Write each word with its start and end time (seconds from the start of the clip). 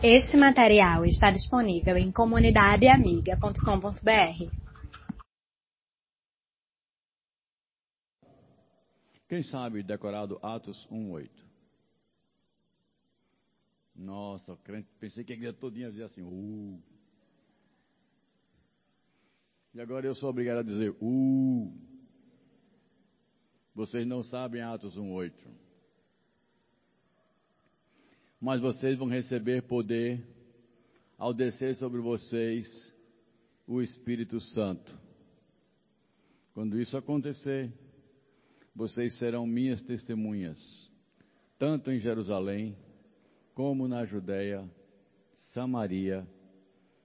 Este 0.00 0.36
material 0.36 1.04
está 1.04 1.32
disponível 1.32 1.96
em 1.96 2.12
comunidadeamiga.com.br. 2.12 4.44
Quem 9.28 9.42
sabe 9.42 9.82
decorado 9.82 10.38
Atos 10.40 10.86
1:8? 10.88 11.28
Nossa, 13.96 14.56
crente, 14.58 14.88
pensei 15.00 15.24
que 15.24 15.32
a 15.32 15.36
igreja 15.36 15.54
todinha 15.54 15.90
dizia 15.90 16.06
assim, 16.06 16.22
uh. 16.22 16.80
E 19.74 19.80
agora 19.80 20.06
eu 20.06 20.14
sou 20.14 20.30
obrigado 20.30 20.58
a 20.58 20.62
dizer, 20.62 20.96
uh. 21.00 21.76
Vocês 23.74 24.06
não 24.06 24.22
sabem 24.22 24.62
Atos 24.62 24.96
1:8 24.96 25.67
mas 28.40 28.60
vocês 28.60 28.96
vão 28.96 29.08
receber 29.08 29.62
poder 29.62 30.24
ao 31.16 31.34
descer 31.34 31.74
sobre 31.76 32.00
vocês 32.00 32.94
o 33.66 33.82
Espírito 33.82 34.40
Santo. 34.40 34.96
Quando 36.54 36.80
isso 36.80 36.96
acontecer, 36.96 37.72
vocês 38.74 39.18
serão 39.18 39.46
minhas 39.46 39.82
testemunhas, 39.82 40.58
tanto 41.58 41.90
em 41.90 41.98
Jerusalém, 41.98 42.76
como 43.54 43.88
na 43.88 44.04
Judéia, 44.04 44.68
Samaria 45.52 46.26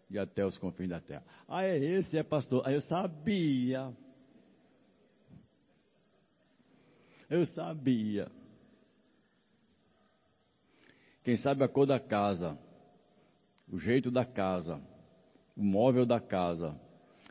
e 0.10 0.20
até 0.20 0.46
os 0.46 0.58
confins 0.58 0.90
da 0.90 1.00
terra. 1.00 1.24
Ah, 1.48 1.64
é 1.64 1.78
esse, 1.78 2.16
é 2.16 2.22
pastor. 2.22 2.62
Ah, 2.66 2.72
eu 2.72 2.82
sabia. 2.82 3.92
Eu 7.28 7.46
sabia. 7.48 8.32
Quem 11.24 11.38
sabe 11.38 11.64
a 11.64 11.68
cor 11.68 11.86
da 11.86 12.00
casa, 12.00 12.58
o 13.72 13.80
jeito 13.80 14.12
da 14.12 14.26
casa, 14.26 14.82
o 15.56 15.64
móvel 15.64 16.06
da 16.06 16.20
casa, 16.20 16.76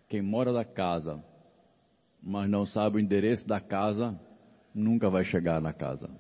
quem 0.09 0.23
mora 0.23 0.53
da 0.53 0.65
casa, 0.65 1.23
mas 2.23 2.49
não 2.49 2.65
sabe 2.65 2.97
o 2.97 3.01
endereço 3.01 3.47
da 3.47 3.61
casa, 3.61 4.19
nunca 4.75 5.11
vai 5.11 5.25
chegar 5.25 5.61
na 5.61 5.73
casa. 5.73 6.11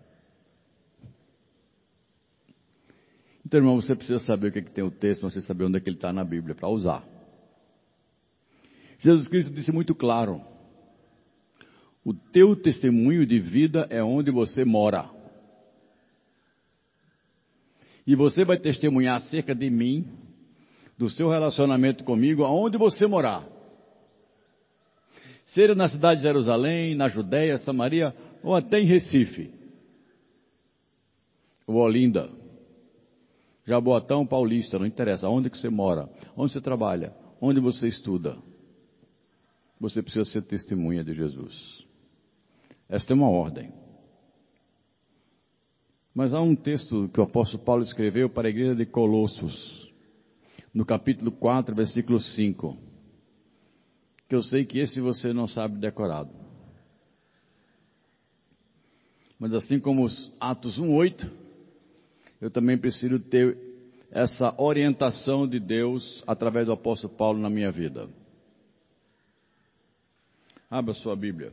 Então, 3.45 3.61
irmão, 3.61 3.81
você 3.81 3.95
precisa 3.95 4.19
saber 4.19 4.48
o 4.48 4.53
que, 4.53 4.59
é 4.61 4.62
que 4.62 4.70
tem 4.70 4.84
o 4.84 4.91
texto, 4.91 5.23
você 5.23 5.41
saber 5.43 5.65
onde 5.65 5.77
é 5.77 5.81
que 5.81 5.89
ele 5.89 5.97
está 5.97 6.12
na 6.12 6.25
Bíblia 6.25 6.55
para 6.55 6.69
usar. 6.69 7.06
Jesus 8.98 9.28
Cristo 9.28 9.53
disse 9.53 9.73
muito 9.73 9.95
claro: 9.95 10.41
o 12.05 12.15
teu 12.15 12.56
testemunho 12.56 13.27
de 13.27 13.39
vida 13.41 13.87
é 13.91 14.03
onde 14.03 14.31
você 14.31 14.65
mora. 14.65 15.22
E 18.06 18.17
você 18.17 18.45
vai 18.45 18.58
testemunhar 18.58 19.17
acerca 19.17 19.55
de 19.55 19.70
mim, 19.70 20.06
do 20.98 21.08
seu 21.08 21.28
relacionamento 21.28 22.05
comigo, 22.05 22.44
aonde 22.44 22.77
você 22.77 23.06
morar. 23.06 23.47
Seja 25.47 25.75
na 25.75 25.89
cidade 25.89 26.20
de 26.20 26.27
Jerusalém, 26.27 26.94
na 26.94 27.09
Judéia, 27.09 27.59
Samaria 27.59 28.14
ou 28.42 28.55
até 28.55 28.81
em 28.81 28.84
Recife. 28.84 29.53
Ou 31.67 31.77
Olinda. 31.77 32.31
Jaboatão 33.67 34.27
Paulista, 34.27 34.78
não 34.78 34.87
interessa. 34.87 35.28
Onde 35.28 35.50
que 35.50 35.59
você 35.59 35.69
mora, 35.69 36.09
onde 36.37 36.53
você 36.53 36.61
trabalha, 36.61 37.14
onde 37.41 37.61
você 37.61 37.87
estuda. 37.87 38.37
Você 39.78 40.03
precisa 40.03 40.25
ser 40.25 40.42
testemunha 40.42 41.05
de 41.05 41.12
Jesus. 41.14 41.84
Esta 42.89 43.12
é 43.12 43.16
uma 43.16 43.31
ordem. 43.31 43.72
Mas 46.15 46.35
há 46.35 46.41
um 46.41 46.55
texto 46.55 47.09
que 47.13 47.21
o 47.21 47.23
apóstolo 47.23 47.63
Paulo 47.63 47.83
escreveu 47.83 48.29
para 48.29 48.49
a 48.49 48.51
igreja 48.51 48.75
de 48.75 48.85
Colossos, 48.85 49.91
no 50.73 50.85
capítulo 50.85 51.33
4, 51.33 51.75
versículo 51.75 52.21
5, 52.21 52.77
que 54.29 54.35
eu 54.35 54.43
sei 54.43 54.65
que 54.65 54.79
esse 54.79 55.01
você 55.01 55.33
não 55.33 55.47
sabe 55.47 55.79
decorado. 55.79 56.31
Mas 59.39 59.55
assim 59.55 59.81
como 59.81 60.05
os 60.05 60.33
Atos 60.39 60.78
1:8, 60.78 61.28
eu 62.41 62.51
também 62.51 62.77
preciso 62.77 63.19
ter 63.19 63.56
essa 64.11 64.55
orientação 64.61 65.49
de 65.49 65.59
Deus 65.59 66.22
através 66.27 66.67
do 66.67 66.72
apóstolo 66.72 67.15
Paulo 67.15 67.39
na 67.39 67.49
minha 67.49 67.72
vida. 67.72 68.09
Abra 70.71 70.95
sua 70.95 71.17
Bíblia. 71.17 71.53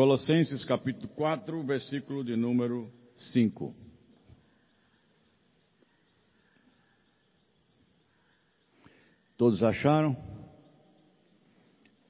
Colossenses 0.00 0.64
capítulo 0.64 1.08
4, 1.08 1.62
versículo 1.62 2.24
de 2.24 2.34
número 2.34 2.90
5. 3.18 3.74
Todos 9.36 9.62
acharam? 9.62 10.16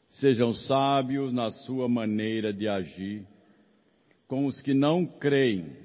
Sejam 0.08 0.54
sábios 0.54 1.32
na 1.32 1.50
sua 1.50 1.88
maneira 1.88 2.52
de 2.52 2.68
agir 2.68 3.26
com 4.28 4.46
os 4.46 4.60
que 4.60 4.72
não 4.72 5.04
creem 5.04 5.76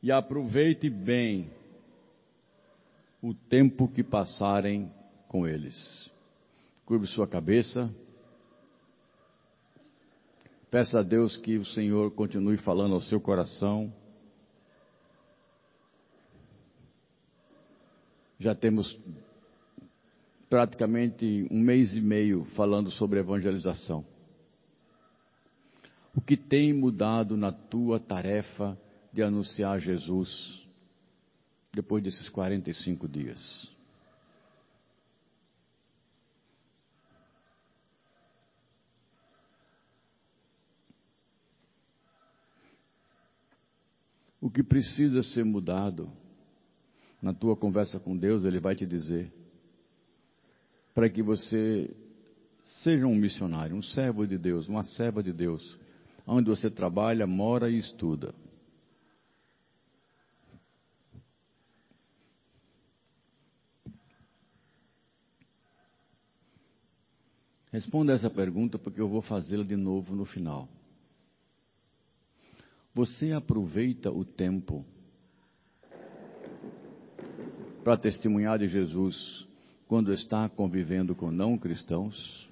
e 0.00 0.12
aproveite 0.12 0.88
bem 0.88 1.50
o 3.20 3.34
tempo 3.34 3.88
que 3.88 4.04
passarem 4.04 4.88
com 5.26 5.44
eles. 5.44 6.08
Curve 6.84 7.08
sua 7.08 7.26
cabeça. 7.26 7.92
Peça 10.76 10.98
a 10.98 11.02
Deus 11.02 11.38
que 11.38 11.56
o 11.56 11.64
Senhor 11.64 12.10
continue 12.10 12.58
falando 12.58 12.92
ao 12.92 13.00
seu 13.00 13.18
coração. 13.18 13.90
Já 18.38 18.54
temos 18.54 19.00
praticamente 20.50 21.48
um 21.50 21.58
mês 21.58 21.96
e 21.96 22.00
meio 22.02 22.44
falando 22.56 22.90
sobre 22.90 23.20
evangelização. 23.20 24.04
O 26.14 26.20
que 26.20 26.36
tem 26.36 26.74
mudado 26.74 27.38
na 27.38 27.52
tua 27.52 27.98
tarefa 27.98 28.78
de 29.10 29.22
anunciar 29.22 29.80
Jesus 29.80 30.62
depois 31.72 32.04
desses 32.04 32.28
45 32.28 33.08
dias? 33.08 33.75
O 44.46 44.50
que 44.50 44.62
precisa 44.62 45.24
ser 45.24 45.44
mudado 45.44 46.08
na 47.20 47.34
tua 47.34 47.56
conversa 47.56 47.98
com 47.98 48.16
Deus, 48.16 48.44
Ele 48.44 48.60
vai 48.60 48.76
te 48.76 48.86
dizer, 48.86 49.32
para 50.94 51.10
que 51.10 51.20
você 51.20 51.92
seja 52.62 53.08
um 53.08 53.16
missionário, 53.16 53.74
um 53.74 53.82
servo 53.82 54.24
de 54.24 54.38
Deus, 54.38 54.68
uma 54.68 54.84
serva 54.84 55.20
de 55.20 55.32
Deus, 55.32 55.76
onde 56.24 56.48
você 56.48 56.70
trabalha, 56.70 57.26
mora 57.26 57.68
e 57.68 57.76
estuda. 57.76 58.32
Responda 67.72 68.12
essa 68.12 68.30
pergunta 68.30 68.78
porque 68.78 69.00
eu 69.00 69.08
vou 69.08 69.22
fazê-la 69.22 69.64
de 69.64 69.74
novo 69.74 70.14
no 70.14 70.24
final. 70.24 70.68
Você 72.96 73.30
aproveita 73.34 74.10
o 74.10 74.24
tempo 74.24 74.82
para 77.84 77.98
testemunhar 77.98 78.58
de 78.58 78.68
Jesus 78.68 79.46
quando 79.86 80.14
está 80.14 80.48
convivendo 80.48 81.14
com 81.14 81.30
não 81.30 81.58
cristãos? 81.58 82.48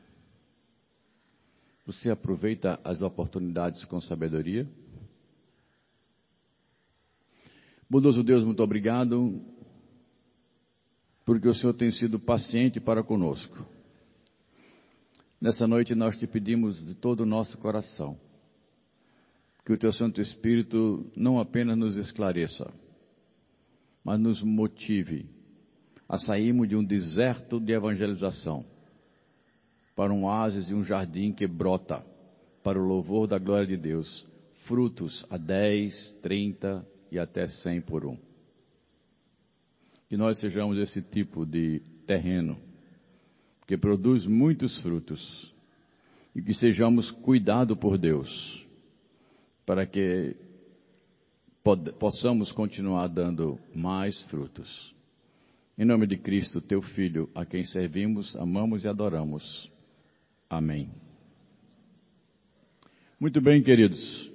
Você 1.86 2.10
aproveita 2.10 2.78
as 2.84 3.00
oportunidades 3.00 3.86
com 3.86 3.98
sabedoria? 4.02 4.68
Bondoso 7.88 8.22
Deus, 8.22 8.44
muito 8.44 8.62
obrigado, 8.62 9.40
porque 11.24 11.48
o 11.48 11.54
Senhor 11.54 11.72
tem 11.72 11.90
sido 11.90 12.20
paciente 12.20 12.78
para 12.78 13.02
conosco. 13.02 13.66
Nessa 15.40 15.66
noite 15.66 15.94
nós 15.94 16.18
te 16.18 16.26
pedimos 16.26 16.84
de 16.84 16.94
todo 16.94 17.20
o 17.20 17.26
nosso 17.26 17.56
coração 17.56 18.18
que 19.64 19.72
o 19.72 19.78
teu 19.78 19.92
Santo 19.92 20.20
Espírito 20.20 21.10
não 21.16 21.40
apenas 21.40 21.76
nos 21.76 21.96
esclareça, 21.96 22.70
mas 24.04 24.20
nos 24.20 24.42
motive 24.42 25.26
a 26.06 26.18
sairmos 26.18 26.68
de 26.68 26.76
um 26.76 26.84
deserto 26.84 27.58
de 27.58 27.72
evangelização 27.72 28.64
para 29.96 30.12
um 30.12 30.24
oásis 30.24 30.68
e 30.68 30.74
um 30.74 30.84
jardim 30.84 31.32
que 31.32 31.46
brota 31.46 32.04
para 32.62 32.78
o 32.78 32.86
louvor 32.86 33.26
da 33.26 33.38
glória 33.38 33.66
de 33.66 33.76
Deus, 33.76 34.26
frutos 34.66 35.24
a 35.30 35.38
10, 35.38 36.18
30 36.22 36.86
e 37.10 37.18
até 37.18 37.46
100 37.46 37.80
por 37.82 38.04
um. 38.04 38.18
Que 40.08 40.16
nós 40.16 40.38
sejamos 40.38 40.76
esse 40.78 41.00
tipo 41.00 41.46
de 41.46 41.80
terreno 42.06 42.58
que 43.66 43.78
produz 43.78 44.26
muitos 44.26 44.78
frutos 44.82 45.54
e 46.34 46.42
que 46.42 46.52
sejamos 46.52 47.10
cuidados 47.10 47.78
por 47.78 47.96
Deus 47.96 48.63
para 49.64 49.86
que 49.86 50.36
possamos 51.98 52.52
continuar 52.52 53.08
dando 53.08 53.58
mais 53.74 54.20
frutos. 54.24 54.94
Em 55.76 55.84
nome 55.84 56.06
de 56.06 56.16
Cristo, 56.16 56.60
teu 56.60 56.80
Filho, 56.82 57.28
a 57.34 57.44
quem 57.44 57.64
servimos, 57.64 58.36
amamos 58.36 58.84
e 58.84 58.88
adoramos. 58.88 59.70
Amém. 60.48 60.90
Muito 63.18 63.40
bem, 63.40 63.62
queridos. 63.62 64.30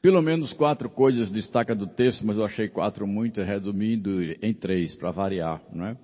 Pelo 0.00 0.20
menos 0.20 0.52
quatro 0.52 0.90
coisas 0.90 1.30
destaca 1.30 1.74
do 1.74 1.86
texto, 1.86 2.26
mas 2.26 2.36
eu 2.36 2.44
achei 2.44 2.68
quatro 2.68 3.06
muito, 3.06 3.40
resumindo 3.42 4.22
em 4.42 4.52
três, 4.52 4.94
para 4.94 5.10
variar, 5.10 5.62
não 5.72 5.86
é? 5.86 5.96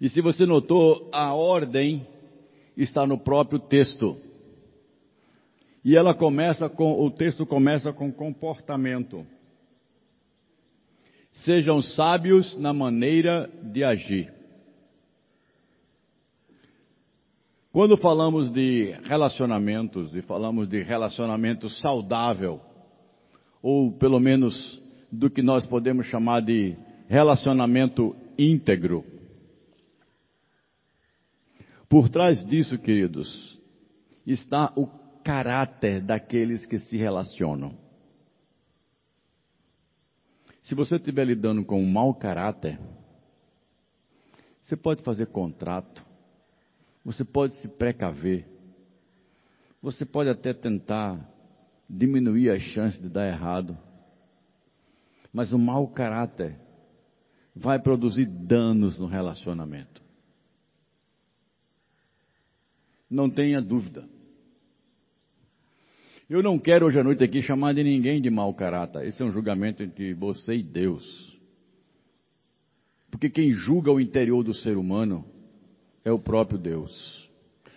E 0.00 0.08
se 0.08 0.20
você 0.20 0.44
notou, 0.44 1.08
a 1.12 1.32
ordem 1.32 2.06
está 2.76 3.06
no 3.06 3.16
próprio 3.16 3.60
texto. 3.60 4.18
E 5.84 5.96
ela 5.96 6.14
começa 6.14 6.68
com, 6.68 7.00
o 7.04 7.10
texto 7.10 7.44
começa 7.44 7.92
com 7.92 8.12
comportamento. 8.12 9.26
Sejam 11.32 11.82
sábios 11.82 12.56
na 12.58 12.72
maneira 12.72 13.50
de 13.62 13.82
agir. 13.82 14.32
Quando 17.72 17.96
falamos 17.96 18.50
de 18.50 18.94
relacionamentos, 19.04 20.14
e 20.14 20.20
falamos 20.20 20.68
de 20.68 20.82
relacionamento 20.82 21.70
saudável, 21.70 22.60
ou 23.62 23.92
pelo 23.92 24.20
menos 24.20 24.80
do 25.10 25.30
que 25.30 25.42
nós 25.42 25.64
podemos 25.64 26.06
chamar 26.06 26.42
de 26.42 26.76
relacionamento 27.08 28.14
íntegro, 28.38 29.04
por 31.88 32.08
trás 32.08 32.44
disso, 32.46 32.78
queridos, 32.78 33.58
está 34.26 34.72
o 34.76 34.86
caráter 35.22 36.00
daqueles 36.00 36.66
que 36.66 36.78
se 36.78 36.96
relacionam. 36.96 37.76
Se 40.62 40.74
você 40.74 40.96
estiver 40.96 41.24
lidando 41.24 41.64
com 41.64 41.82
um 41.82 41.90
mau 41.90 42.14
caráter, 42.14 42.78
você 44.62 44.76
pode 44.76 45.02
fazer 45.02 45.26
contrato, 45.26 46.04
você 47.04 47.24
pode 47.24 47.54
se 47.56 47.68
precaver. 47.68 48.46
Você 49.82 50.04
pode 50.04 50.30
até 50.30 50.54
tentar 50.54 51.28
diminuir 51.90 52.50
as 52.50 52.62
chances 52.62 53.00
de 53.00 53.08
dar 53.08 53.26
errado. 53.26 53.76
Mas 55.32 55.52
o 55.52 55.58
mau 55.58 55.88
caráter 55.88 56.56
vai 57.54 57.78
produzir 57.80 58.26
danos 58.26 58.98
no 58.98 59.06
relacionamento. 59.06 60.00
Não 63.10 63.28
tenha 63.28 63.60
dúvida. 63.60 64.08
Eu 66.32 66.42
não 66.42 66.58
quero 66.58 66.86
hoje 66.86 66.98
à 66.98 67.04
noite 67.04 67.22
aqui 67.22 67.42
chamar 67.42 67.74
de 67.74 67.84
ninguém 67.84 68.18
de 68.18 68.30
mau 68.30 68.54
caráter. 68.54 69.06
Esse 69.06 69.20
é 69.20 69.24
um 69.26 69.30
julgamento 69.30 69.82
entre 69.82 70.14
você 70.14 70.54
e 70.54 70.62
Deus. 70.62 71.38
Porque 73.10 73.28
quem 73.28 73.52
julga 73.52 73.92
o 73.92 74.00
interior 74.00 74.42
do 74.42 74.54
ser 74.54 74.78
humano 74.78 75.26
é 76.02 76.10
o 76.10 76.18
próprio 76.18 76.58
Deus. 76.58 77.28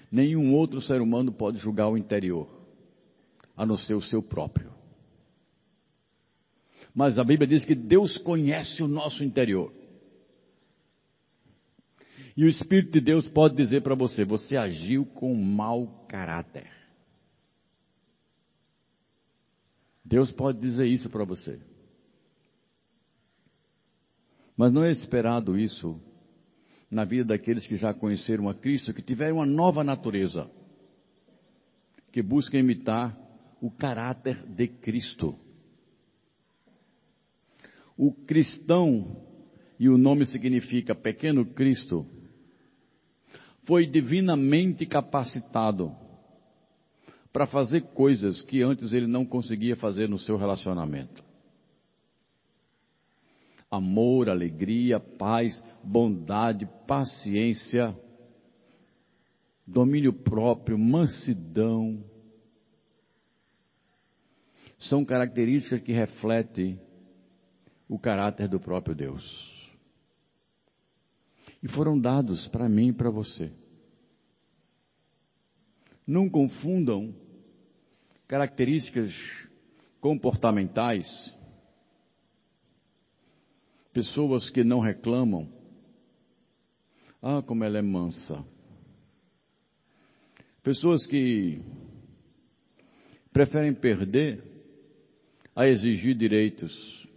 Nenhum 0.10 0.54
outro 0.54 0.80
ser 0.80 1.02
humano 1.02 1.34
pode 1.34 1.58
julgar 1.58 1.90
o 1.90 1.98
interior, 1.98 2.48
a 3.58 3.66
não 3.66 3.76
ser 3.76 3.94
o 3.94 4.02
seu 4.02 4.24
próprio. 4.24 4.72
Mas 6.94 7.20
a 7.20 7.26
Bíblia 7.26 7.50
diz 7.50 7.66
que 7.66 7.76
Deus 7.76 8.18
conhece 8.18 8.82
o 8.82 8.88
nosso 8.88 9.22
interior. 9.22 9.74
E 12.38 12.46
o 12.46 12.48
Espírito 12.48 12.94
de 12.94 13.02
Deus 13.02 13.28
pode 13.28 13.54
dizer 13.58 13.82
para 13.82 13.96
você: 13.96 14.24
você 14.24 14.56
agiu 14.56 15.06
com 15.06 15.36
mau 15.36 16.06
caráter. 16.08 16.85
Deus 20.06 20.32
pode 20.32 20.60
dizer 20.60 20.86
isso 20.86 21.10
para 21.10 21.26
você. 21.26 21.60
Mas 24.56 24.72
não 24.72 24.84
é 24.84 24.92
esperado 24.92 25.58
isso 25.58 26.00
na 26.92 27.04
vida 27.04 27.26
daqueles 27.26 27.66
que 27.66 27.76
já 27.76 27.92
conheceram 27.92 28.48
a 28.48 28.54
Cristo, 28.54 28.94
que 28.94 29.02
tiveram 29.02 29.38
uma 29.38 29.46
nova 29.46 29.84
natureza, 29.84 30.50
que 32.12 32.22
buscam 32.22 32.60
imitar 32.60 33.18
o 33.60 33.72
caráter 33.72 34.46
de 34.46 34.68
Cristo. 34.68 35.38
O 37.98 38.14
cristão, 38.14 39.24
e 39.80 39.90
o 39.90 39.98
nome 39.98 40.26
significa 40.26 40.94
pequeno 40.94 41.46
Cristo, 41.48 42.06
foi 43.64 43.88
divinamente 43.88 44.86
capacitado 44.86 46.05
para 47.36 47.46
fazer 47.46 47.82
coisas 47.88 48.42
que 48.42 48.62
antes 48.62 48.94
ele 48.94 49.08
não 49.08 49.26
conseguia 49.26 49.76
fazer 49.76 50.08
no 50.08 50.18
seu 50.18 50.38
relacionamento 50.38 51.22
amor, 53.70 54.30
alegria, 54.30 55.02
paz, 55.02 55.62
bondade, 55.84 56.66
paciência, 56.88 57.94
domínio 59.68 60.14
próprio, 60.14 60.78
mansidão. 60.78 62.02
São 64.80 65.04
características 65.04 65.82
que 65.82 65.92
refletem 65.92 66.80
o 67.90 68.00
caráter 68.00 68.48
do 68.48 68.62
próprio 68.62 68.96
Deus. 68.96 69.78
E 71.62 71.68
foram 71.68 72.00
dados 72.00 72.48
para 72.48 72.70
mim 72.70 72.92
e 72.92 72.94
para 72.94 73.10
você. 73.10 73.52
Não 76.08 76.30
confundam 76.30 77.14
características 78.28 79.14
comportamentais 80.02 81.36
Pessoas 83.96 84.50
que 84.50 84.62
não 84.62 84.82
reclamam. 84.82 85.48
Ah, 87.22 87.42
como 87.42 87.64
ela 87.64 87.78
é 87.78 87.82
mansa. 87.82 88.46
Pessoas 90.62 91.08
que 91.08 91.62
preferem 93.32 93.74
perder 93.74 94.44
a 95.56 95.66
exigir 95.66 96.14
direitos. 96.14 97.08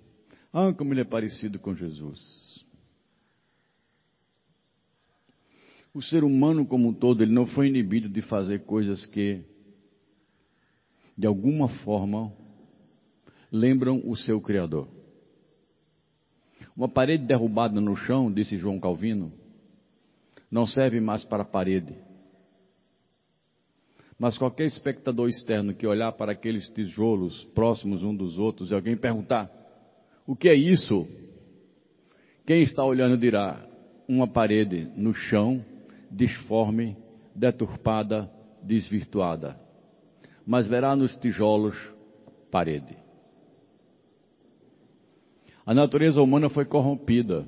Ah, 0.52 0.72
como 0.72 0.94
ele 0.94 1.00
é 1.00 1.05
parecido 1.05 1.58
com 1.58 1.75
Jesus. 1.75 2.64
O 5.93 6.00
ser 6.00 6.22
humano 6.22 6.64
como 6.64 6.90
um 6.90 6.94
todo, 6.94 7.25
ele 7.25 7.32
não 7.32 7.44
foi 7.44 7.66
inibido 7.66 8.08
de 8.08 8.22
fazer 8.22 8.66
coisas 8.66 9.05
que, 9.05 9.43
de 11.19 11.26
alguma 11.26 11.67
forma, 11.69 12.32
lembram 13.51 14.01
o 14.05 14.17
seu 14.17 14.41
Criador. 14.41 14.87
Uma 16.77 16.89
parede 16.89 17.27
derrubada 17.27 17.81
no 17.81 17.96
chão, 17.96 18.32
disse 18.32 18.56
João 18.56 18.79
Calvino, 18.79 19.32
não 20.48 20.65
serve 20.65 21.01
mais 21.01 21.25
para 21.25 21.44
parede. 21.44 21.93
Mas 24.17 24.39
qualquer 24.39 24.67
espectador 24.67 25.29
externo 25.29 25.75
que 25.75 25.89
olhar 25.89 26.13
para 26.13 26.32
aqueles 26.32 26.69
tijolos 26.69 27.44
próximos 27.46 28.05
um 28.05 28.15
dos 28.15 28.39
outros 28.39 28.70
e 28.70 28.75
alguém 28.75 28.96
perguntar: 28.96 29.51
o 30.25 30.37
que 30.37 30.48
é 30.48 30.55
isso? 30.55 31.06
Quem 32.46 32.63
está 32.63 32.84
olhando 32.84 33.19
dirá: 33.19 33.65
uma 34.08 34.29
parede 34.29 34.89
no 34.96 35.13
chão, 35.13 35.65
disforme, 36.10 36.96
deturpada, 37.34 38.31
desvirtuada. 38.63 39.68
Mas 40.48 40.67
verá 40.67 40.96
nos 40.96 41.14
tijolos 41.14 41.76
parede. 42.50 42.96
A 45.67 45.74
natureza 45.74 46.22
humana 46.22 46.48
foi 46.48 46.64
corrompida. 46.64 47.46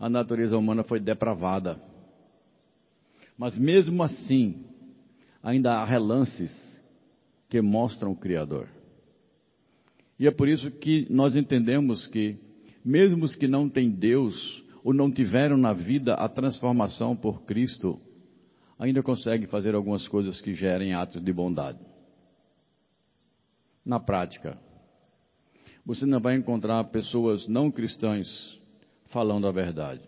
A 0.00 0.08
natureza 0.08 0.56
humana 0.56 0.82
foi 0.82 0.98
depravada. 0.98 1.78
Mas 3.36 3.54
mesmo 3.54 4.02
assim, 4.02 4.64
ainda 5.42 5.74
há 5.74 5.84
relances 5.84 6.82
que 7.46 7.60
mostram 7.60 8.12
o 8.12 8.16
Criador. 8.16 8.68
E 10.18 10.26
é 10.26 10.30
por 10.30 10.48
isso 10.48 10.70
que 10.70 11.06
nós 11.10 11.36
entendemos 11.36 12.06
que, 12.06 12.38
mesmo 12.82 13.26
os 13.26 13.36
que 13.36 13.46
não 13.46 13.68
têm 13.68 13.90
Deus, 13.90 14.64
ou 14.82 14.94
não 14.94 15.10
tiveram 15.10 15.58
na 15.58 15.74
vida 15.74 16.14
a 16.14 16.26
transformação 16.26 17.14
por 17.14 17.42
Cristo, 17.42 18.00
ainda 18.78 19.02
conseguem 19.02 19.46
fazer 19.46 19.74
algumas 19.74 20.06
coisas 20.08 20.40
que 20.40 20.54
gerem 20.54 20.94
atos 20.94 21.22
de 21.22 21.32
bondade. 21.32 21.84
Na 23.84 24.00
prática, 24.00 24.58
você 25.84 26.04
não 26.04 26.20
vai 26.20 26.36
encontrar 26.36 26.82
pessoas 26.84 27.46
não 27.46 27.70
cristãs 27.70 28.60
falando 29.06 29.46
a 29.46 29.52
verdade. 29.52 30.02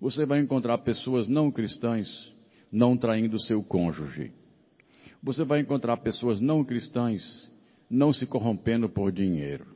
Você 0.00 0.26
vai 0.26 0.40
encontrar 0.40 0.78
pessoas 0.78 1.28
não 1.28 1.50
cristãs 1.50 2.32
não 2.70 2.96
traindo 2.96 3.40
seu 3.40 3.62
cônjuge. 3.62 4.32
Você 5.22 5.44
vai 5.44 5.60
encontrar 5.60 5.96
pessoas 5.98 6.40
não 6.40 6.62
cristãs 6.62 7.50
não 7.88 8.12
se 8.12 8.26
corrompendo 8.26 8.88
por 8.88 9.10
dinheiro. 9.10 9.66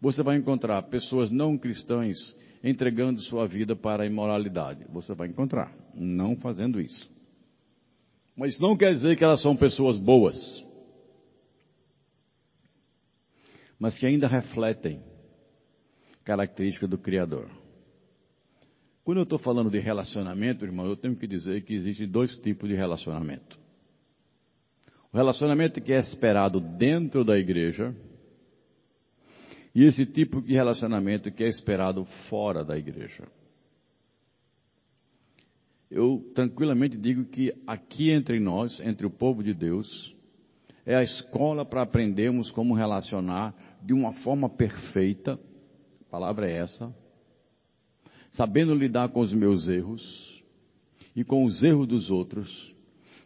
Você 0.00 0.22
vai 0.22 0.36
encontrar 0.36 0.82
pessoas 0.84 1.30
não 1.30 1.58
cristãs 1.58 2.34
entregando 2.64 3.20
sua 3.20 3.46
vida 3.46 3.76
para 3.76 4.02
a 4.02 4.06
imoralidade. 4.06 4.86
Você 4.88 5.14
vai 5.14 5.28
encontrar, 5.28 5.70
não 5.94 6.34
fazendo 6.34 6.80
isso. 6.80 7.12
Mas 8.34 8.58
não 8.58 8.74
quer 8.74 8.94
dizer 8.94 9.16
que 9.16 9.22
elas 9.22 9.42
são 9.42 9.54
pessoas 9.54 9.98
boas. 9.98 10.64
Mas 13.78 13.98
que 13.98 14.06
ainda 14.06 14.26
refletem 14.26 15.02
característica 16.24 16.88
do 16.88 16.96
Criador. 16.96 17.50
Quando 19.04 19.18
eu 19.18 19.24
estou 19.24 19.38
falando 19.38 19.70
de 19.70 19.78
relacionamento, 19.78 20.64
irmão, 20.64 20.86
eu 20.86 20.96
tenho 20.96 21.14
que 21.14 21.26
dizer 21.26 21.62
que 21.64 21.74
existem 21.74 22.08
dois 22.08 22.34
tipos 22.38 22.66
de 22.66 22.74
relacionamento. 22.74 23.58
O 25.12 25.16
relacionamento 25.16 25.80
que 25.82 25.92
é 25.92 25.98
esperado 25.98 26.58
dentro 26.58 27.22
da 27.22 27.38
igreja 27.38 27.94
e 29.74 29.84
esse 29.84 30.06
tipo 30.06 30.40
de 30.40 30.52
relacionamento 30.52 31.32
que 31.32 31.42
é 31.42 31.48
esperado 31.48 32.04
fora 32.28 32.64
da 32.64 32.78
igreja. 32.78 33.26
Eu 35.90 36.30
tranquilamente 36.34 36.96
digo 36.96 37.24
que 37.24 37.52
aqui 37.66 38.10
entre 38.10 38.38
nós, 38.38 38.80
entre 38.80 39.06
o 39.06 39.10
povo 39.10 39.42
de 39.42 39.52
Deus, 39.52 40.14
é 40.86 40.94
a 40.94 41.02
escola 41.02 41.64
para 41.64 41.82
aprendermos 41.82 42.50
como 42.50 42.74
relacionar 42.74 43.54
de 43.82 43.92
uma 43.92 44.12
forma 44.12 44.48
perfeita, 44.48 45.38
a 46.02 46.10
palavra 46.10 46.48
é 46.48 46.56
essa, 46.56 46.94
sabendo 48.30 48.74
lidar 48.74 49.08
com 49.08 49.20
os 49.20 49.32
meus 49.32 49.66
erros 49.68 50.42
e 51.14 51.24
com 51.24 51.44
os 51.44 51.62
erros 51.62 51.86
dos 51.86 52.10
outros, 52.10 52.74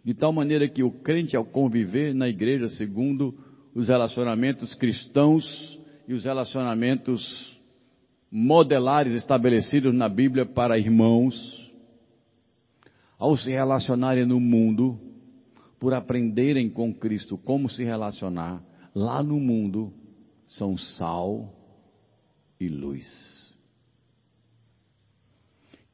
de 0.05 0.15
tal 0.15 0.33
maneira 0.33 0.69
que 0.69 0.83
o 0.83 0.91
crente, 0.91 1.37
ao 1.37 1.45
conviver 1.45 2.15
na 2.15 2.29
igreja 2.29 2.69
segundo 2.69 3.39
os 3.75 3.89
relacionamentos 3.89 4.75
cristãos 4.75 5.78
e 6.09 6.15
os 6.15 6.25
relacionamentos 6.25 7.55
modelares 8.31 9.13
estabelecidos 9.13 9.95
na 9.95 10.09
Bíblia 10.09 10.47
para 10.47 10.79
irmãos, 10.79 11.71
ao 13.19 13.37
se 13.37 13.51
relacionarem 13.51 14.25
no 14.25 14.41
mundo, 14.41 14.99
por 15.79 15.93
aprenderem 15.93 16.71
com 16.71 16.95
Cristo 16.95 17.37
como 17.37 17.69
se 17.69 17.85
relacionar, 17.85 18.65
lá 18.95 19.23
no 19.23 19.39
mundo, 19.39 19.93
são 20.47 20.79
sal 20.79 21.55
e 22.59 22.69
luz. 22.69 23.47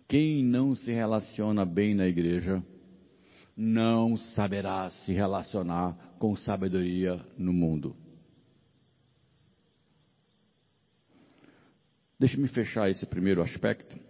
Quem 0.06 0.44
não 0.44 0.76
se 0.76 0.92
relaciona 0.92 1.64
bem 1.64 1.92
na 1.92 2.06
igreja, 2.06 2.62
não 3.56 4.16
saberá 4.16 4.88
se 4.90 5.12
relacionar 5.12 6.14
com 6.20 6.36
sabedoria 6.36 7.20
no 7.36 7.52
mundo. 7.52 8.03
Deixe-me 12.24 12.48
fechar 12.48 12.88
esse 12.88 13.04
primeiro 13.04 13.42
aspecto. 13.42 14.00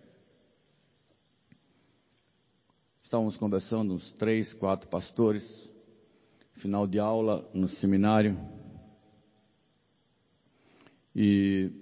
Estávamos 3.03 3.37
conversando 3.37 3.93
uns 3.93 4.09
três, 4.13 4.53
quatro 4.53 4.89
pastores, 4.89 5.45
final 6.53 6.87
de 6.87 7.01
aula 7.01 7.51
no 7.53 7.69
seminário, 7.69 8.39
e 11.13 11.73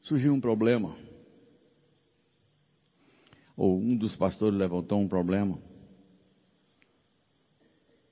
surgiu 0.00 0.32
um 0.32 0.40
problema 0.40 0.96
ou 3.56 3.80
um 3.80 3.96
dos 3.96 4.14
pastores 4.14 4.56
levantou 4.56 5.00
um 5.00 5.08
problema. 5.08 5.60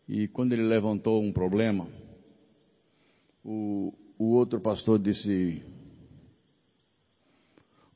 E 0.08 0.26
quando 0.26 0.52
ele 0.52 0.64
levantou 0.64 1.22
um 1.22 1.32
problema, 1.32 1.88
o, 3.44 3.94
o 4.18 4.32
outro 4.32 4.60
pastor 4.60 4.98
disse: 4.98 5.75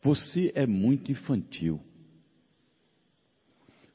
Você 0.03 0.51
é 0.55 0.67
muito 0.67 1.13
infantil. 1.13 1.81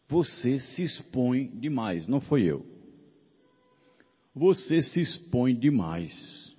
Você 0.07 0.59
se 0.59 0.83
expõe 0.83 1.47
demais. 1.47 2.07
Não 2.07 2.21
foi 2.21 2.43
eu. 2.43 2.65
Você 4.33 4.81
se 4.81 5.01
expõe 5.01 5.55
demais. 5.55 6.53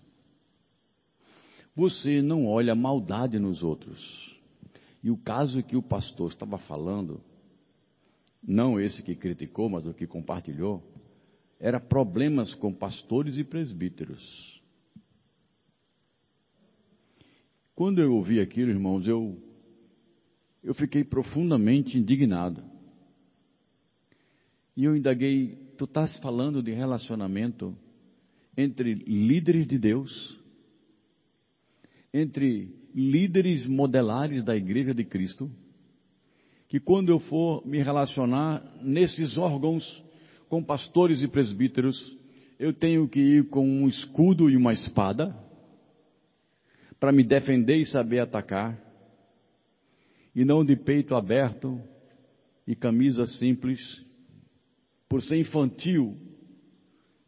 Você 1.74 2.22
não 2.22 2.46
olha 2.46 2.74
maldade 2.74 3.38
nos 3.38 3.62
outros. 3.62 4.34
E 5.02 5.10
o 5.10 5.16
caso 5.16 5.62
que 5.62 5.76
o 5.76 5.82
pastor 5.82 6.32
estava 6.32 6.58
falando, 6.58 7.22
não 8.42 8.80
esse 8.80 9.02
que 9.02 9.14
criticou, 9.14 9.68
mas 9.68 9.86
o 9.86 9.94
que 9.94 10.06
compartilhou, 10.06 10.82
era 11.60 11.78
problemas 11.78 12.54
com 12.54 12.72
pastores 12.72 13.36
e 13.36 13.44
presbíteros. 13.44 14.55
Quando 17.76 18.00
eu 18.00 18.14
ouvi 18.14 18.40
aquilo, 18.40 18.70
irmãos, 18.70 19.06
eu, 19.06 19.36
eu 20.64 20.72
fiquei 20.72 21.04
profundamente 21.04 21.98
indignado. 21.98 22.64
E 24.74 24.84
eu 24.84 24.96
indaguei, 24.96 25.58
tu 25.76 25.84
estás 25.84 26.18
falando 26.20 26.62
de 26.62 26.72
relacionamento 26.72 27.76
entre 28.56 28.94
líderes 28.94 29.66
de 29.66 29.78
Deus, 29.78 30.40
entre 32.14 32.74
líderes 32.94 33.66
modelares 33.66 34.42
da 34.42 34.56
Igreja 34.56 34.94
de 34.94 35.04
Cristo, 35.04 35.50
que 36.68 36.80
quando 36.80 37.10
eu 37.10 37.18
for 37.18 37.64
me 37.66 37.82
relacionar 37.82 38.64
nesses 38.80 39.36
órgãos 39.36 40.02
com 40.48 40.64
pastores 40.64 41.20
e 41.20 41.28
presbíteros, 41.28 42.16
eu 42.58 42.72
tenho 42.72 43.06
que 43.06 43.20
ir 43.20 43.50
com 43.50 43.68
um 43.68 43.86
escudo 43.86 44.48
e 44.48 44.56
uma 44.56 44.72
espada 44.72 45.44
para 46.98 47.12
me 47.12 47.22
defender 47.22 47.76
e 47.76 47.86
saber 47.86 48.20
atacar, 48.20 48.80
e 50.34 50.44
não 50.44 50.64
de 50.64 50.76
peito 50.76 51.14
aberto 51.14 51.80
e 52.66 52.74
camisa 52.74 53.26
simples, 53.26 54.04
por 55.08 55.22
ser 55.22 55.38
infantil, 55.38 56.18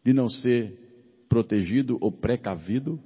de 0.04 0.12
não 0.12 0.28
ser 0.28 1.26
protegido 1.28 1.98
ou 2.00 2.10
precavido. 2.10 3.00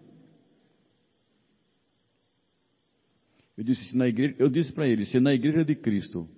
Eu 3.56 3.64
disse, 3.64 3.96
na 3.96 4.08
igreja, 4.08 4.34
eu 4.38 4.48
disse 4.48 4.72
para 4.72 4.88
ele, 4.88 5.04
se 5.04 5.20
na 5.20 5.34
igreja 5.34 5.64
de 5.64 5.74
Cristo 5.74 6.28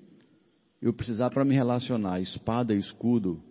eu 0.83 0.93
precisar 0.93 1.31
para 1.31 1.45
me 1.45 1.55
relacionar, 1.55 2.21
espada 2.21 2.75
e 2.75 2.79
escudo, 2.79 3.43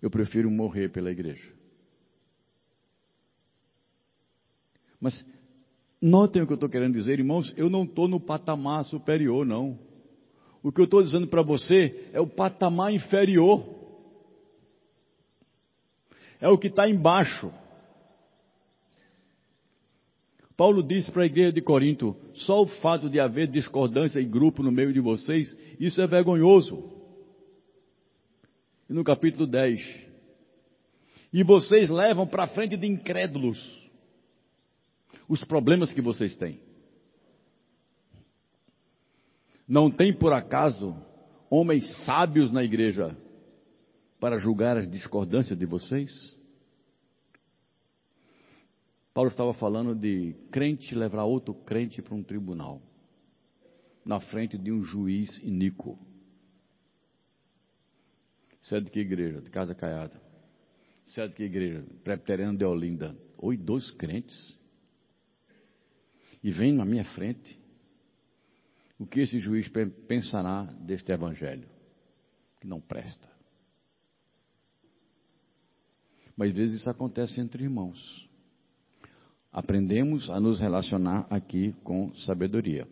eu 0.00 0.10
prefiro 0.10 0.50
morrer 0.50 0.88
pela 0.88 1.10
igreja. 1.10 1.61
Mas 5.02 5.26
notem 6.00 6.40
o 6.42 6.46
que 6.46 6.52
eu 6.52 6.54
estou 6.54 6.68
querendo 6.68 6.94
dizer, 6.94 7.18
irmãos, 7.18 7.52
eu 7.56 7.68
não 7.68 7.82
estou 7.82 8.06
no 8.06 8.20
patamar 8.20 8.84
superior, 8.84 9.44
não. 9.44 9.76
O 10.62 10.70
que 10.70 10.80
eu 10.80 10.84
estou 10.84 11.02
dizendo 11.02 11.26
para 11.26 11.42
você 11.42 12.08
é 12.12 12.20
o 12.20 12.26
patamar 12.26 12.94
inferior. 12.94 13.68
É 16.40 16.48
o 16.48 16.56
que 16.56 16.68
está 16.68 16.88
embaixo. 16.88 17.52
Paulo 20.56 20.84
disse 20.84 21.10
para 21.10 21.24
a 21.24 21.26
igreja 21.26 21.52
de 21.52 21.60
Corinto: 21.60 22.14
só 22.32 22.62
o 22.62 22.68
fato 22.68 23.10
de 23.10 23.18
haver 23.18 23.48
discordância 23.48 24.20
e 24.20 24.24
grupo 24.24 24.62
no 24.62 24.70
meio 24.70 24.92
de 24.92 25.00
vocês, 25.00 25.56
isso 25.80 26.00
é 26.00 26.06
vergonhoso. 26.06 26.92
E 28.88 28.92
no 28.92 29.02
capítulo 29.02 29.48
10: 29.48 29.80
E 31.32 31.42
vocês 31.42 31.90
levam 31.90 32.24
para 32.24 32.46
frente 32.46 32.76
de 32.76 32.86
incrédulos 32.86 33.81
os 35.32 35.42
problemas 35.42 35.90
que 35.90 36.02
vocês 36.02 36.36
têm. 36.36 36.60
Não 39.66 39.90
tem 39.90 40.12
por 40.12 40.30
acaso 40.30 40.94
homens 41.48 41.86
sábios 42.04 42.52
na 42.52 42.62
igreja 42.62 43.16
para 44.20 44.38
julgar 44.38 44.76
as 44.76 44.90
discordâncias 44.90 45.58
de 45.58 45.64
vocês? 45.64 46.10
Paulo 49.14 49.30
estava 49.30 49.54
falando 49.54 49.94
de 49.94 50.34
crente 50.50 50.94
levar 50.94 51.24
outro 51.24 51.54
crente 51.54 52.02
para 52.02 52.14
um 52.14 52.22
tribunal, 52.22 52.82
na 54.04 54.20
frente 54.20 54.58
de 54.58 54.70
um 54.70 54.82
juiz 54.82 55.38
iníquo. 55.42 55.98
Você 58.60 58.76
é 58.76 58.80
de 58.80 58.90
que 58.90 59.00
igreja? 59.00 59.40
De 59.40 59.48
Casa 59.48 59.74
Caiada. 59.74 60.20
Você 61.06 61.22
é 61.22 61.26
de 61.26 61.34
que 61.34 61.44
igreja? 61.44 61.86
Presbiteriano 62.04 62.58
de 62.58 62.66
Olinda. 62.66 63.16
Oi, 63.38 63.56
dois 63.56 63.90
crentes. 63.92 64.60
E 66.42 66.50
vem 66.50 66.72
na 66.72 66.84
minha 66.84 67.04
frente. 67.04 67.58
O 68.98 69.06
que 69.06 69.20
esse 69.20 69.38
juiz 69.40 69.70
pensará 70.06 70.64
deste 70.64 71.12
evangelho? 71.12 71.68
Que 72.60 72.66
não 72.66 72.80
presta. 72.80 73.28
Mas 76.36 76.50
às 76.50 76.56
vezes 76.56 76.80
isso 76.80 76.90
acontece 76.90 77.40
entre 77.40 77.62
irmãos 77.62 78.30
aprendemos 79.52 80.30
a 80.30 80.40
nos 80.40 80.58
relacionar 80.58 81.26
aqui 81.28 81.74
com 81.84 82.12
sabedoria. 82.14 82.88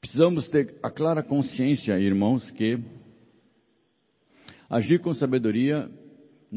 Precisamos 0.00 0.48
ter 0.48 0.78
a 0.82 0.90
clara 0.90 1.22
consciência, 1.22 1.98
irmãos, 1.98 2.48
que 2.52 2.78
agir 4.70 5.00
com 5.00 5.12
sabedoria 5.12 5.90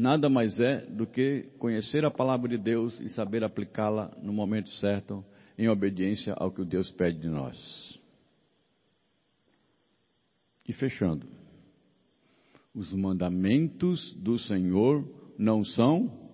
nada 0.00 0.30
mais 0.30 0.58
é 0.58 0.86
do 0.86 1.06
que 1.06 1.50
conhecer 1.58 2.06
a 2.06 2.10
palavra 2.10 2.48
de 2.48 2.56
Deus 2.56 2.98
e 3.00 3.10
saber 3.10 3.44
aplicá-la 3.44 4.10
no 4.22 4.32
momento 4.32 4.70
certo, 4.76 5.22
em 5.58 5.68
obediência 5.68 6.32
ao 6.38 6.50
que 6.50 6.64
Deus 6.64 6.90
pede 6.90 7.20
de 7.20 7.28
nós. 7.28 7.98
E 10.66 10.72
fechando. 10.72 11.28
Os 12.74 12.92
mandamentos 12.94 14.14
do 14.14 14.38
Senhor 14.38 15.06
não 15.38 15.62
são. 15.62 16.30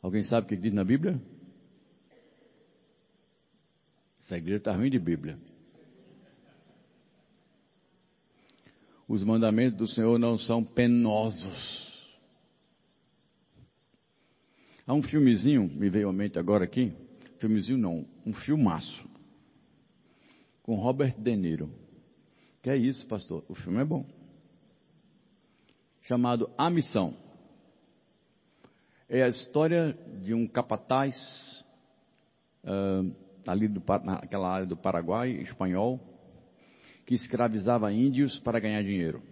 Alguém 0.00 0.22
sabe 0.22 0.46
o 0.46 0.48
que 0.48 0.56
diz 0.56 0.72
na 0.72 0.84
Bíblia? 0.84 1.20
Essa 4.20 4.36
igreja 4.36 4.58
está 4.58 4.72
ruim 4.72 4.90
de 4.90 5.00
Bíblia. 5.00 5.36
Os 9.08 9.24
mandamentos 9.24 9.76
do 9.76 9.88
Senhor 9.88 10.16
não 10.16 10.38
são 10.38 10.62
penosos. 10.62 11.89
Há 14.90 14.92
um 14.92 15.04
filmezinho, 15.04 15.70
me 15.72 15.88
veio 15.88 16.08
à 16.08 16.12
mente 16.12 16.36
agora 16.36 16.64
aqui, 16.64 16.92
filmezinho 17.38 17.78
não, 17.78 18.04
um 18.26 18.34
filmaço, 18.34 19.08
com 20.64 20.74
Robert 20.74 21.14
De 21.16 21.36
Niro. 21.36 21.70
Que 22.60 22.70
é 22.70 22.76
isso, 22.76 23.06
pastor? 23.06 23.44
O 23.48 23.54
filme 23.54 23.80
é 23.80 23.84
bom. 23.84 24.04
Chamado 26.00 26.50
A 26.58 26.68
Missão. 26.68 27.14
É 29.08 29.22
a 29.22 29.28
história 29.28 29.96
de 30.24 30.34
um 30.34 30.44
capataz 30.44 31.64
uh, 32.64 33.14
ali 33.46 33.68
do, 33.68 33.80
naquela 34.02 34.52
área 34.52 34.66
do 34.66 34.76
Paraguai, 34.76 35.30
espanhol, 35.30 36.00
que 37.06 37.14
escravizava 37.14 37.92
índios 37.92 38.40
para 38.40 38.58
ganhar 38.58 38.82
dinheiro. 38.82 39.22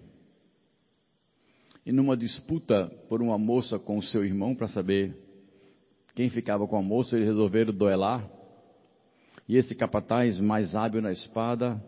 E 1.85 1.91
numa 1.91 2.17
disputa 2.17 2.87
por 3.09 3.21
uma 3.21 3.37
moça 3.37 3.77
com 3.77 3.99
o 3.99 4.03
seu 4.05 4.25
irmão 4.25 4.55
para 4.55 4.69
saber 4.69 5.27
quem 6.19 6.29
ficava 6.29 6.67
com 6.67 6.77
a 6.77 6.83
moça, 6.83 7.15
eles 7.15 7.29
resolveram 7.29 7.73
duelar. 7.73 8.29
E 9.49 9.57
esse 9.57 9.73
capataz, 9.73 10.41
mais 10.41 10.75
hábil 10.75 11.01
na 11.01 11.13
espada, 11.13 11.81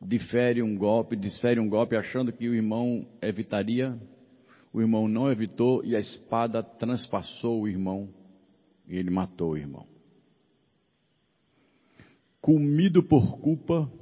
difere 0.00 0.62
um 0.62 0.74
golpe, 0.74 1.14
desfere 1.14 1.60
um 1.60 1.68
golpe 1.68 1.94
achando 1.94 2.32
que 2.32 2.48
o 2.48 2.54
irmão 2.54 3.06
evitaria. 3.20 3.94
O 4.72 4.80
irmão 4.80 5.06
não 5.06 5.30
evitou 5.30 5.84
e 5.84 5.94
a 5.94 6.00
espada 6.00 6.62
transpassou 6.62 7.60
o 7.60 7.68
irmão 7.68 8.08
e 8.88 8.96
ele 8.96 9.10
matou 9.10 9.50
o 9.50 9.56
irmão. 9.58 9.86
Comido 12.40 13.02
por 13.02 13.38
culpa, 13.38 13.92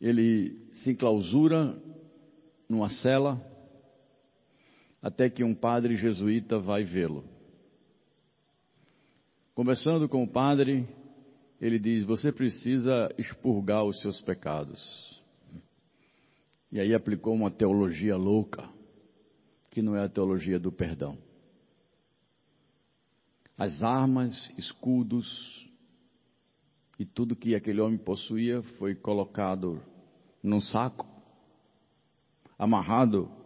ele 0.00 0.66
se 0.72 0.90
enclausura 0.90 1.80
numa 2.68 2.90
cela 2.90 3.47
até 5.02 5.30
que 5.30 5.44
um 5.44 5.54
padre 5.54 5.96
jesuíta 5.96 6.58
vai 6.58 6.84
vê-lo. 6.84 7.24
Conversando 9.54 10.08
com 10.08 10.22
o 10.22 10.28
padre, 10.28 10.88
ele 11.60 11.78
diz: 11.78 12.04
Você 12.04 12.32
precisa 12.32 13.12
expurgar 13.16 13.84
os 13.84 14.00
seus 14.00 14.20
pecados. 14.20 15.18
E 16.70 16.78
aí 16.78 16.94
aplicou 16.94 17.34
uma 17.34 17.50
teologia 17.50 18.16
louca, 18.16 18.68
que 19.70 19.80
não 19.80 19.96
é 19.96 20.04
a 20.04 20.08
teologia 20.08 20.58
do 20.58 20.70
perdão. 20.70 21.16
As 23.56 23.82
armas, 23.82 24.52
escudos 24.56 25.68
e 26.98 27.04
tudo 27.04 27.34
que 27.34 27.54
aquele 27.54 27.80
homem 27.80 27.98
possuía 27.98 28.62
foi 28.78 28.94
colocado 28.94 29.82
num 30.42 30.60
saco, 30.60 31.06
amarrado 32.56 33.37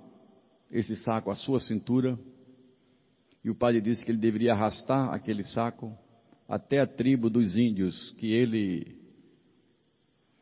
esse 0.72 0.96
saco 0.96 1.30
à 1.30 1.36
sua 1.36 1.60
cintura, 1.60 2.18
e 3.44 3.50
o 3.50 3.54
padre 3.54 3.80
disse 3.80 4.02
que 4.04 4.10
ele 4.10 4.18
deveria 4.18 4.52
arrastar 4.52 5.12
aquele 5.12 5.44
saco 5.44 5.96
até 6.48 6.80
a 6.80 6.86
tribo 6.86 7.28
dos 7.28 7.56
índios 7.56 8.12
que 8.12 8.32
ele 8.32 8.96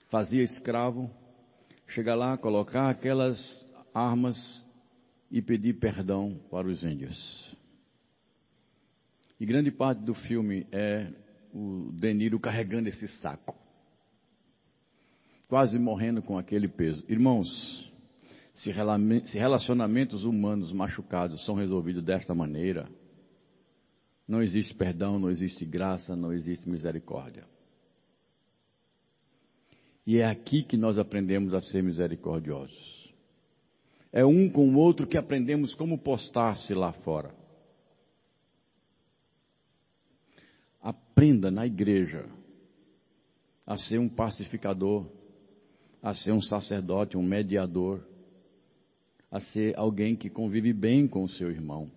fazia 0.09 0.43
escravo, 0.43 1.11
chegar 1.87 2.15
lá, 2.15 2.37
colocar 2.39 2.89
aquelas 2.89 3.67
armas 3.93 4.65
e 5.31 5.43
pedir 5.43 5.75
perdão 5.75 6.41
para 6.51 6.69
os 6.69 6.85
índios. 6.85 7.57
E 9.39 9.47
grande 9.47 9.71
parte 9.71 10.01
do 10.03 10.15
filme 10.15 10.67
é 10.71 11.11
o 11.53 11.91
Deniro 11.93 12.39
carregando 12.39 12.89
esse 12.89 13.09
saco, 13.09 13.57
quase 15.49 15.79
morrendo 15.79 16.23
com 16.23 16.39
aquele 16.39 16.69
peso. 16.69 17.03
Irmãos, 17.09 17.90
se 18.61 19.39
relacionamentos 19.39 20.25
humanos 20.25 20.71
machucados 20.71 21.47
são 21.47 21.55
resolvidos 21.55 22.03
desta 22.03 22.35
maneira, 22.35 22.91
não 24.29 24.43
existe 24.43 24.75
perdão, 24.75 25.19
não 25.19 25.31
existe 25.31 25.65
graça, 25.65 26.15
não 26.15 26.31
existe 26.31 26.69
misericórdia. 26.69 27.47
E 30.07 30.19
é 30.19 30.27
aqui 30.27 30.63
que 30.63 30.77
nós 30.77 30.99
aprendemos 30.99 31.55
a 31.55 31.61
ser 31.63 31.83
misericordiosos. 31.83 33.11
É 34.13 34.25
um 34.27 34.51
com 34.51 34.69
o 34.69 34.77
outro 34.77 35.07
que 35.07 35.17
aprendemos 35.17 35.75
como 35.75 35.97
postar-se 35.97 36.75
lá 36.75 36.93
fora. 36.93 37.35
Aprenda 40.83 41.51
na 41.51 41.67
igreja 41.67 42.29
a 43.67 43.79
ser 43.79 43.99
um 43.99 44.09
pacificador, 44.09 45.07
a 46.03 46.13
ser 46.13 46.33
um 46.33 46.43
sacerdote, 46.43 47.17
um 47.17 47.23
mediador, 47.23 48.10
a 49.31 49.39
ser 49.39 49.79
alguém 49.79 50.17
que 50.17 50.29
convive 50.29 50.73
bem 50.73 51.07
com 51.07 51.23
o 51.23 51.29
seu 51.29 51.51
irmão. 51.51 51.91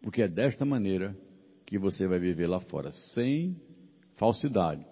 Porque 0.00 0.22
é 0.22 0.28
desta 0.28 0.64
maneira 0.64 1.16
que 1.64 1.78
você 1.78 2.06
vai 2.06 2.18
viver 2.18 2.46
lá 2.46 2.60
fora, 2.60 2.92
sem 2.92 3.60
falsidade, 4.14 4.86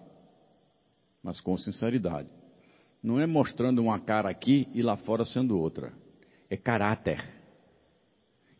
mas 1.23 1.39
com 1.39 1.57
sinceridade. 1.57 2.27
Não 3.01 3.19
é 3.19 3.25
mostrando 3.25 3.81
uma 3.81 3.99
cara 3.99 4.29
aqui 4.29 4.67
e 4.73 4.81
lá 4.81 4.97
fora 4.97 5.23
sendo 5.23 5.57
outra. 5.57 5.93
É 6.49 6.57
caráter. 6.57 7.23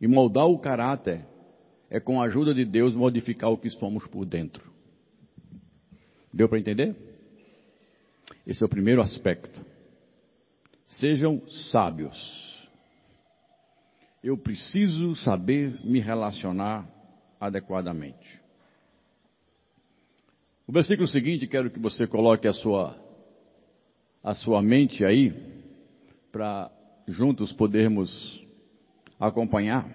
E 0.00 0.06
moldar 0.06 0.46
o 0.46 0.58
caráter 0.58 1.26
é 1.90 2.00
com 2.00 2.20
a 2.20 2.26
ajuda 2.26 2.54
de 2.54 2.64
Deus 2.64 2.94
modificar 2.94 3.50
o 3.50 3.58
que 3.58 3.68
somos 3.70 4.06
por 4.06 4.24
dentro. 4.24 4.72
Deu 6.32 6.48
para 6.48 6.58
entender? 6.58 6.94
Esse 8.46 8.62
é 8.62 8.66
o 8.66 8.68
primeiro 8.68 9.02
aspecto. 9.02 9.64
Sejam 10.88 11.42
sábios 11.48 12.45
eu 14.26 14.36
preciso 14.36 15.14
saber 15.14 15.78
me 15.84 16.00
relacionar 16.00 16.84
adequadamente. 17.38 18.40
O 20.66 20.72
versículo 20.72 21.06
seguinte, 21.06 21.46
quero 21.46 21.70
que 21.70 21.78
você 21.78 22.08
coloque 22.08 22.48
a 22.48 22.52
sua, 22.52 23.00
a 24.24 24.34
sua 24.34 24.60
mente 24.60 25.04
aí, 25.04 25.32
para 26.32 26.68
juntos 27.06 27.52
podermos 27.52 28.44
acompanhar. 29.20 29.88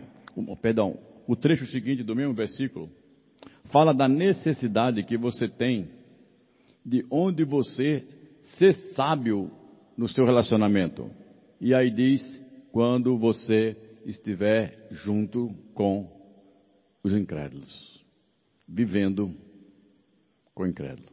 Perdão, 0.62 0.98
o 1.28 1.36
trecho 1.36 1.66
seguinte 1.66 2.02
do 2.02 2.16
mesmo 2.16 2.34
versículo 2.34 2.90
fala 3.66 3.94
da 3.94 4.08
necessidade 4.08 5.04
que 5.04 5.18
você 5.18 5.50
tem 5.50 5.90
de 6.86 7.06
onde 7.12 7.44
você 7.44 8.08
ser 8.58 8.74
sábio 8.96 9.52
no 9.98 10.08
seu 10.08 10.26
relacionamento. 10.26 11.12
E 11.60 11.76
aí 11.76 11.92
diz, 11.92 12.42
quando 12.72 13.18
você 13.18 13.76
estiver 14.06 14.88
junto 14.92 15.54
com 15.74 16.10
os 17.04 17.16
incrédulos, 17.16 18.04
vivendo 18.68 19.36
com 20.54 20.64
o 20.64 20.68
incrédulo. 20.68 21.10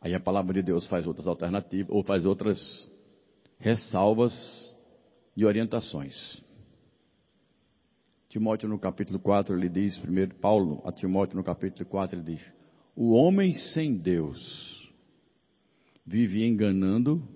Aí 0.00 0.14
a 0.14 0.20
palavra 0.20 0.52
de 0.52 0.62
Deus 0.62 0.86
faz 0.86 1.06
outras 1.06 1.26
alternativas, 1.26 1.90
ou 1.90 2.04
faz 2.04 2.26
outras 2.26 2.90
ressalvas 3.58 4.34
e 5.36 5.44
orientações. 5.44 6.42
Timóteo 8.28 8.68
no 8.68 8.78
capítulo 8.78 9.18
4 9.18 9.56
ele 9.56 9.68
diz, 9.68 9.96
primeiro 9.98 10.34
Paulo 10.34 10.82
a 10.84 10.92
Timóteo 10.92 11.36
no 11.36 11.44
capítulo 11.44 11.88
4 11.88 12.18
ele 12.18 12.36
diz: 12.36 12.52
O 12.94 13.12
homem 13.12 13.54
sem 13.54 13.96
Deus 13.96 14.92
vive 16.04 16.44
enganando 16.44 17.26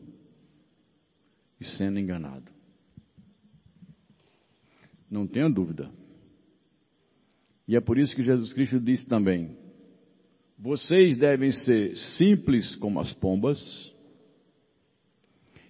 e 1.60 1.64
sendo 1.64 1.98
enganado. 1.98 2.57
Não 5.10 5.26
tenha 5.26 5.48
dúvida. 5.48 5.90
E 7.66 7.76
é 7.76 7.80
por 7.80 7.98
isso 7.98 8.14
que 8.14 8.22
Jesus 8.22 8.52
Cristo 8.52 8.80
disse 8.80 9.06
também: 9.06 9.56
vocês 10.58 11.16
devem 11.16 11.52
ser 11.52 11.96
simples 11.96 12.74
como 12.76 12.98
as 12.98 13.12
pombas 13.14 13.92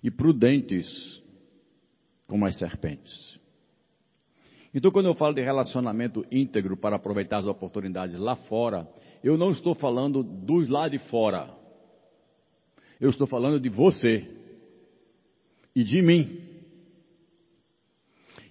e 0.03 0.11
prudentes 0.11 1.23
como 2.27 2.47
as 2.47 2.59
serpentes. 2.59 3.39
Então, 4.73 4.91
quando 4.91 5.07
eu 5.07 5.15
falo 5.15 5.35
de 5.35 5.41
relacionamento 5.41 6.25
íntegro 6.31 6.77
para 6.77 6.97
aproveitar 6.97 7.39
as 7.39 7.47
oportunidades 7.47 8.17
lá 8.17 8.37
fora, 8.37 8.89
eu 9.25 9.37
não 9.37 9.51
estou 9.51 9.75
falando 9.75 10.23
dos 10.23 10.69
lá 10.69 10.89
de 10.89 10.99
fora. 10.99 11.51
Eu 13.01 13.11
estou 13.11 13.27
falando 13.27 13.59
de 13.59 13.69
você 13.69 14.27
e 15.75 15.83
de 15.83 16.03
mim. 16.03 16.48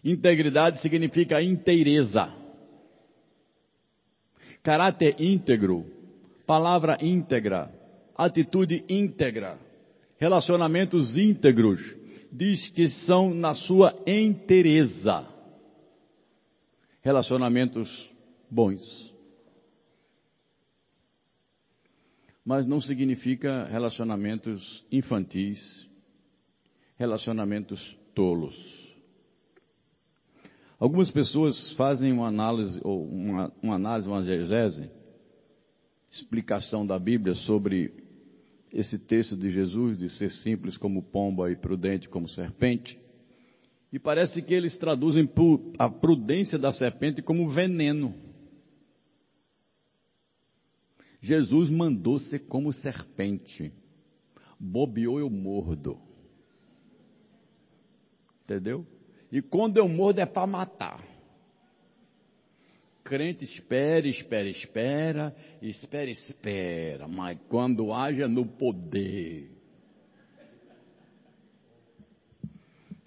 Integridade 0.07 0.79
significa 0.79 1.41
inteireza. 1.41 2.33
Caráter 4.63 5.15
íntegro, 5.19 5.85
palavra 6.45 6.97
íntegra, 7.01 7.69
atitude 8.15 8.85
íntegra, 8.87 9.59
relacionamentos 10.17 11.17
íntegros 11.17 11.81
diz 12.31 12.69
que 12.69 12.87
são 12.87 13.33
na 13.33 13.53
sua 13.53 14.01
inteireza 14.07 15.27
relacionamentos 17.01 18.09
bons. 18.49 19.13
Mas 22.45 22.65
não 22.65 22.79
significa 22.79 23.65
relacionamentos 23.65 24.85
infantis, 24.89 25.85
relacionamentos 26.97 27.97
tolos. 28.15 28.76
Algumas 30.79 31.09
pessoas 31.09 31.71
fazem 31.73 32.11
uma 32.11 32.27
análise, 32.27 32.79
ou 32.83 33.07
uma, 33.07 33.51
uma 33.63 33.75
análise, 33.75 34.07
uma 34.07 34.19
exegese, 34.19 34.91
explicação 36.11 36.85
da 36.85 36.99
Bíblia 36.99 37.33
sobre 37.33 37.91
esse 38.71 38.99
texto 38.99 39.35
de 39.35 39.49
Jesus 39.51 39.97
de 39.97 40.09
ser 40.09 40.29
simples 40.29 40.77
como 40.77 41.01
pomba 41.01 41.51
e 41.51 41.55
prudente 41.55 42.07
como 42.07 42.27
serpente. 42.27 42.99
E 43.91 43.97
parece 43.97 44.41
que 44.41 44.53
eles 44.53 44.77
traduzem 44.77 45.27
a 45.79 45.89
prudência 45.89 46.59
da 46.59 46.71
serpente 46.71 47.21
como 47.21 47.49
veneno. 47.49 48.13
Jesus 51.21 51.69
mandou 51.69 52.19
ser 52.19 52.39
como 52.47 52.71
serpente. 52.71 53.73
Bobeou, 54.59 55.19
eu 55.19 55.29
mordo. 55.29 55.97
Entendeu? 58.43 58.85
E 59.31 59.41
quando 59.41 59.77
eu 59.77 59.87
mordo 59.87 60.21
é 60.21 60.25
para 60.25 60.47
matar. 60.47 61.03
Crente 63.03 63.45
espera, 63.45 64.07
espera, 64.07 64.49
espera, 64.49 65.35
espera, 65.61 66.09
espera, 66.11 67.07
mas 67.07 67.37
quando 67.47 67.93
haja 67.93 68.27
no 68.27 68.45
poder, 68.45 69.49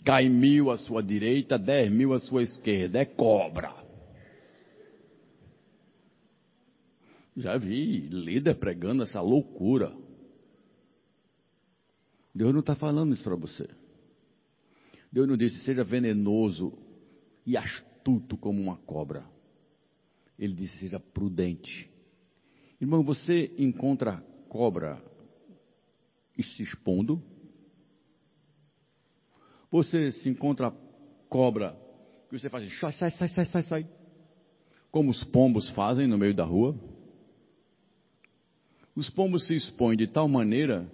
cai 0.02 0.26
mil 0.28 0.70
à 0.70 0.78
sua 0.78 1.02
direita, 1.02 1.58
dez 1.58 1.92
mil 1.92 2.14
à 2.14 2.20
sua 2.20 2.42
esquerda, 2.42 2.98
é 2.98 3.04
cobra. 3.04 3.74
Já 7.36 7.58
vi 7.58 8.00
líder 8.00 8.54
pregando 8.54 9.02
essa 9.02 9.20
loucura. 9.20 9.94
Deus 12.34 12.52
não 12.52 12.60
está 12.60 12.74
falando 12.74 13.14
isso 13.14 13.22
para 13.22 13.36
você. 13.36 13.68
Deus 15.12 15.26
não 15.26 15.36
disse, 15.36 15.58
seja 15.58 15.82
venenoso 15.82 16.78
e 17.44 17.56
astuto 17.56 18.36
como 18.36 18.60
uma 18.60 18.76
cobra. 18.76 19.24
Ele 20.38 20.54
disse, 20.54 20.78
seja 20.78 21.00
prudente. 21.00 21.90
Irmão, 22.80 23.02
você 23.02 23.52
encontra 23.58 24.24
cobra 24.48 25.02
e 26.36 26.42
se 26.42 26.62
expondo? 26.62 27.22
Você 29.70 30.10
se 30.12 30.28
encontra 30.28 30.72
cobra 31.28 31.76
que 32.28 32.38
você 32.38 32.48
faz 32.48 32.72
sai, 32.78 32.92
sai, 32.92 33.28
sai, 33.28 33.44
sai, 33.44 33.62
sai, 33.62 33.88
como 34.90 35.10
os 35.10 35.22
pombos 35.24 35.68
fazem 35.70 36.06
no 36.06 36.18
meio 36.18 36.34
da 36.34 36.44
rua? 36.44 36.76
Os 38.94 39.08
pombos 39.10 39.46
se 39.46 39.54
expõem 39.54 39.96
de 39.96 40.06
tal 40.06 40.28
maneira 40.28 40.90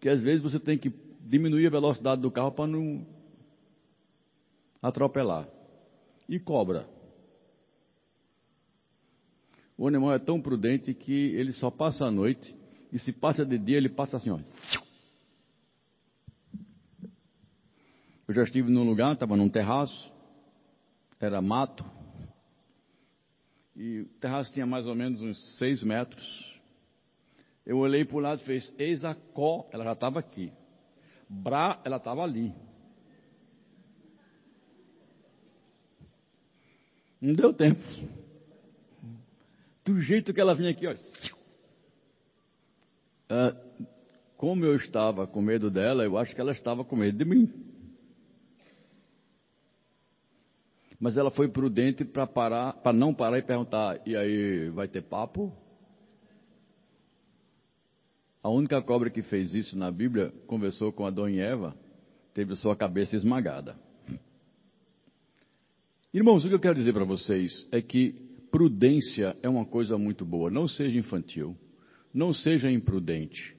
que 0.00 0.08
às 0.08 0.22
vezes 0.22 0.42
você 0.42 0.58
tem 0.58 0.78
que 0.78 0.92
diminuir 1.20 1.66
a 1.66 1.70
velocidade 1.70 2.22
do 2.22 2.30
carro 2.30 2.52
para 2.52 2.66
não 2.66 3.06
atropelar. 4.88 5.48
E 6.28 6.38
cobra. 6.38 6.88
O 9.78 9.86
animal 9.86 10.14
é 10.14 10.18
tão 10.18 10.40
prudente 10.40 10.94
que 10.94 11.12
ele 11.12 11.52
só 11.52 11.70
passa 11.70 12.06
a 12.06 12.10
noite 12.10 12.56
e 12.92 12.98
se 12.98 13.12
passa 13.12 13.44
de 13.44 13.58
dia 13.58 13.76
ele 13.76 13.88
passa 13.88 14.16
assim, 14.16 14.30
ó. 14.30 14.38
Eu 18.26 18.34
já 18.34 18.42
estive 18.42 18.70
num 18.70 18.84
lugar, 18.84 19.12
estava 19.12 19.36
num 19.36 19.48
terraço, 19.48 20.12
era 21.20 21.40
mato, 21.40 21.84
e 23.76 24.00
o 24.00 24.06
terraço 24.18 24.52
tinha 24.52 24.66
mais 24.66 24.86
ou 24.86 24.94
menos 24.94 25.20
uns 25.20 25.58
seis 25.58 25.82
metros. 25.82 26.56
Eu 27.64 27.78
olhei 27.78 28.04
para 28.04 28.16
o 28.16 28.20
lado 28.20 28.40
e 28.40 28.44
fez, 28.44 28.74
eis 28.78 29.04
a 29.04 29.14
có, 29.14 29.68
ela 29.70 29.84
já 29.84 29.92
estava 29.92 30.18
aqui. 30.18 30.50
Bra, 31.28 31.80
ela 31.84 31.98
estava 31.98 32.22
ali. 32.22 32.54
Não 37.20 37.34
deu 37.34 37.52
tempo. 37.52 37.80
Do 39.84 40.00
jeito 40.00 40.34
que 40.34 40.40
ela 40.40 40.54
vinha 40.54 40.70
aqui, 40.70 40.86
olha. 40.86 40.98
Ah, 43.28 43.56
como 44.36 44.64
eu 44.64 44.76
estava 44.76 45.26
com 45.26 45.40
medo 45.40 45.70
dela, 45.70 46.04
eu 46.04 46.18
acho 46.18 46.34
que 46.34 46.40
ela 46.40 46.52
estava 46.52 46.84
com 46.84 46.96
medo 46.96 47.16
de 47.16 47.24
mim. 47.24 47.52
Mas 50.98 51.16
ela 51.16 51.30
foi 51.30 51.48
prudente 51.48 52.04
para 52.04 52.26
parar, 52.26 52.72
para 52.74 52.92
não 52.92 53.14
parar 53.14 53.38
e 53.38 53.42
perguntar: 53.42 54.00
e 54.06 54.16
aí, 54.16 54.70
vai 54.70 54.88
ter 54.88 55.02
papo? 55.02 55.52
A 58.42 58.48
única 58.48 58.80
cobra 58.80 59.10
que 59.10 59.22
fez 59.22 59.54
isso 59.54 59.76
na 59.76 59.90
Bíblia 59.90 60.32
conversou 60.46 60.92
com 60.92 61.04
Adão 61.04 61.28
e 61.28 61.40
Eva, 61.40 61.76
teve 62.32 62.54
sua 62.54 62.76
cabeça 62.76 63.16
esmagada. 63.16 63.76
Irmãos, 66.16 66.42
o 66.42 66.48
que 66.48 66.54
eu 66.54 66.58
quero 66.58 66.76
dizer 66.76 66.94
para 66.94 67.04
vocês 67.04 67.68
é 67.70 67.82
que 67.82 68.14
prudência 68.50 69.36
é 69.42 69.50
uma 69.50 69.66
coisa 69.66 69.98
muito 69.98 70.24
boa. 70.24 70.50
Não 70.50 70.66
seja 70.66 70.98
infantil, 70.98 71.54
não 72.14 72.32
seja 72.32 72.70
imprudente. 72.70 73.54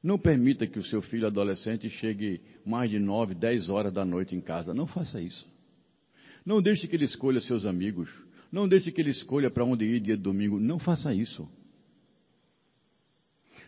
Não 0.00 0.16
permita 0.16 0.68
que 0.68 0.78
o 0.78 0.84
seu 0.84 1.02
filho 1.02 1.26
adolescente 1.26 1.90
chegue 1.90 2.40
mais 2.64 2.88
de 2.88 3.00
nove, 3.00 3.34
dez 3.34 3.68
horas 3.68 3.92
da 3.92 4.04
noite 4.04 4.36
em 4.36 4.40
casa. 4.40 4.72
Não 4.72 4.86
faça 4.86 5.20
isso. 5.20 5.44
Não 6.46 6.62
deixe 6.62 6.86
que 6.86 6.94
ele 6.94 7.06
escolha 7.06 7.40
seus 7.40 7.66
amigos. 7.66 8.08
Não 8.52 8.68
deixe 8.68 8.92
que 8.92 9.00
ele 9.00 9.10
escolha 9.10 9.50
para 9.50 9.64
onde 9.64 9.84
ir 9.84 9.98
dia 9.98 10.16
de 10.16 10.22
domingo. 10.22 10.60
Não 10.60 10.78
faça 10.78 11.12
isso. 11.12 11.48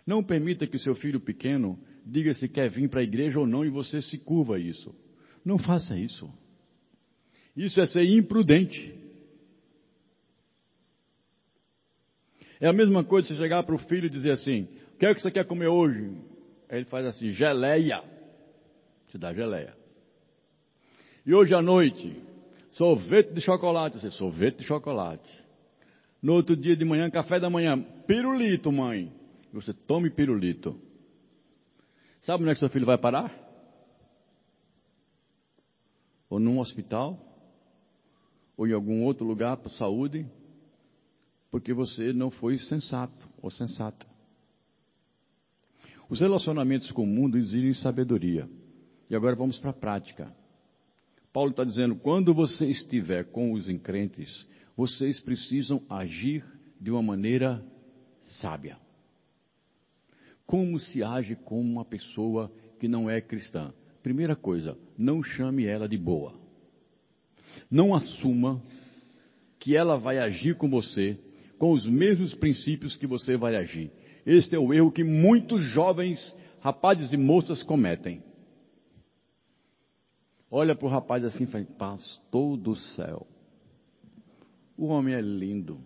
Não 0.07 0.23
permita 0.23 0.65
que 0.65 0.77
o 0.77 0.81
seu 0.81 0.95
filho 0.95 1.19
pequeno 1.19 1.77
diga 2.07 2.33
se 2.35 2.49
quer 2.49 2.71
vir 2.71 2.89
para 2.89 3.01
a 3.01 3.05
igreja 3.05 3.41
ou 3.41 3.49
não 3.49 3.65
e 3.65 3.69
você 3.69 4.01
se 4.01 4.17
curva 4.17 4.55
a 4.55 4.61
isso. 4.61 4.95
Não 5.45 5.59
faça 5.59 5.99
isso. 5.99 6.33
Isso 7.57 7.81
é 7.81 7.87
ser 7.87 8.05
imprudente. 8.05 8.95
É 12.61 12.69
a 12.69 12.73
mesma 12.73 13.05
coisa 13.05 13.29
você 13.29 13.35
chegar 13.35 13.63
para 13.65 13.75
o 13.75 13.79
filho 13.79 14.07
e 14.07 14.11
dizer 14.11 14.31
assim: 14.31 14.69
O 14.95 14.99
que 14.99 15.07
é 15.07 15.15
que 15.15 15.21
você 15.21 15.31
quer 15.31 15.45
comer 15.45 15.69
hoje? 15.69 16.17
Aí 16.69 16.79
ele 16.79 16.85
faz 16.85 17.05
assim: 17.05 17.31
geleia. 17.31 18.03
Te 19.09 19.19
dá 19.19 19.35
geleia. 19.35 19.77
E 21.27 21.35
hoje 21.35 21.55
à 21.55 21.61
noite, 21.61 22.17
sorvete 22.71 23.33
de 23.33 23.41
chocolate. 23.41 23.99
Você, 23.99 24.11
sorvete 24.11 24.59
de 24.59 24.65
chocolate. 24.65 25.43
No 26.23 26.35
outro 26.35 26.57
dia 26.57 26.77
de 26.77 26.85
manhã, 26.85 27.11
café 27.11 27.41
da 27.41 27.51
manhã, 27.51 27.83
pirulito, 28.07 28.71
mãe. 28.71 29.13
Você 29.53 29.75
tome 29.75 30.09
pirulito. 30.09 30.81
Sabe 32.21 32.45
onde 32.45 32.53
é 32.53 32.55
que 32.55 32.61
seu 32.61 32.69
filho 32.69 32.87
vai 32.87 32.97
parar? 32.97 33.37
Ou 36.31 36.39
num 36.39 36.61
hospital? 36.61 37.32
Ou 38.57 38.67
em 38.67 38.73
algum 38.73 39.03
outro 39.03 39.27
lugar 39.27 39.57
para 39.57 39.71
saúde, 39.71 40.27
porque 41.51 41.73
você 41.73 42.13
não 42.13 42.31
foi 42.31 42.59
sensato 42.59 43.29
ou 43.41 43.51
sensata. 43.51 44.07
Os 46.09 46.21
relacionamentos 46.21 46.91
com 46.91 47.05
o 47.05 47.07
mundo 47.07 47.39
exigem 47.39 47.75
sabedoria. 47.75 48.49
E 49.09 49.17
agora 49.17 49.37
vamos 49.37 49.59
para 49.59 49.71
a 49.71 49.75
prática. 49.75 50.35
Paulo 51.33 51.51
está 51.51 51.65
dizendo: 51.65 51.97
quando 51.97 52.35
você 52.35 52.67
estiver 52.67 53.25
com 53.31 53.53
os 53.53 53.69
encrentes, 53.69 54.47
vocês 54.77 55.21
precisam 55.21 55.83
agir 55.89 56.45
de 56.81 56.91
uma 56.91 57.03
maneira 57.03 57.65
sábia. 58.21 58.77
Como 60.47 60.79
se 60.79 61.03
age 61.03 61.37
com 61.37 61.61
uma 61.61 61.85
pessoa 61.85 62.53
que 62.79 62.89
não 62.89 63.09
é 63.09 63.21
cristã? 63.21 63.73
Primeira 64.03 64.35
coisa, 64.35 64.77
não 64.99 65.23
chame 65.23 65.65
ela 65.65 65.89
de 65.89 65.97
boa. 65.97 66.42
Não 67.71 67.95
assuma 67.95 68.63
que 69.59 69.77
ela 69.77 69.97
vai 69.99 70.19
agir 70.19 70.57
com 70.57 70.69
você 70.69 71.19
com 71.63 71.71
os 71.71 71.87
mesmos 71.87 72.35
princípios 72.35 72.97
que 72.97 73.07
você 73.07 73.37
vai 73.37 73.55
agir. 73.55 73.89
Este 74.27 74.57
é 74.57 74.59
o 74.59 74.75
erro 74.75 74.91
que 74.91 75.05
muitos 75.05 75.63
jovens, 75.63 76.37
rapazes 76.61 77.13
e 77.13 77.17
moças 77.17 77.63
cometem. 77.63 78.21
Olha 80.51 80.75
para 80.75 80.87
o 80.87 80.91
rapaz 80.91 81.25
assim 81.25 81.45
e 81.45 81.47
fala, 81.47 81.65
pastor 81.79 82.57
do 82.57 82.75
céu, 82.75 83.25
o 84.77 84.87
homem 84.87 85.15
é 85.15 85.21
lindo. 85.21 85.79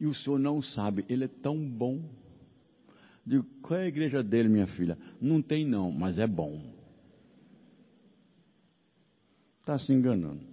E 0.00 0.06
o 0.06 0.12
senhor 0.12 0.40
não 0.40 0.60
sabe, 0.60 1.04
ele 1.08 1.26
é 1.26 1.28
tão 1.28 1.56
bom. 1.64 2.02
Digo, 3.24 3.46
qual 3.62 3.78
é 3.78 3.84
a 3.84 3.88
igreja 3.88 4.20
dele, 4.20 4.48
minha 4.48 4.66
filha? 4.66 4.98
Não 5.20 5.40
tem 5.40 5.64
não, 5.64 5.92
mas 5.92 6.18
é 6.18 6.26
bom. 6.26 6.60
Está 9.62 9.78
se 9.78 9.92
enganando. 9.92 10.44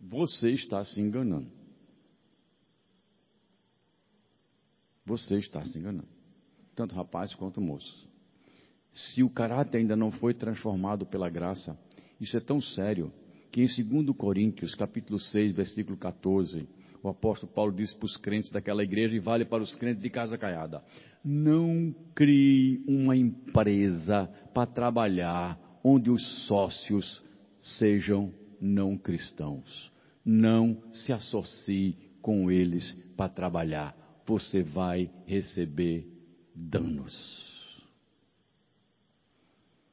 Você 0.00 0.50
está 0.50 0.84
se 0.84 1.00
enganando. 1.00 1.50
Você 5.04 5.38
está 5.38 5.64
se 5.64 5.76
enganando. 5.76 6.06
Tanto 6.76 6.94
rapaz 6.94 7.34
quanto 7.34 7.60
moço. 7.60 8.06
se 8.92 9.24
o 9.24 9.30
caráter 9.30 9.78
ainda 9.78 9.96
não 9.96 10.12
foi 10.12 10.34
transformado 10.34 11.04
pela 11.04 11.28
graça, 11.28 11.76
isso 12.20 12.36
é 12.36 12.40
tão 12.40 12.60
sério 12.60 13.12
que 13.50 13.60
em 13.60 13.66
2 13.66 14.16
Coríntios, 14.16 14.76
capítulo 14.76 15.18
6, 15.18 15.52
versículo 15.52 15.96
14, 15.96 16.68
o 17.02 17.08
apóstolo 17.08 17.52
Paulo 17.52 17.72
disse 17.72 17.94
para 17.94 18.06
os 18.06 18.16
crentes 18.16 18.50
daquela 18.50 18.84
igreja 18.84 19.16
e 19.16 19.20
vale 19.20 19.44
para 19.44 19.64
os 19.64 19.74
crentes 19.74 20.02
de 20.02 20.10
casa 20.10 20.38
caiada: 20.38 20.80
não 21.24 21.92
crie 22.14 22.84
uma 22.86 23.16
empresa 23.16 24.26
para 24.54 24.66
trabalhar 24.66 25.58
onde 25.82 26.08
os 26.08 26.46
sócios 26.46 27.26
sejam 27.76 28.32
não 28.60 28.96
cristãos. 28.96 29.92
Não 30.24 30.82
se 30.92 31.12
associe 31.12 31.96
com 32.20 32.50
eles 32.50 32.92
para 33.16 33.28
trabalhar. 33.28 33.96
Você 34.26 34.62
vai 34.62 35.10
receber 35.26 36.06
danos. 36.54 37.48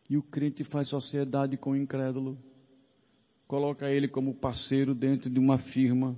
E 0.10 0.18
o 0.18 0.24
crente 0.24 0.64
faz 0.64 0.90
sociedade 0.90 1.58
com 1.58 1.72
o 1.72 1.76
incrédulo, 1.76 2.38
coloca 3.48 3.90
ele 3.90 4.08
como 4.08 4.36
parceiro 4.36 4.94
dentro 4.94 5.30
de 5.30 5.40
uma 5.40 5.58
firma, 5.58 6.16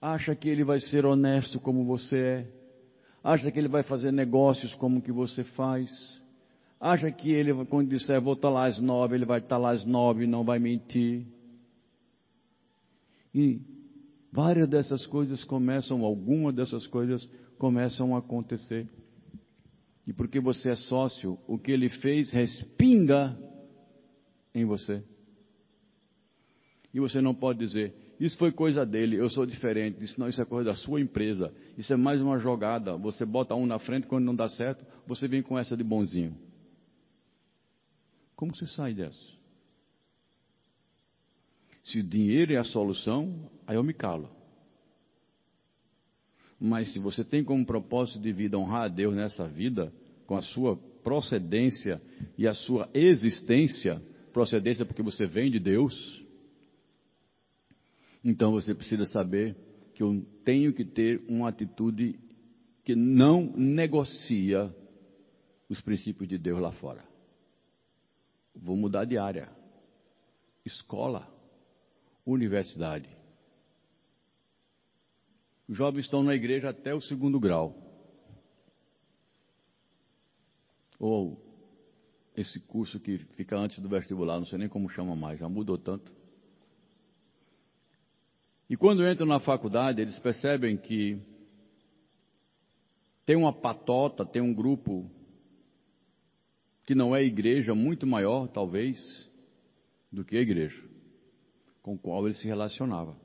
acha 0.00 0.34
que 0.34 0.48
ele 0.48 0.64
vai 0.64 0.80
ser 0.80 1.04
honesto 1.04 1.60
como 1.60 1.84
você 1.84 2.18
é, 2.18 2.52
acha 3.22 3.50
que 3.50 3.58
ele 3.58 3.68
vai 3.68 3.82
fazer 3.82 4.10
negócios 4.10 4.74
como 4.74 5.02
que 5.02 5.12
você 5.12 5.44
faz, 5.44 6.21
acha 6.82 7.12
que 7.12 7.30
ele, 7.30 7.64
quando 7.66 7.88
disser 7.88 8.20
vou 8.20 8.34
estar 8.34 8.50
lá 8.50 8.66
às 8.66 8.80
nove, 8.80 9.14
ele 9.14 9.24
vai 9.24 9.38
estar 9.38 9.56
lá 9.56 9.70
às 9.70 9.86
nove 9.86 10.24
e 10.24 10.26
não 10.26 10.42
vai 10.42 10.58
mentir. 10.58 11.24
E 13.32 13.60
várias 14.32 14.68
dessas 14.68 15.06
coisas 15.06 15.44
começam, 15.44 16.04
algumas 16.04 16.52
dessas 16.52 16.84
coisas 16.88 17.24
começam 17.56 18.16
a 18.16 18.18
acontecer. 18.18 18.88
E 20.04 20.12
porque 20.12 20.40
você 20.40 20.70
é 20.70 20.74
sócio, 20.74 21.38
o 21.46 21.56
que 21.56 21.70
ele 21.70 21.88
fez 21.88 22.32
respinga 22.32 23.38
em 24.52 24.64
você. 24.64 25.04
E 26.92 26.98
você 26.98 27.20
não 27.20 27.32
pode 27.32 27.60
dizer, 27.60 27.94
isso 28.18 28.36
foi 28.36 28.50
coisa 28.50 28.84
dele, 28.84 29.16
eu 29.16 29.28
sou 29.28 29.46
diferente. 29.46 30.02
Isso 30.02 30.18
não, 30.18 30.28
isso 30.28 30.42
é 30.42 30.44
coisa 30.44 30.70
da 30.70 30.74
sua 30.74 31.00
empresa. 31.00 31.54
Isso 31.78 31.92
é 31.92 31.96
mais 31.96 32.20
uma 32.20 32.40
jogada. 32.40 32.96
Você 32.96 33.24
bota 33.24 33.54
um 33.54 33.66
na 33.66 33.78
frente, 33.78 34.08
quando 34.08 34.24
não 34.24 34.34
dá 34.34 34.48
certo, 34.48 34.84
você 35.06 35.28
vem 35.28 35.42
com 35.42 35.56
essa 35.56 35.76
de 35.76 35.84
bonzinho. 35.84 36.36
Como 38.42 38.56
você 38.56 38.66
sai 38.66 38.92
dessa? 38.92 39.20
Se 41.84 42.00
o 42.00 42.02
dinheiro 42.02 42.52
é 42.52 42.56
a 42.56 42.64
solução, 42.64 43.48
aí 43.64 43.76
eu 43.76 43.84
me 43.84 43.94
calo. 43.94 44.28
Mas 46.58 46.92
se 46.92 46.98
você 46.98 47.22
tem 47.22 47.44
como 47.44 47.64
propósito 47.64 48.18
de 48.18 48.32
vida 48.32 48.58
honrar 48.58 48.82
a 48.82 48.88
Deus 48.88 49.14
nessa 49.14 49.46
vida, 49.46 49.92
com 50.26 50.36
a 50.36 50.42
sua 50.42 50.76
procedência 50.76 52.02
e 52.36 52.48
a 52.48 52.52
sua 52.52 52.90
existência, 52.92 54.02
procedência 54.32 54.84
porque 54.84 55.04
você 55.04 55.24
vem 55.24 55.48
de 55.48 55.60
Deus, 55.60 56.26
então 58.24 58.50
você 58.50 58.74
precisa 58.74 59.06
saber 59.06 59.54
que 59.94 60.02
eu 60.02 60.20
tenho 60.44 60.72
que 60.72 60.84
ter 60.84 61.22
uma 61.28 61.48
atitude 61.48 62.18
que 62.82 62.96
não 62.96 63.52
negocia 63.56 64.74
os 65.68 65.80
princípios 65.80 66.28
de 66.28 66.38
Deus 66.38 66.60
lá 66.60 66.72
fora. 66.72 67.11
Vou 68.54 68.76
mudar 68.76 69.04
de 69.04 69.18
área. 69.18 69.50
Escola, 70.64 71.28
universidade. 72.24 73.08
Os 75.68 75.76
jovens 75.76 76.04
estão 76.04 76.22
na 76.22 76.34
igreja 76.34 76.70
até 76.70 76.94
o 76.94 77.00
segundo 77.00 77.40
grau. 77.40 77.74
Ou 80.98 81.42
esse 82.36 82.60
curso 82.60 83.00
que 83.00 83.18
fica 83.36 83.56
antes 83.56 83.78
do 83.78 83.88
vestibular, 83.88 84.38
não 84.38 84.46
sei 84.46 84.58
nem 84.58 84.68
como 84.68 84.88
chama 84.88 85.16
mais, 85.16 85.38
já 85.38 85.48
mudou 85.48 85.76
tanto. 85.76 86.12
E 88.68 88.76
quando 88.76 89.06
entram 89.06 89.26
na 89.26 89.40
faculdade, 89.40 90.00
eles 90.00 90.18
percebem 90.18 90.76
que 90.76 91.20
tem 93.26 93.36
uma 93.36 93.52
patota, 93.52 94.24
tem 94.24 94.40
um 94.40 94.54
grupo 94.54 95.10
que 96.84 96.94
não 96.94 97.14
é 97.14 97.22
igreja 97.22 97.74
muito 97.74 98.06
maior, 98.06 98.48
talvez, 98.48 99.28
do 100.10 100.24
que 100.24 100.36
a 100.36 100.40
igreja 100.40 100.92
com 101.82 101.98
qual 101.98 102.24
ele 102.24 102.34
se 102.34 102.46
relacionava. 102.46 103.16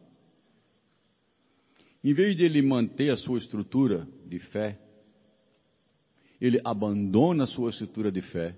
Em 2.04 2.14
vez 2.14 2.36
de 2.36 2.44
ele 2.44 2.62
manter 2.62 3.12
a 3.12 3.18
sua 3.18 3.38
estrutura 3.38 4.08
de 4.26 4.40
fé, 4.40 4.80
ele 6.42 6.60
abandona 6.64 7.44
a 7.44 7.48
sua 7.48 7.70
estrutura 7.70 8.12
de 8.12 8.22
fé 8.22 8.56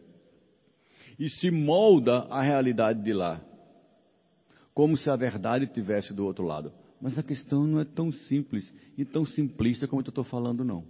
e 1.17 1.29
se 1.29 1.51
molda 1.51 2.19
à 2.29 2.41
realidade 2.41 3.03
de 3.03 3.13
lá, 3.13 3.41
como 4.73 4.95
se 4.95 5.09
a 5.09 5.15
verdade 5.15 5.67
tivesse 5.67 6.13
do 6.13 6.25
outro 6.25 6.45
lado. 6.45 6.71
Mas 7.01 7.17
a 7.17 7.23
questão 7.23 7.65
não 7.65 7.79
é 7.79 7.85
tão 7.85 8.11
simples 8.11 8.73
e 8.97 9.05
tão 9.05 9.25
simplista 9.25 9.87
como 9.87 10.01
eu 10.01 10.09
estou 10.09 10.23
falando, 10.23 10.63
não. 10.63 10.85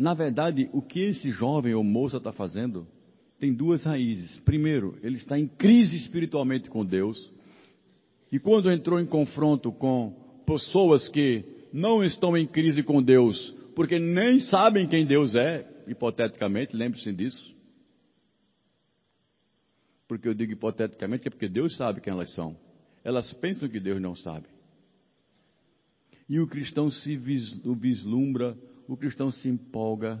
Na 0.00 0.14
verdade, 0.14 0.70
o 0.72 0.80
que 0.80 0.98
esse 0.98 1.30
jovem 1.30 1.74
ou 1.74 1.84
moça 1.84 2.16
está 2.16 2.32
fazendo 2.32 2.88
tem 3.38 3.52
duas 3.52 3.84
raízes. 3.84 4.40
Primeiro, 4.40 4.98
ele 5.02 5.18
está 5.18 5.38
em 5.38 5.46
crise 5.46 5.94
espiritualmente 5.94 6.70
com 6.70 6.86
Deus. 6.86 7.30
E 8.32 8.38
quando 8.38 8.72
entrou 8.72 8.98
em 8.98 9.04
confronto 9.04 9.70
com 9.70 10.42
pessoas 10.46 11.06
que 11.06 11.44
não 11.70 12.02
estão 12.02 12.34
em 12.34 12.46
crise 12.46 12.82
com 12.82 13.02
Deus, 13.02 13.54
porque 13.76 13.98
nem 13.98 14.40
sabem 14.40 14.88
quem 14.88 15.04
Deus 15.04 15.34
é, 15.34 15.70
hipoteticamente, 15.86 16.74
lembre-se 16.74 17.12
disso. 17.12 17.54
Porque 20.08 20.26
eu 20.26 20.32
digo 20.32 20.52
hipoteticamente, 20.52 21.28
é 21.28 21.30
porque 21.30 21.46
Deus 21.46 21.76
sabe 21.76 22.00
quem 22.00 22.10
elas 22.10 22.32
são. 22.32 22.56
Elas 23.04 23.30
pensam 23.34 23.68
que 23.68 23.78
Deus 23.78 24.00
não 24.00 24.14
sabe. 24.14 24.46
E 26.26 26.40
o 26.40 26.46
cristão 26.46 26.90
se 26.90 27.18
vislumbra, 27.18 28.56
o 28.90 28.96
cristão 28.96 29.30
se 29.30 29.48
empolga 29.48 30.20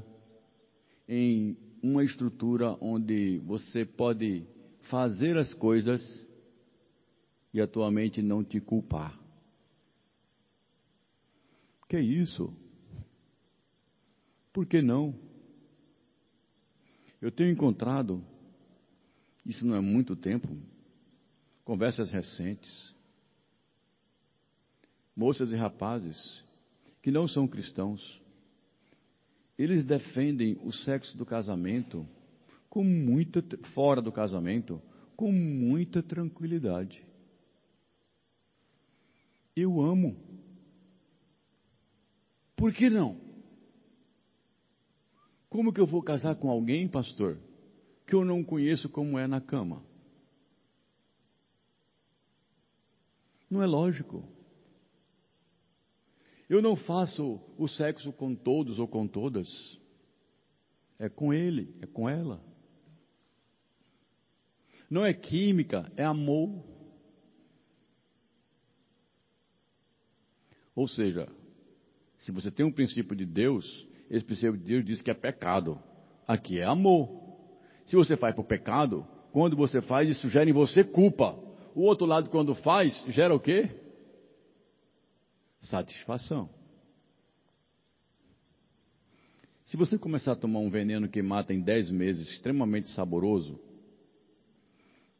em 1.08 1.56
uma 1.82 2.04
estrutura 2.04 2.76
onde 2.80 3.38
você 3.38 3.84
pode 3.84 4.46
fazer 4.82 5.36
as 5.36 5.52
coisas 5.52 6.00
e 7.52 7.60
a 7.60 7.66
tua 7.66 7.90
mente 7.90 8.22
não 8.22 8.44
te 8.44 8.60
culpar. 8.60 9.18
Que 11.88 11.98
isso? 11.98 12.54
Por 14.52 14.64
que 14.64 14.80
não? 14.80 15.18
Eu 17.20 17.32
tenho 17.32 17.50
encontrado, 17.50 18.24
isso 19.44 19.66
não 19.66 19.74
é 19.74 19.80
muito 19.80 20.14
tempo, 20.14 20.46
conversas 21.64 22.12
recentes, 22.12 22.94
moças 25.16 25.50
e 25.50 25.56
rapazes 25.56 26.44
que 27.02 27.10
não 27.10 27.26
são 27.26 27.48
cristãos, 27.48 28.19
eles 29.60 29.84
defendem 29.84 30.58
o 30.64 30.72
sexo 30.72 31.18
do 31.18 31.26
casamento 31.26 32.08
com 32.70 32.82
muita 32.82 33.44
fora 33.74 34.00
do 34.00 34.10
casamento 34.10 34.80
com 35.14 35.30
muita 35.30 36.02
tranquilidade. 36.02 37.04
Eu 39.54 39.82
amo. 39.82 40.16
Por 42.56 42.72
que 42.72 42.88
não? 42.88 43.20
Como 45.50 45.74
que 45.74 45.80
eu 45.80 45.86
vou 45.86 46.02
casar 46.02 46.36
com 46.36 46.48
alguém, 46.48 46.88
pastor, 46.88 47.38
que 48.06 48.14
eu 48.14 48.24
não 48.24 48.42
conheço 48.42 48.88
como 48.88 49.18
é 49.18 49.26
na 49.26 49.42
cama? 49.42 49.84
Não 53.50 53.62
é 53.62 53.66
lógico. 53.66 54.26
Eu 56.50 56.60
não 56.60 56.74
faço 56.74 57.40
o 57.56 57.68
sexo 57.68 58.12
com 58.12 58.34
todos 58.34 58.80
ou 58.80 58.88
com 58.88 59.06
todas. 59.06 59.78
É 60.98 61.08
com 61.08 61.32
ele, 61.32 61.72
é 61.80 61.86
com 61.86 62.08
ela. 62.08 62.42
Não 64.90 65.06
é 65.06 65.14
química, 65.14 65.90
é 65.96 66.04
amor. 66.04 66.64
Ou 70.74 70.88
seja, 70.88 71.28
se 72.18 72.32
você 72.32 72.50
tem 72.50 72.66
um 72.66 72.72
princípio 72.72 73.14
de 73.14 73.24
Deus, 73.24 73.86
esse 74.10 74.24
princípio 74.24 74.58
de 74.58 74.64
Deus 74.64 74.84
diz 74.84 75.00
que 75.00 75.10
é 75.12 75.14
pecado. 75.14 75.80
Aqui 76.26 76.58
é 76.58 76.64
amor. 76.64 77.38
Se 77.86 77.94
você 77.94 78.16
faz 78.16 78.34
por 78.34 78.44
pecado, 78.44 79.06
quando 79.30 79.56
você 79.56 79.80
faz, 79.80 80.10
isso 80.10 80.28
gera 80.28 80.50
em 80.50 80.52
você 80.52 80.82
culpa. 80.82 81.38
O 81.76 81.82
outro 81.82 82.06
lado, 82.06 82.28
quando 82.28 82.56
faz, 82.56 83.04
gera 83.06 83.32
o 83.32 83.38
quê? 83.38 83.70
Satisfação. 85.60 86.48
Se 89.66 89.76
você 89.76 89.96
começar 89.96 90.32
a 90.32 90.36
tomar 90.36 90.58
um 90.58 90.70
veneno 90.70 91.08
que 91.08 91.22
mata 91.22 91.54
em 91.54 91.60
10 91.60 91.90
meses, 91.92 92.28
extremamente 92.28 92.88
saboroso, 92.88 93.60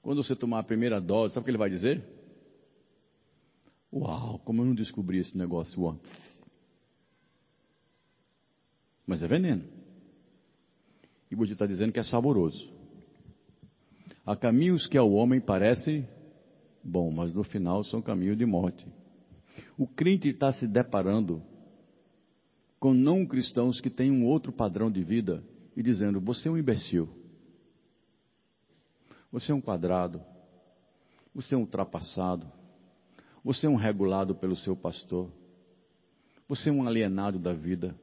quando 0.03 0.25
você 0.25 0.35
tomar 0.35 0.59
a 0.59 0.65
primeira 0.65 1.01
dose, 1.01 1.35
sabe 1.35 1.43
o 1.43 1.45
que 1.45 1.51
ele 1.51 1.59
vai 1.59 1.71
dizer? 1.71 2.03
Uau, 3.93 4.41
como 4.41 4.63
eu 4.63 4.67
não 4.67 4.75
descobri 4.75 5.19
esse 5.19 5.37
negócio 5.37 5.89
antes. 5.89 6.43
Mas 9.07 9.23
é 9.23 9.29
veneno. 9.29 9.65
E 11.31 11.35
você 11.37 11.53
está 11.53 11.67
dizendo 11.67 11.93
que 11.93 12.01
é 12.01 12.05
saboroso. 12.05 12.73
Há 14.27 14.35
caminhos 14.35 14.87
que 14.87 14.99
ao 14.99 15.13
homem 15.13 15.41
parecem 15.41 16.09
bom, 16.83 17.11
mas 17.11 17.33
no 17.33 17.43
final 17.43 17.85
são 17.85 18.03
caminhos 18.03 18.37
de 18.39 18.47
morte. 18.47 18.87
O 19.77 19.87
crente 19.87 20.29
está 20.29 20.53
se 20.53 20.67
deparando 20.67 21.43
com 22.79 22.95
não 22.95 23.27
cristãos 23.27 23.81
que 23.81 23.91
têm 23.91 24.11
um 24.11 24.25
outro 24.25 24.51
padrão 24.51 24.91
de 24.91 25.05
vida 25.05 25.45
e 25.77 25.83
dizendo: 25.83 26.21
você 26.21 26.49
é 26.49 26.51
um 26.51 26.59
imbecil, 26.59 27.09
você 29.31 29.53
é 29.53 29.55
um 29.55 29.61
quadrado, 29.61 30.23
você 31.35 31.55
é 31.55 31.59
um 31.59 31.63
ultrapassado, 31.63 32.51
você 33.45 33.67
é 33.67 33.71
um 33.71 33.77
regulado 33.77 34.35
pelo 34.35 34.57
seu 34.57 34.75
pastor, 34.75 35.31
você 36.49 36.71
é 36.71 36.73
um 36.73 36.87
alienado 36.87 37.39
da 37.39 37.53
vida, 37.53 37.95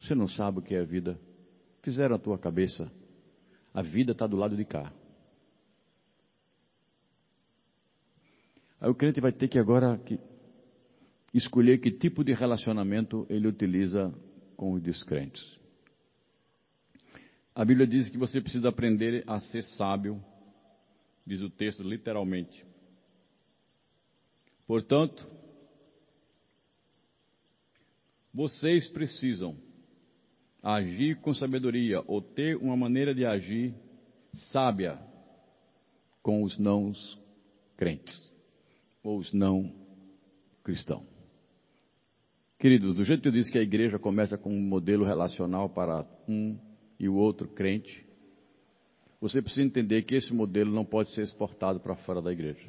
você 0.00 0.14
não 0.14 0.28
sabe 0.28 0.58
o 0.58 0.62
que 0.62 0.74
é 0.74 0.84
vida. 0.84 1.18
Fizeram 1.82 2.16
a 2.16 2.18
tua 2.18 2.38
cabeça, 2.38 2.90
a 3.72 3.82
vida 3.82 4.12
está 4.12 4.26
do 4.26 4.36
lado 4.36 4.56
de 4.56 4.64
cá. 4.64 4.90
Aí 8.80 8.88
o 8.88 8.94
crente 8.94 9.20
vai 9.20 9.32
ter 9.32 9.48
que 9.48 9.58
agora 9.58 9.98
que 9.98 10.18
escolher 11.34 11.78
que 11.78 11.90
tipo 11.90 12.22
de 12.22 12.32
relacionamento 12.32 13.26
ele 13.28 13.48
utiliza 13.48 14.14
com 14.56 14.72
os 14.72 14.82
descrentes. 14.82 15.42
A 17.52 17.64
Bíblia 17.64 17.86
diz 17.86 18.08
que 18.08 18.16
você 18.16 18.40
precisa 18.40 18.68
aprender 18.68 19.24
a 19.26 19.40
ser 19.40 19.62
sábio, 19.62 20.24
diz 21.26 21.40
o 21.40 21.50
texto 21.50 21.82
literalmente. 21.82 22.64
Portanto, 24.66 25.26
vocês 28.32 28.88
precisam 28.88 29.56
agir 30.62 31.20
com 31.20 31.34
sabedoria 31.34 32.02
ou 32.06 32.22
ter 32.22 32.56
uma 32.56 32.76
maneira 32.76 33.14
de 33.14 33.24
agir 33.24 33.74
sábia 34.50 34.98
com 36.22 36.42
os 36.42 36.58
não 36.58 36.92
crentes 37.76 38.32
ou 39.02 39.18
os 39.18 39.32
não 39.32 39.72
cristãos. 40.62 41.13
Queridos, 42.64 42.94
do 42.94 43.04
jeito 43.04 43.20
que 43.20 43.28
eu 43.28 43.32
disse 43.32 43.52
que 43.52 43.58
a 43.58 43.62
igreja 43.62 43.98
começa 43.98 44.38
com 44.38 44.48
um 44.48 44.58
modelo 44.58 45.04
relacional 45.04 45.68
para 45.68 46.02
um 46.26 46.56
e 46.98 47.06
o 47.06 47.14
outro 47.14 47.46
crente, 47.46 48.06
você 49.20 49.42
precisa 49.42 49.66
entender 49.66 50.00
que 50.00 50.14
esse 50.14 50.32
modelo 50.32 50.72
não 50.72 50.82
pode 50.82 51.10
ser 51.10 51.20
exportado 51.20 51.78
para 51.78 51.94
fora 51.94 52.22
da 52.22 52.32
igreja. 52.32 52.66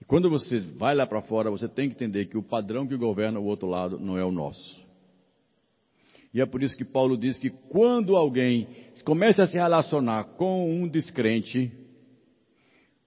E 0.00 0.04
quando 0.06 0.30
você 0.30 0.60
vai 0.60 0.94
lá 0.94 1.06
para 1.06 1.20
fora, 1.20 1.50
você 1.50 1.68
tem 1.68 1.90
que 1.90 1.94
entender 1.96 2.24
que 2.24 2.38
o 2.38 2.42
padrão 2.42 2.88
que 2.88 2.96
governa 2.96 3.38
o 3.38 3.44
outro 3.44 3.68
lado 3.68 4.00
não 4.00 4.16
é 4.16 4.24
o 4.24 4.32
nosso. 4.32 4.82
E 6.32 6.40
é 6.40 6.46
por 6.46 6.62
isso 6.62 6.74
que 6.74 6.86
Paulo 6.86 7.18
diz 7.18 7.38
que 7.38 7.50
quando 7.50 8.16
alguém 8.16 8.66
começa 9.04 9.42
a 9.42 9.46
se 9.46 9.58
relacionar 9.58 10.24
com 10.38 10.72
um 10.72 10.88
descrente, 10.88 11.70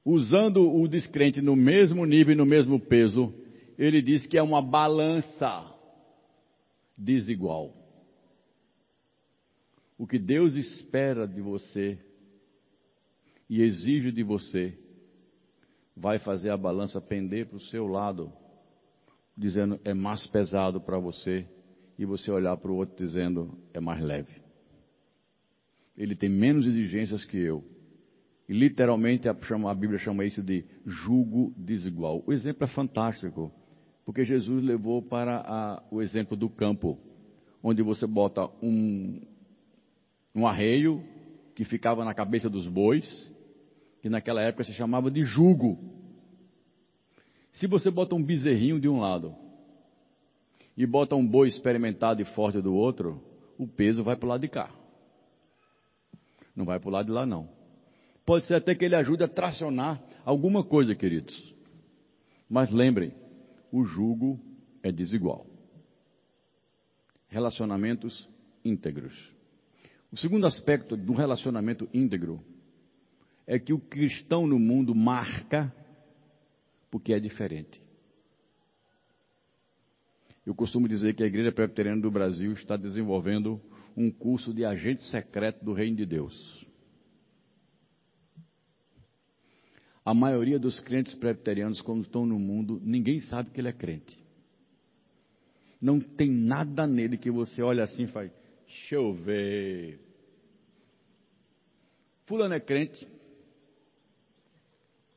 usando 0.05 0.69
o 0.69 0.87
descrente 0.87 1.41
no 1.41 1.55
mesmo 1.55 2.05
nível 2.05 2.33
e 2.33 2.37
no 2.37 2.45
mesmo 2.45 2.79
peso, 2.79 3.33
ele 3.77 4.01
diz 4.01 4.25
que 4.25 4.37
é 4.37 4.43
uma 4.43 4.61
balança 4.61 5.71
desigual. 6.97 7.73
O 9.97 10.05
que 10.05 10.19
Deus 10.19 10.55
espera 10.55 11.27
de 11.27 11.41
você 11.41 11.97
e 13.49 13.61
exige 13.61 14.11
de 14.11 14.23
você 14.23 14.77
vai 15.95 16.19
fazer 16.19 16.49
a 16.49 16.57
balança 16.57 16.99
pender 16.99 17.47
para 17.47 17.57
o 17.57 17.61
seu 17.61 17.87
lado, 17.87 18.33
dizendo 19.37 19.79
é 19.83 19.93
mais 19.93 20.25
pesado 20.27 20.81
para 20.81 20.97
você, 20.97 21.47
e 21.97 22.05
você 22.05 22.31
olhar 22.31 22.57
para 22.57 22.71
o 22.71 22.75
outro 22.75 22.95
dizendo 22.95 23.57
é 23.73 23.79
mais 23.79 24.01
leve. 24.01 24.41
Ele 25.95 26.15
tem 26.15 26.29
menos 26.29 26.65
exigências 26.65 27.23
que 27.23 27.37
eu. 27.37 27.63
Literalmente 28.53 29.27
a, 29.27 29.31
a 29.31 29.73
Bíblia 29.73 29.97
chama 29.97 30.23
isso 30.25 30.43
de 30.43 30.63
jugo 30.85 31.51
desigual. 31.57 32.23
O 32.27 32.31
exemplo 32.31 32.65
é 32.65 32.67
fantástico, 32.67 33.51
porque 34.05 34.23
Jesus 34.23 34.63
levou 34.63 35.01
para 35.01 35.37
a, 35.39 35.83
o 35.89 36.03
exemplo 36.03 36.37
do 36.37 36.47
campo, 36.47 36.99
onde 37.63 37.81
você 37.81 38.05
bota 38.05 38.47
um, 38.61 39.19
um 40.35 40.45
arreio 40.45 41.03
que 41.55 41.65
ficava 41.65 42.05
na 42.05 42.13
cabeça 42.13 42.47
dos 42.47 42.67
bois, 42.67 43.27
que 44.03 44.07
naquela 44.07 44.43
época 44.43 44.65
se 44.65 44.73
chamava 44.73 45.09
de 45.09 45.23
jugo. 45.23 45.79
Se 47.53 47.65
você 47.65 47.89
bota 47.89 48.13
um 48.13 48.21
bezerrinho 48.21 48.79
de 48.79 48.87
um 48.87 48.99
lado 48.99 49.33
e 50.77 50.85
bota 50.85 51.15
um 51.15 51.25
boi 51.25 51.47
experimentado 51.47 52.21
e 52.21 52.25
forte 52.25 52.61
do 52.61 52.75
outro, 52.75 53.19
o 53.57 53.67
peso 53.67 54.03
vai 54.03 54.15
para 54.15 54.27
o 54.27 54.29
lado 54.29 54.41
de 54.41 54.47
cá. 54.47 54.69
Não 56.55 56.65
vai 56.65 56.79
para 56.79 56.89
o 56.89 56.91
lado 56.91 57.07
de 57.07 57.11
lá, 57.11 57.25
não. 57.25 57.62
Pode 58.25 58.45
ser 58.45 58.55
até 58.55 58.73
que 58.73 58.85
ele 58.85 58.95
ajude 58.95 59.23
a 59.23 59.27
tracionar 59.27 60.01
alguma 60.23 60.63
coisa, 60.63 60.95
queridos. 60.95 61.53
Mas 62.49 62.71
lembrem, 62.71 63.13
o 63.71 63.83
jugo 63.83 64.39
é 64.81 64.91
desigual. 64.91 65.45
Relacionamentos 67.27 68.29
íntegros. 68.63 69.13
O 70.11 70.17
segundo 70.17 70.45
aspecto 70.45 70.95
do 70.95 71.13
relacionamento 71.13 71.89
íntegro 71.93 72.43
é 73.47 73.57
que 73.57 73.73
o 73.73 73.79
cristão 73.79 74.45
no 74.45 74.59
mundo 74.59 74.93
marca 74.93 75.73
porque 76.89 77.11
é 77.11 77.19
diferente. 77.19 77.81
Eu 80.45 80.53
costumo 80.53 80.87
dizer 80.87 81.15
que 81.15 81.23
a 81.23 81.25
Igreja 81.25 81.51
Presbiteriana 81.51 82.01
do 82.01 82.11
Brasil 82.11 82.53
está 82.53 82.77
desenvolvendo 82.77 83.59
um 83.97 84.11
curso 84.11 84.53
de 84.53 84.63
agente 84.63 85.01
secreto 85.03 85.65
do 85.65 85.73
Reino 85.73 85.97
de 85.97 86.05
Deus. 86.05 86.62
A 90.05 90.13
maioria 90.13 90.59
dos 90.59 90.79
crentes 90.79 91.15
presbiterianos, 91.15 91.81
quando 91.81 92.01
estão 92.01 92.25
no 92.25 92.37
mundo, 92.37 92.81
ninguém 92.83 93.21
sabe 93.21 93.51
que 93.51 93.61
ele 93.61 93.69
é 93.69 93.73
crente. 93.73 94.17
Não 95.81 95.99
tem 95.99 96.29
nada 96.29 96.85
nele 96.85 97.17
que 97.17 97.31
você 97.31 97.61
olha 97.61 97.83
assim 97.83 98.03
e 98.03 98.07
faz, 98.07 98.31
deixa 98.65 98.95
eu 98.95 99.13
ver. 99.13 99.99
Fulano 102.25 102.53
é 102.53 102.59
crente. 102.59 103.07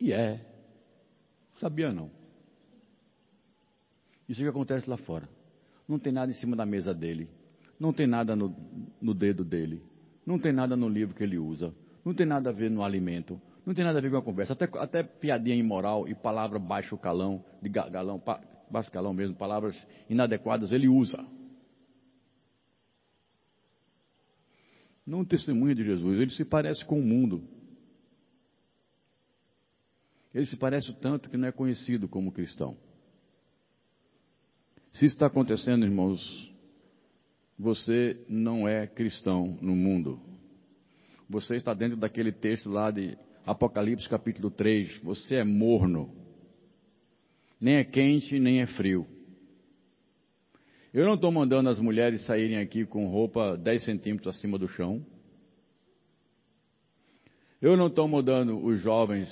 E 0.01 0.12
é. 0.12 0.44
Sabia 1.57 1.92
não. 1.92 2.11
Isso 4.29 4.42
que 4.42 4.49
acontece 4.49 4.88
lá 4.88 4.96
fora. 4.96 5.29
Não 5.88 5.99
tem 5.99 6.12
nada 6.12 6.31
em 6.31 6.35
cima 6.35 6.57
da 6.57 6.66
mesa 6.66 6.92
dele. 6.92 7.29
Não 7.79 7.92
tem 7.92 8.07
nada 8.07 8.35
no, 8.35 8.55
no 9.01 9.14
dedo 9.14 9.44
dele. 9.44 9.83
Não 10.25 10.38
tem 10.38 10.53
nada 10.53 10.77
no 10.77 10.88
livro 10.88 11.14
que 11.14 11.22
ele 11.22 11.38
usa. 11.38 11.72
Não 12.05 12.12
tem 12.12 12.27
nada 12.27 12.51
a 12.51 12.53
ver 12.53 12.70
no 12.70 12.83
alimento. 12.83 13.40
Não 13.66 13.74
tem 13.74 13.85
nada 13.85 13.98
a 13.98 14.00
ver 14.00 14.12
com 14.12 14.16
a 14.16 14.22
conversa. 14.22 14.52
Até, 14.52 14.68
até 14.79 15.02
piadinha 15.02 15.57
imoral 15.57 16.07
e 16.07 16.14
palavra 16.14 16.57
baixo 16.57 16.96
calão, 16.96 17.44
de 17.61 17.68
galão, 17.68 18.22
baixo 18.70 18.92
calão 18.92 19.12
mesmo, 19.12 19.35
palavras 19.35 19.76
inadequadas, 20.09 20.70
ele 20.70 20.87
usa. 20.87 21.26
Não 25.05 25.24
testemunha 25.24 25.74
de 25.74 25.85
Jesus, 25.85 26.20
ele 26.20 26.31
se 26.31 26.44
parece 26.44 26.85
com 26.85 27.00
o 27.00 27.02
mundo. 27.02 27.42
Ele 30.33 30.46
se 30.46 30.57
parece 30.57 30.92
tanto 31.00 31.29
que 31.29 31.37
não 31.37 31.48
é 31.48 31.52
conhecido 31.52 32.09
como 32.09 32.31
cristão. 32.31 32.76
Se 34.92 35.07
está 35.07 35.26
acontecendo, 35.26 35.85
irmãos, 35.85 36.55
você 37.59 38.24
não 38.29 38.68
é 38.68 38.87
cristão 38.87 39.59
no 39.61 39.74
mundo. 39.74 40.20
Você 41.29 41.57
está 41.57 41.74
dentro 41.74 41.96
daquele 41.96 42.31
texto 42.31 42.70
lá 42.70 42.90
de 42.90 43.18
Apocalipse 43.46 44.09
capítulo 44.09 44.50
3, 44.50 44.98
você 45.04 45.36
é 45.36 45.44
morno. 45.44 46.12
Nem 47.61 47.76
é 47.76 47.84
quente, 47.84 48.40
nem 48.40 48.61
é 48.61 48.66
frio. 48.66 49.07
Eu 50.92 51.05
não 51.05 51.14
estou 51.14 51.30
mandando 51.30 51.68
as 51.68 51.78
mulheres 51.78 52.22
saírem 52.22 52.59
aqui 52.59 52.84
com 52.84 53.07
roupa 53.07 53.57
10 53.57 53.84
centímetros 53.84 54.34
acima 54.34 54.59
do 54.59 54.66
chão. 54.66 55.07
Eu 57.62 57.76
não 57.76 57.86
estou 57.86 58.09
mandando 58.09 58.59
os 58.59 58.80
jovens, 58.80 59.30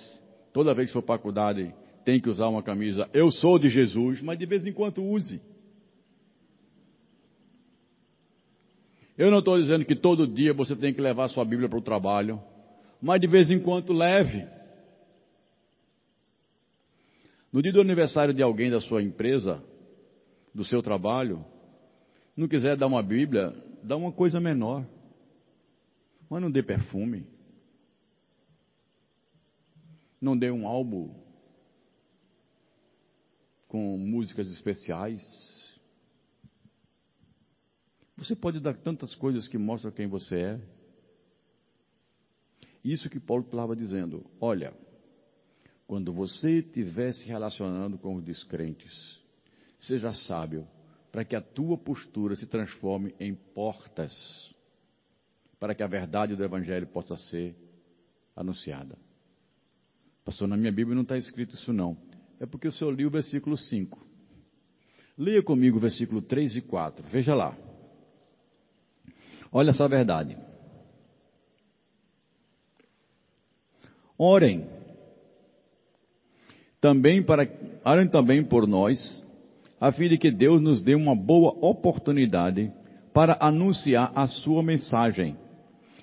toda 0.53 0.75
vez 0.75 0.91
que 0.91 0.93
for 0.93 1.03
para 1.03 1.17
faculdade, 1.17 1.75
tem 2.05 2.21
que 2.21 2.31
usar 2.31 2.47
uma 2.49 2.63
camisa, 2.63 3.11
eu 3.13 3.33
sou 3.33 3.59
de 3.59 3.69
Jesus, 3.69 4.23
mas 4.23 4.39
de 4.39 4.47
vez 4.47 4.65
em 4.65 4.73
quando 4.73 5.03
use. 5.03 5.41
Eu 9.19 9.31
não 9.33 9.41
estou 9.41 9.61
dizendo 9.61 9.85
que 9.85 9.97
todo 9.97 10.25
dia 10.25 10.55
você 10.55 10.77
tem 10.77 10.95
que 10.95 11.01
levar 11.01 11.27
sua 11.29 11.45
Bíblia 11.45 11.69
para 11.69 11.79
o 11.79 11.83
trabalho 11.83 12.41
mas 13.05 13.21
de 13.21 13.27
vez 13.27 13.51
em 13.51 13.61
quando 13.61 13.93
leve. 13.93 14.49
No 17.53 17.61
dia 17.61 17.71
do 17.71 17.83
aniversário 17.83 18.33
de 18.33 18.43
alguém 18.43 18.71
da 18.71 18.81
sua 18.81 19.03
empresa, 19.03 19.63
do 20.55 20.65
seu 20.65 20.83
trabalho, 20.83 21.45
não 22.35 22.49
quiser 22.49 22.79
dar 22.79 22.87
uma 22.87 23.03
Bíblia, 23.03 23.55
dá 23.83 23.95
uma 23.95 24.11
coisa 24.11 24.41
menor. 24.41 24.87
Mas 26.31 26.41
não 26.41 26.51
dê 26.51 26.63
perfume. 26.63 27.27
Não 30.19 30.35
dê 30.35 30.51
um 30.51 30.67
álbum 30.67 31.15
com 33.69 33.99
músicas 33.99 34.49
especiais. 34.49 35.23
Você 38.17 38.35
pode 38.35 38.61
dar 38.61 38.75
tantas 38.79 39.15
coisas 39.15 39.47
que 39.47 39.59
mostram 39.59 39.93
quem 39.93 40.07
você 40.09 40.37
é. 40.37 40.84
Isso 42.85 43.09
que 43.09 43.19
Paulo 43.19 43.45
estava 43.45 43.75
dizendo. 43.75 44.25
Olha, 44.41 44.75
quando 45.87 46.13
você 46.13 46.59
estiver 46.59 47.13
se 47.13 47.27
relacionando 47.27 47.97
com 47.97 48.15
os 48.15 48.23
descrentes, 48.23 49.19
seja 49.79 50.13
sábio 50.13 50.67
para 51.11 51.25
que 51.25 51.35
a 51.35 51.41
tua 51.41 51.79
postura 51.79 52.37
se 52.37 52.47
transforme 52.47 53.15
em 53.19 53.35
portas 53.35 54.53
para 55.59 55.75
que 55.75 55.83
a 55.83 55.87
verdade 55.87 56.37
do 56.37 56.45
Evangelho 56.45 56.87
possa 56.87 57.17
ser 57.17 57.57
anunciada. 58.37 58.99
Pastor, 60.23 60.47
na 60.47 60.57
minha 60.59 60.73
Bíblia 60.73 60.95
não 60.95 61.05
está 61.05 61.17
escrito 61.17 61.55
isso 61.55 61.73
não. 61.73 61.97
É 62.39 62.45
porque 62.45 62.69
o 62.69 62.73
senhor 62.73 62.91
li 62.91 63.07
o 63.07 63.11
versículo 63.11 63.57
5. 63.57 63.99
Leia 65.17 65.43
comigo 65.43 65.79
o 65.79 65.81
versículo 65.81 66.21
3 66.21 66.57
e 66.57 66.61
4. 66.61 67.07
Veja 67.09 67.35
lá. 67.35 67.57
Olha 69.53 69.71
essa 69.71 69.89
verdade. 69.89 70.37
Orem 74.19 74.67
também 76.81 77.23
para 77.23 77.49
orem 77.83 78.07
também 78.07 78.45
por 78.45 78.67
nós, 78.67 79.25
a 79.81 79.91
fim 79.91 80.07
de 80.07 80.19
que 80.19 80.31
Deus 80.31 80.61
nos 80.61 80.83
dê 80.83 80.95
uma 80.95 81.17
boa 81.17 81.57
oportunidade 81.67 82.71
para 83.13 83.39
anunciar 83.41 84.13
a 84.15 84.27
sua 84.27 84.63
mensagem, 84.63 85.35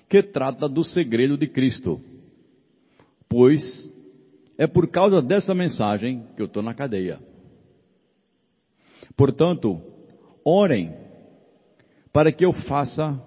que 0.08 0.22
trata 0.24 0.68
do 0.68 0.82
segredo 0.82 1.38
de 1.38 1.46
Cristo. 1.46 2.00
Pois 3.28 3.62
é 4.58 4.66
por 4.66 4.88
causa 4.88 5.22
dessa 5.22 5.54
mensagem 5.54 6.26
que 6.34 6.42
eu 6.42 6.46
estou 6.46 6.62
na 6.62 6.74
cadeia. 6.74 7.20
Portanto, 9.16 9.80
orem 10.44 10.94
para 12.12 12.32
que 12.32 12.44
eu 12.44 12.52
faça 12.52 13.22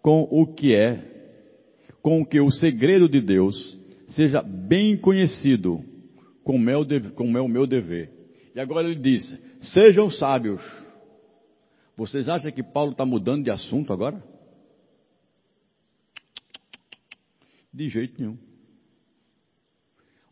com 0.00 0.22
o 0.30 0.46
que 0.46 0.74
é, 0.74 1.04
com 2.00 2.24
que 2.24 2.40
o 2.40 2.50
segredo 2.50 3.08
de 3.08 3.20
Deus 3.20 3.77
seja 4.08 4.42
bem 4.42 4.96
conhecido, 4.96 5.84
como 6.42 6.68
é 6.70 6.76
o, 6.76 6.84
como 7.14 7.36
é 7.36 7.40
o 7.40 7.48
meu 7.48 7.66
dever. 7.66 8.10
E 8.54 8.60
agora 8.60 8.88
ele 8.88 9.00
diz: 9.00 9.38
sejam 9.60 10.10
sábios. 10.10 10.62
Vocês 11.96 12.28
acham 12.28 12.50
que 12.52 12.62
Paulo 12.62 12.92
está 12.92 13.04
mudando 13.04 13.44
de 13.44 13.50
assunto 13.50 13.92
agora? 13.92 14.22
De 17.72 17.88
jeito 17.88 18.20
nenhum. 18.20 18.38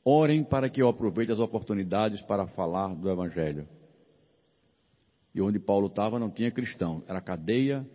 Orem 0.04 0.44
para 0.44 0.70
que 0.70 0.80
eu 0.80 0.88
aproveite 0.88 1.32
as 1.32 1.40
oportunidades 1.40 2.22
para 2.22 2.46
falar 2.46 2.94
do 2.94 3.10
Evangelho. 3.10 3.68
E 5.34 5.40
onde 5.42 5.58
Paulo 5.58 5.88
estava 5.88 6.18
não 6.18 6.30
tinha 6.30 6.50
cristão, 6.50 7.04
era 7.06 7.20
cadeia 7.20 7.86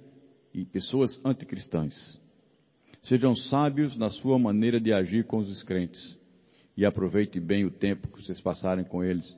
e 0.53 0.63
pessoas 0.63 1.19
anticristãs. 1.25 2.20
Sejam 3.03 3.35
sábios 3.35 3.95
na 3.97 4.09
sua 4.09 4.37
maneira 4.37 4.79
de 4.79 4.93
agir 4.93 5.25
com 5.25 5.37
os 5.37 5.49
descrentes 5.49 6.17
e 6.77 6.85
aproveite 6.85 7.39
bem 7.39 7.65
o 7.65 7.71
tempo 7.71 8.07
que 8.07 8.21
vocês 8.21 8.39
passarem 8.39 8.85
com 8.85 9.03
eles. 9.03 9.37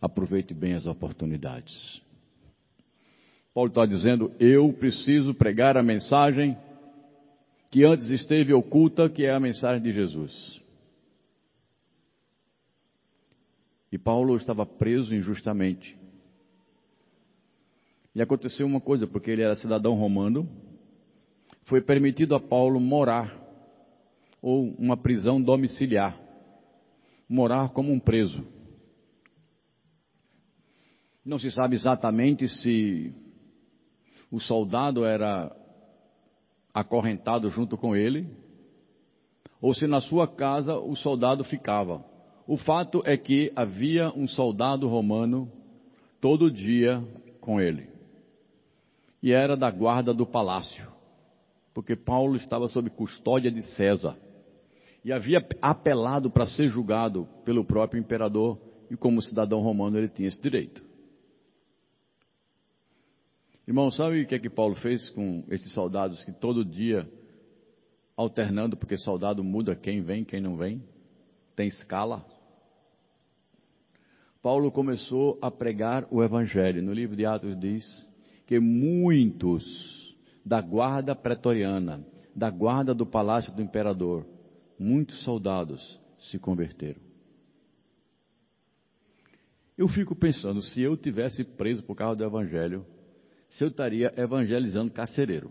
Aproveite 0.00 0.54
bem 0.54 0.74
as 0.74 0.86
oportunidades. 0.86 2.00
Paulo 3.52 3.68
está 3.68 3.84
dizendo: 3.84 4.32
eu 4.38 4.72
preciso 4.72 5.34
pregar 5.34 5.76
a 5.76 5.82
mensagem 5.82 6.56
que 7.70 7.84
antes 7.84 8.10
esteve 8.10 8.52
oculta, 8.52 9.08
que 9.08 9.24
é 9.24 9.32
a 9.32 9.40
mensagem 9.40 9.82
de 9.82 9.92
Jesus. 9.92 10.60
E 13.92 13.98
Paulo 13.98 14.36
estava 14.36 14.64
preso 14.64 15.14
injustamente. 15.14 15.96
E 18.14 18.22
aconteceu 18.22 18.66
uma 18.66 18.80
coisa, 18.80 19.06
porque 19.06 19.30
ele 19.30 19.42
era 19.42 19.54
cidadão 19.54 19.94
romano, 19.94 20.48
foi 21.70 21.80
permitido 21.80 22.34
a 22.34 22.40
Paulo 22.40 22.80
morar, 22.80 23.32
ou 24.42 24.74
uma 24.76 24.96
prisão 24.96 25.40
domiciliar, 25.40 26.20
morar 27.28 27.68
como 27.68 27.92
um 27.92 28.00
preso. 28.00 28.44
Não 31.24 31.38
se 31.38 31.48
sabe 31.52 31.76
exatamente 31.76 32.48
se 32.48 33.14
o 34.32 34.40
soldado 34.40 35.04
era 35.04 35.56
acorrentado 36.74 37.48
junto 37.50 37.78
com 37.78 37.94
ele, 37.94 38.28
ou 39.62 39.72
se 39.72 39.86
na 39.86 40.00
sua 40.00 40.26
casa 40.26 40.76
o 40.76 40.96
soldado 40.96 41.44
ficava. 41.44 42.04
O 42.48 42.56
fato 42.56 43.00
é 43.06 43.16
que 43.16 43.52
havia 43.54 44.10
um 44.16 44.26
soldado 44.26 44.88
romano 44.88 45.48
todo 46.20 46.50
dia 46.50 47.00
com 47.40 47.60
ele. 47.60 47.88
E 49.22 49.30
era 49.30 49.56
da 49.56 49.70
guarda 49.70 50.12
do 50.12 50.26
palácio, 50.26 50.89
porque 51.72 51.94
Paulo 51.96 52.36
estava 52.36 52.68
sob 52.68 52.90
custódia 52.90 53.50
de 53.50 53.62
César. 53.74 54.16
E 55.04 55.12
havia 55.12 55.46
apelado 55.62 56.30
para 56.30 56.46
ser 56.46 56.68
julgado 56.68 57.26
pelo 57.44 57.64
próprio 57.64 58.00
imperador, 58.00 58.58
e 58.90 58.96
como 58.96 59.22
cidadão 59.22 59.60
romano 59.60 59.96
ele 59.96 60.08
tinha 60.08 60.28
esse 60.28 60.40
direito. 60.40 60.82
Irmão, 63.66 63.90
sabe 63.90 64.22
o 64.22 64.26
que 64.26 64.34
é 64.34 64.38
que 64.38 64.50
Paulo 64.50 64.74
fez 64.74 65.08
com 65.10 65.44
esses 65.48 65.72
soldados 65.72 66.24
que 66.24 66.32
todo 66.32 66.64
dia, 66.64 67.08
alternando, 68.16 68.76
porque 68.76 68.98
soldado 68.98 69.44
muda 69.44 69.76
quem 69.76 70.02
vem, 70.02 70.24
quem 70.24 70.40
não 70.40 70.56
vem, 70.56 70.82
tem 71.54 71.68
escala? 71.68 72.26
Paulo 74.42 74.72
começou 74.72 75.38
a 75.40 75.50
pregar 75.50 76.06
o 76.10 76.22
Evangelho. 76.22 76.82
No 76.82 76.92
livro 76.92 77.14
de 77.14 77.26
Atos 77.26 77.58
diz 77.60 78.08
que 78.46 78.58
muitos 78.58 79.99
da 80.44 80.60
guarda 80.60 81.14
pretoriana, 81.14 82.04
da 82.34 82.50
guarda 82.50 82.94
do 82.94 83.06
palácio 83.06 83.52
do 83.52 83.62
imperador, 83.62 84.26
muitos 84.78 85.22
soldados 85.22 86.00
se 86.18 86.38
converteram. 86.38 87.00
Eu 89.76 89.88
fico 89.88 90.14
pensando, 90.14 90.60
se 90.60 90.80
eu 90.82 90.96
tivesse 90.96 91.42
preso 91.42 91.82
por 91.82 91.94
causa 91.94 92.16
do 92.16 92.24
Evangelho, 92.24 92.86
se 93.48 93.64
eu 93.64 93.68
estaria 93.68 94.12
evangelizando 94.16 94.92
carcereiro. 94.92 95.50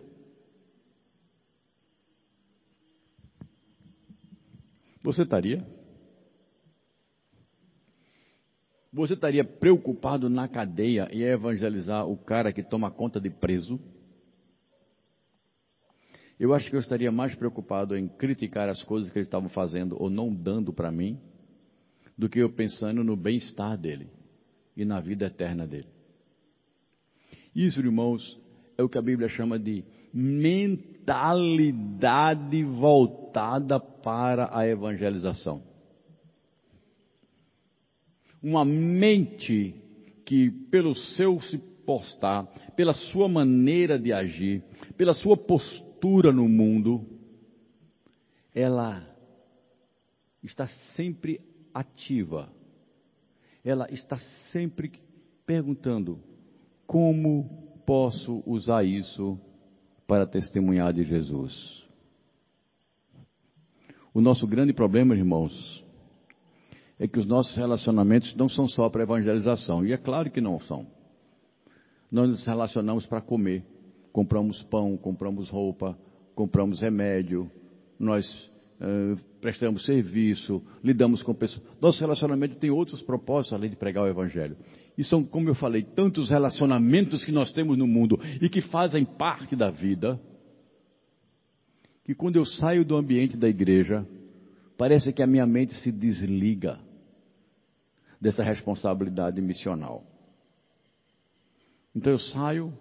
Você 5.01 5.23
estaria? 5.23 5.65
Você 8.91 9.13
estaria 9.13 9.43
preocupado 9.43 10.29
na 10.29 10.47
cadeia 10.47 11.07
em 11.11 11.21
evangelizar 11.21 12.07
o 12.07 12.17
cara 12.17 12.51
que 12.51 12.63
toma 12.63 12.91
conta 12.91 13.19
de 13.19 13.29
preso? 13.29 13.79
Eu 16.39 16.53
acho 16.53 16.69
que 16.69 16.75
eu 16.75 16.79
estaria 16.79 17.11
mais 17.11 17.35
preocupado 17.35 17.97
em 17.97 18.07
criticar 18.07 18.69
as 18.69 18.81
coisas 18.83 19.11
que 19.11 19.17
eles 19.17 19.27
estavam 19.27 19.49
fazendo 19.49 20.01
ou 20.01 20.09
não 20.09 20.33
dando 20.33 20.71
para 20.71 20.89
mim, 20.89 21.19
do 22.17 22.29
que 22.29 22.39
eu 22.39 22.49
pensando 22.49 23.03
no 23.03 23.17
bem-estar 23.17 23.77
dele 23.77 24.07
e 24.75 24.85
na 24.85 25.01
vida 25.01 25.25
eterna 25.25 25.67
dele. 25.67 25.89
Isso, 27.53 27.81
irmãos, 27.81 28.39
é 28.77 28.83
o 28.83 28.87
que 28.87 28.97
a 28.97 29.01
Bíblia 29.01 29.27
chama 29.27 29.59
de 29.59 29.83
mentalidade 30.13 31.03
voltada 32.63 33.77
para 33.79 34.49
a 34.57 34.65
evangelização. 34.65 35.61
Uma 38.41 38.63
mente 38.63 39.75
que, 40.25 40.49
pelo 40.71 40.95
seu 40.95 41.41
se 41.41 41.57
postar, 41.57 42.45
pela 42.77 42.93
sua 42.93 43.27
maneira 43.27 43.99
de 43.99 44.13
agir, 44.13 44.63
pela 44.95 45.13
sua 45.13 45.35
postura 45.35 45.88
no 46.33 46.47
mundo, 46.47 47.05
ela 48.53 49.03
está 50.43 50.67
sempre 50.95 51.41
ativa. 51.73 52.51
Ela 53.63 53.87
está 53.91 54.17
sempre 54.51 54.91
perguntando: 55.45 56.19
como 56.87 57.81
posso 57.85 58.41
usar 58.45 58.83
isso 58.83 59.39
para 60.07 60.25
testemunhar 60.25 60.93
de 60.93 61.03
Jesus? 61.03 61.87
O 64.13 64.21
nosso 64.21 64.47
grande 64.47 64.73
problema, 64.73 65.15
irmãos, 65.15 65.85
é 66.97 67.07
que 67.07 67.19
os 67.19 67.25
nossos 67.25 67.55
relacionamentos 67.55 68.35
não 68.35 68.49
são 68.49 68.67
só 68.67 68.89
para 68.89 69.03
evangelização, 69.03 69.85
e 69.85 69.93
é 69.93 69.97
claro 69.97 70.31
que 70.31 70.41
não 70.41 70.59
são. 70.59 70.87
Nós 72.11 72.27
nos 72.27 72.45
relacionamos 72.45 73.05
para 73.05 73.21
comer, 73.21 73.63
compramos 74.11 74.63
pão, 74.63 74.97
compramos 74.97 75.49
roupa, 75.49 75.97
compramos 76.35 76.81
remédio, 76.81 77.49
nós 77.99 78.25
uh, 78.79 79.17
prestamos 79.41 79.85
serviço, 79.85 80.61
lidamos 80.83 81.21
com 81.21 81.33
pessoas. 81.33 81.65
Nosso 81.81 81.99
relacionamento 81.99 82.55
tem 82.55 82.69
outros 82.69 83.01
propósitos 83.01 83.53
além 83.53 83.69
de 83.69 83.75
pregar 83.75 84.03
o 84.03 84.07
Evangelho. 84.07 84.57
E 84.97 85.03
são, 85.03 85.23
como 85.23 85.49
eu 85.49 85.55
falei, 85.55 85.83
tantos 85.83 86.29
relacionamentos 86.29 87.23
que 87.23 87.31
nós 87.31 87.51
temos 87.51 87.77
no 87.77 87.87
mundo 87.87 88.19
e 88.41 88.49
que 88.49 88.61
fazem 88.61 89.05
parte 89.05 89.55
da 89.55 89.69
vida, 89.69 90.19
que 92.03 92.13
quando 92.13 92.37
eu 92.37 92.45
saio 92.45 92.83
do 92.83 92.95
ambiente 92.95 93.37
da 93.37 93.47
igreja, 93.47 94.05
parece 94.77 95.13
que 95.13 95.21
a 95.21 95.27
minha 95.27 95.45
mente 95.45 95.73
se 95.75 95.91
desliga 95.91 96.79
dessa 98.19 98.43
responsabilidade 98.43 99.41
missional. 99.41 100.03
Então 101.95 102.11
eu 102.11 102.19
saio 102.19 102.73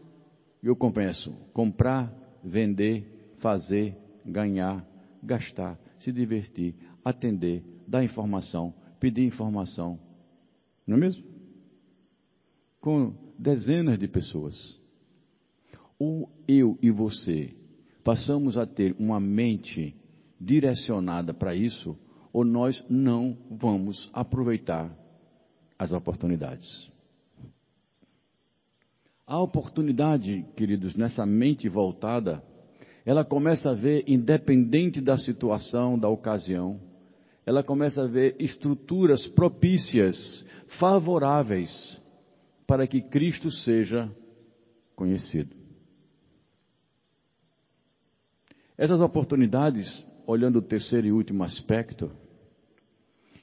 Eu 0.62 0.74
começo 0.74 1.32
comprar, 1.52 2.12
vender, 2.42 3.34
fazer, 3.38 3.96
ganhar, 4.24 4.84
gastar, 5.22 5.78
se 6.00 6.12
divertir, 6.12 6.74
atender, 7.04 7.62
dar 7.86 8.04
informação, 8.04 8.74
pedir 8.98 9.24
informação. 9.24 9.98
Não 10.86 10.96
é 10.96 11.00
mesmo? 11.00 11.24
Com 12.80 13.14
dezenas 13.38 13.98
de 13.98 14.08
pessoas. 14.08 14.78
Ou 15.98 16.30
eu 16.46 16.78
e 16.82 16.90
você 16.90 17.54
passamos 18.02 18.56
a 18.56 18.66
ter 18.66 18.96
uma 18.98 19.20
mente 19.20 19.94
direcionada 20.40 21.34
para 21.34 21.54
isso, 21.54 21.96
ou 22.32 22.44
nós 22.44 22.84
não 22.88 23.36
vamos 23.50 24.08
aproveitar 24.12 24.96
as 25.78 25.92
oportunidades. 25.92 26.90
A 29.28 29.38
oportunidade, 29.38 30.42
queridos, 30.56 30.94
nessa 30.94 31.26
mente 31.26 31.68
voltada, 31.68 32.42
ela 33.04 33.22
começa 33.22 33.72
a 33.72 33.74
ver, 33.74 34.04
independente 34.06 35.02
da 35.02 35.18
situação, 35.18 35.98
da 35.98 36.08
ocasião, 36.08 36.80
ela 37.44 37.62
começa 37.62 38.04
a 38.04 38.06
ver 38.06 38.36
estruturas 38.38 39.26
propícias, 39.26 40.46
favoráveis, 40.78 42.00
para 42.66 42.86
que 42.86 43.02
Cristo 43.02 43.50
seja 43.50 44.10
conhecido. 44.96 45.54
Essas 48.78 49.02
oportunidades, 49.02 50.02
olhando 50.26 50.60
o 50.60 50.62
terceiro 50.62 51.06
e 51.06 51.12
último 51.12 51.44
aspecto, 51.44 52.10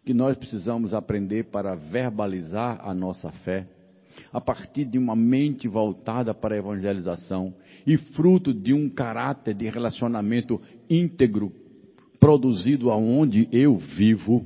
que 0.04 0.16
nós 0.16 0.36
precisamos 0.36 0.96
aprender 0.96 1.52
para 1.52 1.76
verbalizar 1.76 2.80
a 2.84 2.92
nossa 2.92 3.30
fé, 3.30 3.68
a 4.32 4.40
partir 4.42 4.86
de 4.86 4.98
uma 4.98 5.16
mente 5.16 5.68
voltada 5.68 6.34
para 6.34 6.56
a 6.56 6.58
evangelização 6.58 7.54
e 7.86 7.98
fruto 7.98 8.54
de 8.54 8.74
um 8.74 8.90
caráter 8.90 9.54
de 9.54 9.70
relacionamento 9.70 10.62
íntegro 10.90 11.52
produzido 12.20 12.90
aonde 12.90 13.48
eu 13.52 13.78
vivo. 13.78 14.46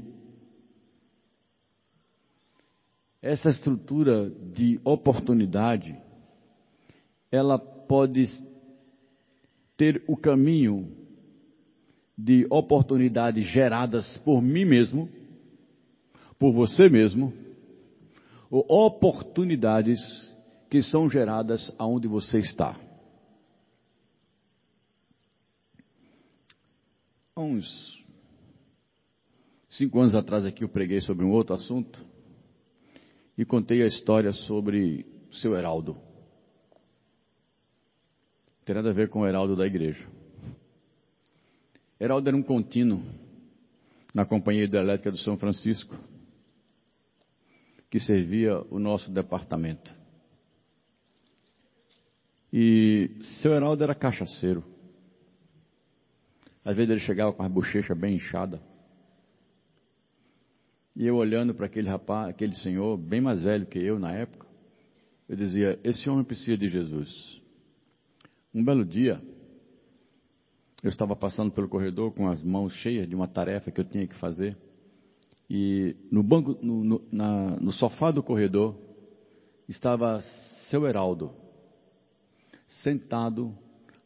Essa 3.22 3.50
estrutura 3.50 4.30
de 4.54 4.80
oportunidade, 4.84 5.96
ela 7.32 7.58
pode 7.58 8.30
ter 9.76 10.04
o 10.08 10.18
caminho 10.18 10.92
de 12.18 12.46
oportunidades 12.50 13.48
geradas 13.48 14.18
por 14.20 14.42
mim 14.42 14.66
mesmo, 14.66 15.10
por 16.38 16.52
você 16.52 16.90
mesmo, 16.90 17.34
ou 18.50 18.66
oportunidades 18.68 20.00
que 20.70 20.82
são 20.82 21.10
geradas 21.10 21.74
aonde 21.78 22.08
você 22.08 22.40
está. 22.40 22.80
Há 27.36 27.42
uns 27.42 28.04
cinco 29.70 30.00
anos 30.00 30.16
atrás 30.16 30.46
aqui 30.46 30.64
eu 30.64 30.70
preguei 30.70 31.00
sobre 31.02 31.24
um 31.24 31.32
outro 31.32 31.56
assunto 31.56 32.04
e 33.38 33.46
contei 33.46 33.82
a 33.84 33.88
história 33.88 34.34
sobre 34.34 35.06
o 35.32 35.36
seu 35.36 35.56
Heraldo. 35.56 35.94
Não 35.94 36.02
tem 38.66 38.76
nada 38.76 38.90
a 38.90 38.94
ver 38.94 39.10
com 39.10 39.22
o 39.22 39.28
Heraldo 39.28 39.56
da 39.56 39.66
igreja. 39.66 40.06
Heraldo 42.00 42.30
era 42.30 42.38
um 42.38 42.44
contínuo 42.44 43.02
na 44.14 44.26
Companhia 44.26 44.64
Hidrelétrica 44.66 45.12
do 45.12 45.18
São 45.18 45.38
Francisco 45.38 45.96
que 47.90 48.00
servia 48.00 48.62
o 48.70 48.80
nosso 48.80 49.12
departamento. 49.12 49.94
E 52.52 53.12
seu 53.42 53.52
Heraldo 53.52 53.84
era 53.84 53.96
cachaceiro. 53.96 54.64
Às 56.64 56.76
vezes 56.76 56.92
ele 56.92 57.00
chegava 57.00 57.34
com 57.34 57.44
as 57.44 57.52
bochechas 57.52 57.98
bem 57.98 58.16
inchadas. 58.16 58.60
E 60.96 61.08
eu 61.08 61.16
olhando 61.16 61.54
para 61.54 61.68
aquele 61.68 61.88
rapaz, 61.88 62.30
aquele 62.30 62.56
senhor, 62.56 62.98
bem 62.98 63.22
mais 63.22 63.42
velho 63.42 63.66
que 63.66 63.80
eu 63.80 63.98
na 63.98 64.12
época, 64.12 64.46
eu 65.28 65.36
dizia: 65.36 65.80
Esse 65.84 66.10
homem 66.10 66.26
precisa 66.26 66.58
de 66.58 66.68
Jesus. 66.68 67.42
Um 68.54 68.64
belo 68.64 68.84
dia, 68.84 69.22
eu 70.84 70.90
estava 70.90 71.16
passando 71.16 71.52
pelo 71.52 71.70
corredor 71.70 72.12
com 72.14 72.28
as 72.28 72.42
mãos 72.42 72.74
cheias 72.74 73.08
de 73.08 73.16
uma 73.16 73.28
tarefa 73.28 73.72
que 73.72 73.80
eu 73.80 73.86
tinha 73.86 74.08
que 74.08 74.16
fazer. 74.16 74.58
E 75.50 75.96
no 76.12 76.22
banco, 76.22 76.58
no, 76.62 76.84
no, 76.84 77.02
na, 77.12 77.56
no 77.60 77.72
sofá 77.72 78.12
do 78.12 78.22
corredor, 78.22 78.76
estava 79.68 80.22
seu 80.70 80.86
Heraldo, 80.86 81.32
sentado, 82.68 83.58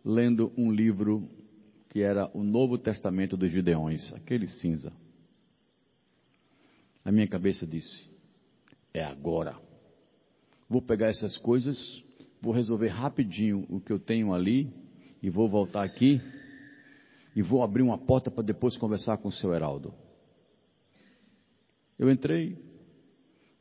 lendo 0.06 0.54
um 0.58 0.72
livro 0.72 1.30
que 1.90 2.02
era 2.02 2.30
o 2.34 2.44
Novo 2.44 2.78
Testamento 2.78 3.36
dos 3.36 3.52
Gideões, 3.52 4.14
aquele 4.14 4.48
cinza. 4.48 4.94
A 7.04 7.12
minha 7.12 7.28
cabeça 7.28 7.68
disse: 7.68 8.08
é 8.94 9.04
agora. 9.04 9.58
Vou 10.70 10.82
pegar 10.82 11.08
essas 11.08 11.38
coisas, 11.38 12.04
vou 12.42 12.54
resolver 12.54 12.88
rapidinho 12.88 13.66
o 13.70 13.82
que 13.82 13.92
eu 13.92 14.00
tenho 14.00 14.34
ali 14.34 14.74
e 15.22 15.30
vou 15.30 15.50
voltar 15.50 15.84
aqui 15.84 16.22
e 17.36 17.42
vou 17.42 17.64
abrir 17.64 17.82
uma 17.82 17.98
porta 17.98 18.32
para 18.32 18.44
depois 18.44 18.78
conversar 18.78 19.18
com 19.18 19.28
o 19.28 19.32
seu 19.32 19.54
Heraldo. 19.54 19.94
Eu 22.04 22.12
entrei, 22.12 22.62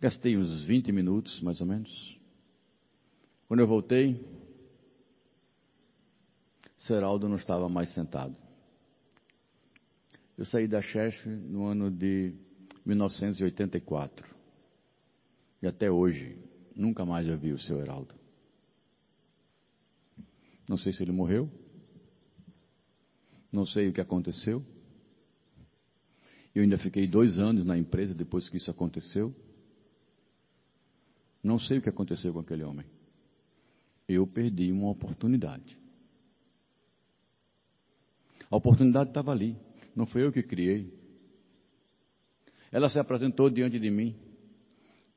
gastei 0.00 0.36
uns 0.36 0.64
20 0.64 0.90
minutos, 0.90 1.40
mais 1.42 1.60
ou 1.60 1.66
menos. 1.68 2.18
Quando 3.46 3.60
eu 3.60 3.68
voltei, 3.68 4.20
Seraldo 6.76 7.28
não 7.28 7.36
estava 7.36 7.68
mais 7.68 7.94
sentado. 7.94 8.36
Eu 10.36 10.44
saí 10.44 10.66
da 10.66 10.82
chefe 10.82 11.28
no 11.28 11.66
ano 11.66 11.88
de 11.88 12.34
1984. 12.84 14.26
E 15.62 15.66
até 15.68 15.88
hoje, 15.88 16.36
nunca 16.74 17.04
mais 17.04 17.28
eu 17.28 17.38
vi 17.38 17.52
o 17.52 17.60
seu 17.60 17.78
Heraldo. 17.78 18.12
Não 20.68 20.76
sei 20.76 20.92
se 20.92 21.00
ele 21.00 21.12
morreu. 21.12 21.48
Não 23.52 23.64
sei 23.64 23.88
o 23.88 23.92
que 23.92 24.00
aconteceu. 24.00 24.66
Eu 26.54 26.62
ainda 26.62 26.78
fiquei 26.78 27.06
dois 27.06 27.38
anos 27.38 27.64
na 27.64 27.78
empresa 27.78 28.14
depois 28.14 28.48
que 28.48 28.58
isso 28.58 28.70
aconteceu. 28.70 29.34
Não 31.42 31.58
sei 31.58 31.78
o 31.78 31.82
que 31.82 31.88
aconteceu 31.88 32.32
com 32.32 32.40
aquele 32.40 32.62
homem. 32.62 32.86
Eu 34.08 34.26
perdi 34.26 34.70
uma 34.70 34.90
oportunidade. 34.90 35.78
A 38.50 38.56
oportunidade 38.56 39.10
estava 39.10 39.32
ali. 39.32 39.56
Não 39.96 40.06
foi 40.06 40.24
eu 40.24 40.32
que 40.32 40.42
criei. 40.42 40.92
Ela 42.70 42.90
se 42.90 42.98
apresentou 42.98 43.48
diante 43.48 43.78
de 43.78 43.90
mim. 43.90 44.14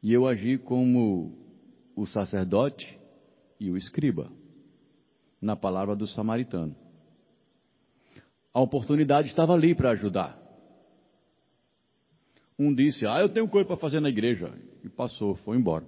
E 0.01 0.13
eu 0.13 0.25
agi 0.25 0.57
como 0.57 1.37
o 1.95 2.05
sacerdote 2.05 2.99
e 3.59 3.71
o 3.71 3.77
escriba, 3.77 4.31
na 5.41 5.55
palavra 5.55 5.95
do 5.95 6.07
samaritano. 6.07 6.75
A 8.53 8.61
oportunidade 8.61 9.29
estava 9.29 9.53
ali 9.53 9.73
para 9.73 9.91
ajudar. 9.91 10.44
Um 12.57 12.73
disse, 12.73 13.05
ah, 13.05 13.19
eu 13.19 13.29
tenho 13.29 13.47
coisa 13.47 13.67
para 13.67 13.77
fazer 13.77 13.99
na 13.99 14.09
igreja. 14.09 14.53
E 14.83 14.89
passou, 14.89 15.35
foi 15.35 15.57
embora. 15.57 15.85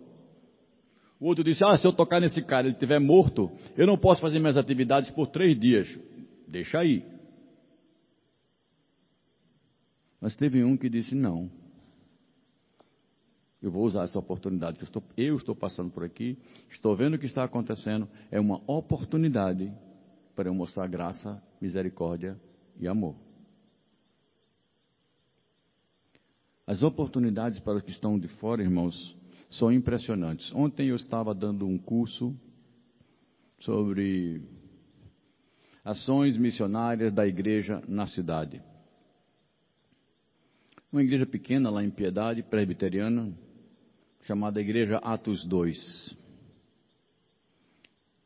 O 1.20 1.26
outro 1.26 1.44
disse, 1.44 1.64
ah, 1.64 1.78
se 1.78 1.88
eu 1.88 1.94
tocar 1.94 2.20
nesse 2.20 2.42
cara, 2.42 2.68
ele 2.68 2.74
estiver 2.74 3.00
morto, 3.00 3.50
eu 3.76 3.88
não 3.88 3.98
posso 3.98 4.22
fazer 4.22 4.40
minhas 4.40 4.58
atividades 4.58 5.10
por 5.12 5.28
três 5.28 5.58
dias. 5.60 5.88
Deixa 6.48 6.80
aí. 6.80 7.06
Mas 10.20 10.36
teve 10.36 10.64
um 10.64 10.76
que 10.76 10.90
disse, 10.90 11.16
não. 11.16 11.50
Eu 13.62 13.72
vou 13.72 13.86
usar 13.86 14.04
essa 14.04 14.20
oportunidade 14.20 14.78
que 14.78 14.84
eu 14.84 14.88
estou, 14.88 15.04
eu 15.18 15.36
estou 15.36 15.56
passando 15.56 15.90
por 15.90 16.04
aqui, 16.04 16.38
estou 16.70 16.96
vendo 16.96 17.16
o 17.16 17.20
que 17.20 17.26
está 17.26 17.44
acontecendo, 17.44 18.08
é 18.30 18.40
uma 18.40 18.62
oportunidade 18.68 19.74
para 20.36 20.50
eu 20.50 20.54
mostrar 20.54 20.88
graça, 20.88 21.42
misericórdia 21.60 22.40
e 22.80 22.88
amor. 22.88 23.27
As 26.68 26.84
oportunidades 26.84 27.62
para 27.62 27.78
os 27.78 27.82
que 27.82 27.92
estão 27.92 28.20
de 28.20 28.28
fora, 28.28 28.62
irmãos, 28.62 29.16
são 29.50 29.72
impressionantes. 29.72 30.54
Ontem 30.54 30.90
eu 30.90 30.98
estava 30.98 31.34
dando 31.34 31.66
um 31.66 31.78
curso 31.78 32.36
sobre 33.62 34.42
ações 35.86 36.38
missionárias 36.38 37.14
da 37.14 37.26
igreja 37.26 37.82
na 37.88 38.06
cidade. 38.06 38.62
Uma 40.92 41.02
igreja 41.02 41.26
pequena 41.26 41.70
lá 41.70 41.82
em 41.82 41.90
Piedade, 41.90 42.44
presbiteriana, 42.44 43.34
chamada 44.24 44.60
Igreja 44.60 44.98
Atos 44.98 45.46
2. 45.46 46.18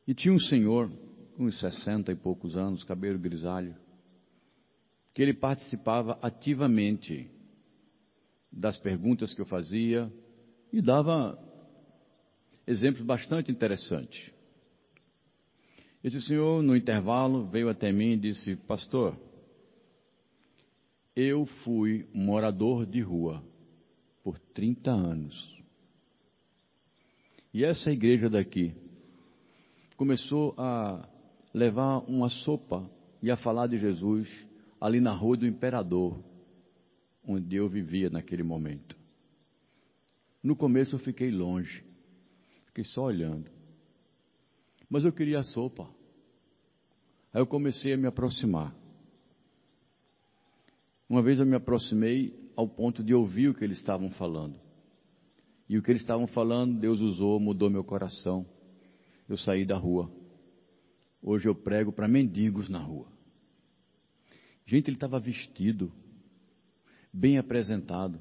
E 0.08 0.16
tinha 0.16 0.34
um 0.34 0.40
senhor, 0.40 0.92
uns 1.38 1.60
sessenta 1.60 2.12
e 2.12 2.16
poucos 2.16 2.58
anos, 2.58 2.84
cabelo 2.84 3.20
grisalho, 3.20 3.76
que 5.14 5.22
ele 5.22 5.34
participava 5.34 6.18
ativamente 6.24 7.30
das 8.52 8.78
perguntas 8.78 9.34
que 9.34 9.42
eu 9.42 9.46
fazia 9.46 10.12
e 10.72 10.82
dava 10.82 11.38
exemplos 12.68 13.06
bastante 13.06 13.52
interessantes. 13.52 14.32
Esse 16.04 16.20
senhor, 16.22 16.64
no 16.64 16.76
intervalo, 16.76 17.46
veio 17.46 17.70
até 17.70 17.92
mim 17.92 18.14
e 18.14 18.18
disse: 18.18 18.56
Pastor, 18.56 19.18
eu 21.16 21.46
fui 21.64 22.08
morador 22.14 22.86
de 22.86 23.02
rua 23.02 23.44
por 24.24 24.40
30 24.40 24.92
anos. 24.92 25.62
E 27.54 27.64
essa 27.64 27.92
igreja 27.92 28.30
daqui 28.30 28.74
começou 29.98 30.56
a 30.58 31.08
levar 31.54 32.00
uma 32.10 32.30
sopa 32.30 32.90
e 33.22 33.30
a 33.30 33.38
falar 33.38 33.68
de 33.68 33.78
Jesus 33.78 34.30
ali 34.80 35.00
na 35.00 35.14
Rua 35.14 35.38
do 35.38 35.46
Imperador, 35.46 36.18
onde 37.26 37.56
eu 37.56 37.70
vivia 37.70 38.10
naquele 38.10 38.44
momento. 38.44 38.98
No 40.44 40.56
começo 40.56 40.96
eu 40.96 41.00
fiquei 41.00 41.30
longe, 41.30 41.84
fiquei 42.66 42.84
só 42.84 43.04
olhando. 43.04 43.50
Mas 44.90 45.06
eu 45.06 45.14
queria 45.14 45.40
a 45.40 45.44
sopa. 45.44 45.88
Aí 47.34 47.42
eu 47.42 47.48
comecei 47.48 47.94
a 47.94 47.98
me 47.98 48.08
aproximar. 48.08 48.76
Uma 51.08 51.22
vez 51.22 51.40
eu 51.40 51.46
me 51.46 51.56
aproximei 51.56 52.34
ao 52.56 52.68
ponto 52.68 53.04
de 53.04 53.14
ouvir 53.14 53.50
o 53.50 53.54
que 53.54 53.64
eles 53.64 53.78
estavam 53.78 54.10
falando. 54.12 54.60
E 55.70 55.78
o 55.78 55.82
que 55.82 55.92
eles 55.92 56.02
estavam 56.02 56.28
falando, 56.28 56.80
Deus 56.80 57.00
usou, 57.00 57.40
mudou 57.40 57.70
meu 57.70 57.84
coração. 57.84 58.46
Eu 59.30 59.38
saí 59.38 59.66
da 59.66 59.78
rua. 59.78 60.12
Hoje 61.22 61.48
eu 61.48 61.56
prego 61.56 61.92
para 61.92 62.08
mendigos 62.08 62.68
na 62.68 62.80
rua. 62.80 63.08
Gente, 64.66 64.90
ele 64.90 64.98
estava 64.98 65.20
vestido, 65.20 65.92
bem 67.12 67.38
apresentado. 67.38 68.20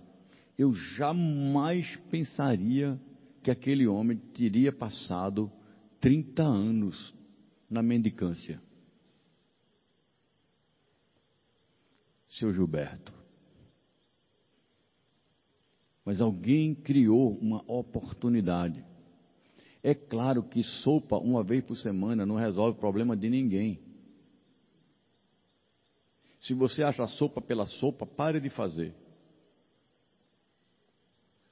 Eu 0.58 0.72
jamais 0.72 1.96
pensaria 2.10 3.00
que 3.42 3.50
aquele 3.50 3.86
homem 3.86 4.18
teria 4.34 4.72
passado 4.72 5.50
30 6.00 6.42
anos 6.42 7.14
na 7.68 7.82
mendicância. 7.82 8.60
Seu 12.28 12.52
Gilberto. 12.52 13.12
Mas 16.04 16.20
alguém 16.20 16.74
criou 16.74 17.36
uma 17.38 17.62
oportunidade. 17.70 18.84
É 19.82 19.94
claro 19.94 20.42
que 20.42 20.62
sopa 20.62 21.16
uma 21.16 21.42
vez 21.42 21.64
por 21.64 21.76
semana 21.76 22.26
não 22.26 22.36
resolve 22.36 22.76
o 22.76 22.80
problema 22.80 23.16
de 23.16 23.30
ninguém. 23.30 23.80
Se 26.40 26.54
você 26.54 26.82
acha 26.82 27.06
sopa 27.06 27.40
pela 27.40 27.66
sopa, 27.66 28.06
pare 28.06 28.40
de 28.40 28.50
fazer. 28.50 28.94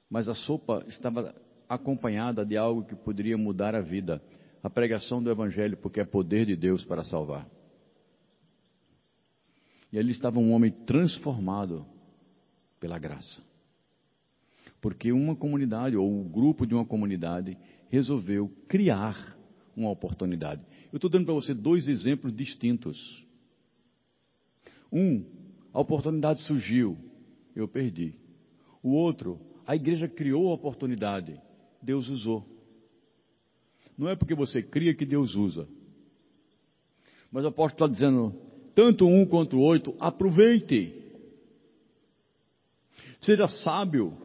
Mas 0.09 0.27
a 0.27 0.33
sopa 0.33 0.83
estava 0.87 1.35
acompanhada 1.67 2.45
de 2.45 2.57
algo 2.57 2.83
que 2.83 2.95
poderia 2.95 3.37
mudar 3.37 3.75
a 3.75 3.81
vida 3.81 4.21
a 4.61 4.69
pregação 4.69 5.23
do 5.23 5.31
Evangelho, 5.31 5.77
porque 5.77 5.99
é 5.99 6.05
poder 6.05 6.45
de 6.45 6.55
Deus 6.55 6.83
para 6.83 7.03
salvar. 7.03 7.47
E 9.91 9.97
ali 9.97 10.11
estava 10.11 10.39
um 10.39 10.51
homem 10.51 10.71
transformado 10.71 11.85
pela 12.79 12.99
graça. 12.99 13.41
Porque 14.81 15.11
uma 15.11 15.35
comunidade, 15.35 15.95
ou 15.95 16.09
um 16.09 16.27
grupo 16.27 16.65
de 16.65 16.73
uma 16.73 16.85
comunidade, 16.85 17.57
resolveu 17.89 18.49
criar 18.67 19.37
uma 19.75 19.89
oportunidade. 19.89 20.61
Eu 20.91 20.97
estou 20.97 21.09
dando 21.09 21.25
para 21.25 21.33
você 21.33 21.53
dois 21.53 21.87
exemplos 21.87 22.35
distintos. 22.35 23.25
Um, 24.91 25.23
a 25.73 25.79
oportunidade 25.79 26.41
surgiu, 26.41 26.97
eu 27.55 27.67
perdi. 27.67 28.15
O 28.81 28.91
outro, 28.91 29.39
a 29.65 29.75
igreja 29.75 30.07
criou 30.07 30.49
a 30.49 30.55
oportunidade, 30.55 31.39
Deus 31.81 32.07
usou. 32.09 32.45
Não 33.97 34.07
é 34.07 34.15
porque 34.15 34.33
você 34.33 34.63
cria 34.63 34.93
que 34.93 35.05
Deus 35.05 35.35
usa. 35.35 35.67
Mas 37.31 37.43
o 37.43 37.49
apóstolo 37.49 37.91
está 37.91 38.07
dizendo, 38.07 38.33
tanto 38.73 39.05
um 39.05 39.25
quanto 39.25 39.57
o 39.57 39.61
outro, 39.61 39.95
aproveite. 39.99 40.95
Seja 43.21 43.47
sábio. 43.47 44.17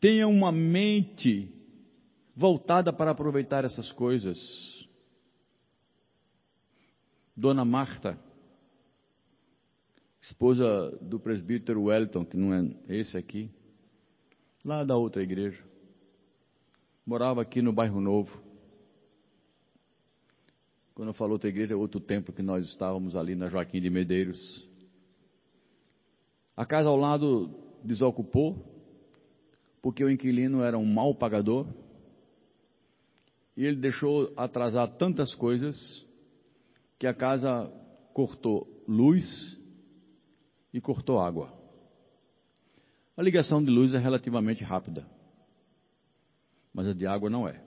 Tenha 0.00 0.26
uma 0.26 0.50
mente 0.50 1.52
voltada 2.34 2.92
para 2.92 3.10
aproveitar 3.10 3.64
essas 3.64 3.92
coisas. 3.92 4.38
Dona 7.36 7.64
Marta, 7.64 8.18
esposa 10.30 10.96
do 11.02 11.18
presbítero 11.18 11.82
Wellington, 11.82 12.24
que 12.24 12.36
não 12.36 12.54
é 12.54 12.70
esse 12.88 13.16
aqui, 13.16 13.50
lá 14.64 14.84
da 14.84 14.96
outra 14.96 15.22
igreja, 15.22 15.62
morava 17.04 17.42
aqui 17.42 17.60
no 17.60 17.72
bairro 17.72 18.00
Novo. 18.00 18.40
Quando 20.94 21.08
eu 21.08 21.14
falo 21.14 21.32
outra 21.32 21.48
igreja, 21.48 21.72
é 21.72 21.76
outro 21.76 22.00
templo 22.00 22.32
que 22.32 22.42
nós 22.42 22.64
estávamos 22.66 23.16
ali 23.16 23.34
na 23.34 23.48
Joaquim 23.48 23.80
de 23.80 23.90
Medeiros. 23.90 24.68
A 26.56 26.64
casa 26.64 26.88
ao 26.88 26.96
lado 26.96 27.50
desocupou, 27.82 28.64
porque 29.82 30.04
o 30.04 30.10
inquilino 30.10 30.62
era 30.62 30.78
um 30.78 30.86
mau 30.86 31.14
pagador 31.14 31.66
e 33.56 33.64
ele 33.64 33.76
deixou 33.76 34.32
atrasar 34.36 34.96
tantas 34.96 35.34
coisas 35.34 36.06
que 36.98 37.06
a 37.06 37.14
casa 37.14 37.66
cortou 38.12 38.84
luz 38.86 39.58
e 40.72 40.80
cortou 40.80 41.20
água. 41.20 41.52
A 43.16 43.22
ligação 43.22 43.62
de 43.62 43.70
luz 43.70 43.92
é 43.92 43.98
relativamente 43.98 44.64
rápida, 44.64 45.06
mas 46.72 46.88
a 46.88 46.92
de 46.92 47.06
água 47.06 47.28
não 47.28 47.46
é. 47.46 47.62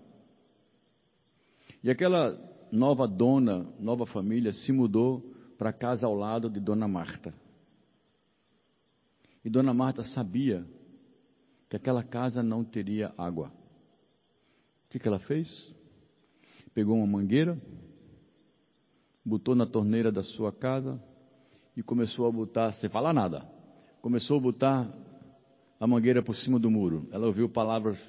E 1.84 1.90
aquela 1.90 2.40
nova 2.72 3.08
dona, 3.08 3.68
nova 3.80 4.06
família 4.06 4.54
se 4.54 4.72
mudou 4.72 5.22
para 5.58 5.70
a 5.70 5.74
casa 5.74 6.06
ao 6.06 6.16
lado 6.16 6.50
de 6.50 6.60
Dona 6.60 6.88
Marta. 6.88 7.34
E 9.44 9.50
Dona 9.50 9.74
Marta 9.74 10.04
sabia 10.04 10.66
que 11.70 11.76
aquela 11.76 12.04
casa 12.04 12.42
não 12.42 12.64
teria 12.64 13.14
água. 13.18 13.52
O 14.86 14.90
que, 14.90 15.00
que 15.00 15.08
ela 15.08 15.20
fez? 15.20 15.74
pegou 16.74 16.98
uma 16.98 17.08
mangueira, 17.08 17.62
botou 19.24 19.56
na 19.56 19.66
torneira 19.66 20.12
da 20.12 20.24
sua 20.24 20.52
casa 20.52 21.02
e 21.76 21.82
começou 21.82 22.28
a 22.28 22.32
botar, 22.32 22.72
sem 22.74 22.90
falar 22.90 23.14
nada, 23.14 23.48
começou 24.02 24.38
a 24.38 24.42
botar 24.42 24.88
a 25.80 25.88
mangueira 25.88 26.22
por 26.22 26.36
cima 26.36 26.60
do 26.60 26.70
muro. 26.70 27.08
Ela 27.12 27.28
ouviu 27.28 27.50
palavras 27.50 28.00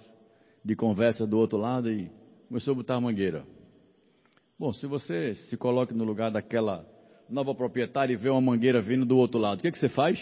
de 0.64 0.76
conversa 0.76 1.26
do 1.26 1.38
outro 1.38 1.58
lado 1.58 1.90
e 1.90 2.10
começou 2.48 2.72
a 2.72 2.76
botar 2.76 2.96
a 2.96 3.00
mangueira. 3.00 3.46
Bom, 4.58 4.72
se 4.72 4.86
você 4.86 5.34
se 5.34 5.56
coloca 5.56 5.94
no 5.94 6.04
lugar 6.04 6.30
daquela 6.30 6.88
nova 7.28 7.54
proprietária 7.54 8.12
e 8.12 8.16
vê 8.16 8.28
uma 8.28 8.40
mangueira 8.40 8.80
vindo 8.80 9.04
do 9.04 9.16
outro 9.16 9.40
lado, 9.40 9.58
o 9.58 9.62
que, 9.62 9.72
que 9.72 9.78
você 9.78 9.88
faz? 9.88 10.20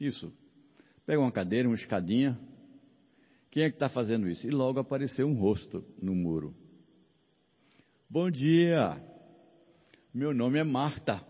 Isso. 0.00 0.32
Pega 1.06 1.20
uma 1.20 1.32
cadeira, 1.32 1.68
uma 1.68 1.74
escadinha, 1.74 2.38
quem 3.50 3.62
é 3.62 3.70
que 3.70 3.76
está 3.76 3.88
fazendo 3.88 4.28
isso? 4.28 4.46
E 4.46 4.50
logo 4.50 4.78
apareceu 4.78 5.26
um 5.26 5.34
rosto 5.34 5.84
no 6.00 6.14
muro. 6.14 6.54
Bom 8.08 8.30
dia, 8.30 9.02
meu 10.14 10.34
nome 10.34 10.58
é 10.58 10.64
Marta. 10.64 11.20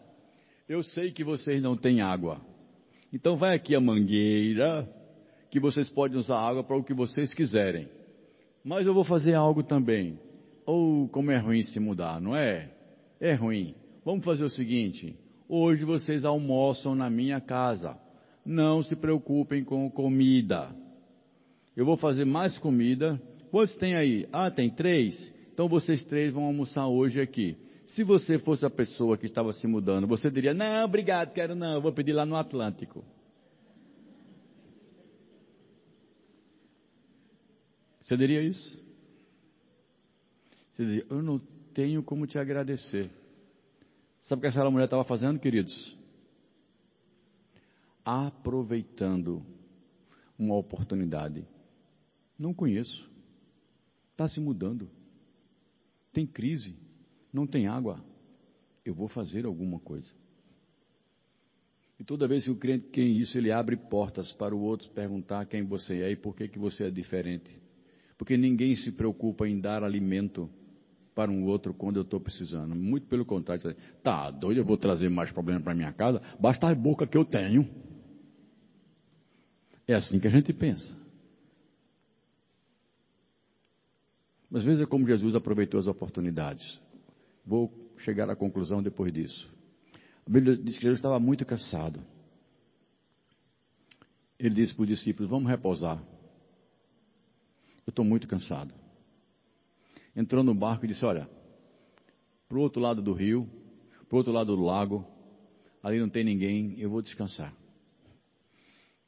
Eu 0.68 0.82
sei 0.82 1.10
que 1.10 1.24
vocês 1.24 1.62
não 1.62 1.76
têm 1.76 2.00
água. 2.00 2.40
Então 3.12 3.36
vai 3.36 3.54
aqui 3.54 3.74
a 3.74 3.80
mangueira, 3.80 4.88
que 5.50 5.58
vocês 5.58 5.88
podem 5.88 6.18
usar 6.18 6.38
água 6.38 6.62
para 6.62 6.76
o 6.76 6.84
que 6.84 6.94
vocês 6.94 7.34
quiserem. 7.34 7.88
Mas 8.64 8.86
eu 8.86 8.94
vou 8.94 9.04
fazer 9.04 9.34
algo 9.34 9.62
também. 9.62 10.18
Ou 10.66 11.04
oh, 11.04 11.08
como 11.08 11.30
é 11.30 11.38
ruim 11.38 11.62
se 11.62 11.80
mudar, 11.80 12.20
não 12.20 12.36
é? 12.36 12.70
É 13.20 13.34
ruim. 13.34 13.74
Vamos 14.04 14.24
fazer 14.24 14.44
o 14.44 14.50
seguinte: 14.50 15.16
hoje 15.48 15.84
vocês 15.84 16.24
almoçam 16.24 16.94
na 16.94 17.08
minha 17.08 17.40
casa. 17.40 17.98
Não 18.44 18.82
se 18.82 18.94
preocupem 18.94 19.64
com 19.64 19.90
comida 19.90 20.74
eu 21.78 21.84
vou 21.84 21.96
fazer 21.96 22.24
mais 22.24 22.58
comida. 22.58 23.22
Quantos 23.52 23.76
tem 23.76 23.94
aí? 23.94 24.26
Ah, 24.32 24.50
tem 24.50 24.68
três? 24.68 25.32
Então 25.54 25.68
vocês 25.68 26.04
três 26.04 26.32
vão 26.32 26.42
almoçar 26.42 26.88
hoje 26.88 27.20
aqui. 27.20 27.56
Se 27.88 28.04
você 28.04 28.38
fosse 28.38 28.64
a 28.64 28.70
pessoa 28.70 29.16
que 29.16 29.26
estava 29.26 29.52
se 29.52 29.66
mudando, 29.66 30.06
você 30.06 30.30
diria: 30.30 30.54
Não, 30.54 30.84
obrigado, 30.84 31.32
quero 31.32 31.54
não, 31.54 31.80
vou 31.80 31.92
pedir 31.92 32.12
lá 32.12 32.24
no 32.24 32.36
Atlântico. 32.36 33.04
Você 38.00 38.16
diria 38.16 38.42
isso? 38.42 38.78
Você 40.72 40.84
diria: 40.84 41.06
Eu 41.10 41.22
não 41.22 41.38
tenho 41.74 42.02
como 42.02 42.26
te 42.26 42.38
agradecer. 42.38 43.10
Sabe 44.22 44.40
o 44.40 44.42
que 44.42 44.48
aquela 44.48 44.70
mulher 44.70 44.84
estava 44.84 45.04
fazendo, 45.04 45.38
queridos? 45.38 45.96
Aproveitando 48.04 49.42
uma 50.38 50.54
oportunidade 50.54 51.46
não 52.38 52.54
conheço. 52.54 53.10
Está 54.12 54.28
se 54.28 54.40
mudando. 54.40 54.88
Tem 56.12 56.26
crise. 56.26 56.76
Não 57.32 57.46
tem 57.46 57.66
água. 57.66 58.02
Eu 58.84 58.94
vou 58.94 59.08
fazer 59.08 59.44
alguma 59.44 59.78
coisa. 59.78 60.08
E 61.98 62.04
toda 62.04 62.28
vez 62.28 62.44
que 62.44 62.50
o 62.50 62.56
crente 62.56 62.86
tem 62.88 63.18
isso, 63.18 63.36
ele 63.36 63.50
abre 63.50 63.76
portas 63.76 64.32
para 64.32 64.54
o 64.54 64.60
outro 64.60 64.88
perguntar 64.90 65.46
quem 65.46 65.64
você 65.64 66.02
é 66.02 66.12
e 66.12 66.16
por 66.16 66.34
que, 66.34 66.48
que 66.48 66.58
você 66.58 66.84
é 66.84 66.90
diferente. 66.90 67.50
Porque 68.16 68.36
ninguém 68.36 68.76
se 68.76 68.92
preocupa 68.92 69.48
em 69.48 69.60
dar 69.60 69.82
alimento 69.82 70.48
para 71.14 71.30
um 71.30 71.44
outro 71.46 71.74
quando 71.74 71.96
eu 71.96 72.02
estou 72.02 72.20
precisando. 72.20 72.76
Muito 72.76 73.08
pelo 73.08 73.24
contrário. 73.24 73.74
Tá 74.02 74.30
doido, 74.30 74.58
eu 74.58 74.64
vou 74.64 74.76
trazer 74.76 75.08
mais 75.08 75.32
problema 75.32 75.60
para 75.60 75.74
minha 75.74 75.92
casa? 75.92 76.22
Basta 76.38 76.68
a 76.68 76.74
boca 76.74 77.06
que 77.06 77.18
eu 77.18 77.24
tenho. 77.24 77.68
É 79.86 79.94
assim 79.94 80.20
que 80.20 80.28
a 80.28 80.30
gente 80.30 80.52
pensa. 80.52 80.96
Mas 84.48 84.62
veja 84.62 84.86
como 84.86 85.06
Jesus 85.06 85.34
aproveitou 85.34 85.80
as 85.80 85.86
oportunidades. 85.86 86.80
Vou 87.48 87.72
chegar 87.96 88.28
à 88.28 88.36
conclusão 88.36 88.82
depois 88.82 89.10
disso. 89.10 89.50
A 90.26 90.30
Bíblia 90.30 90.54
diz 90.54 90.76
que 90.76 90.82
Jesus 90.82 90.98
estava 90.98 91.18
muito 91.18 91.46
cansado. 91.46 91.98
Ele 94.38 94.54
disse 94.54 94.74
para 94.74 94.82
os 94.82 94.88
discípulos: 94.88 95.30
Vamos 95.30 95.48
repousar. 95.48 95.98
Eu 97.86 97.90
estou 97.90 98.04
muito 98.04 98.28
cansado. 98.28 98.74
Entrou 100.14 100.44
no 100.44 100.54
barco 100.54 100.84
e 100.84 100.88
disse: 100.88 101.06
Olha, 101.06 101.26
para 102.46 102.58
o 102.58 102.60
outro 102.60 102.82
lado 102.82 103.00
do 103.00 103.14
rio, 103.14 103.48
para 104.06 104.16
o 104.16 104.18
outro 104.18 104.30
lado 104.30 104.54
do 104.54 104.62
lago, 104.62 105.06
ali 105.82 105.98
não 105.98 106.10
tem 106.10 106.22
ninguém, 106.22 106.78
eu 106.78 106.90
vou 106.90 107.00
descansar. 107.00 107.56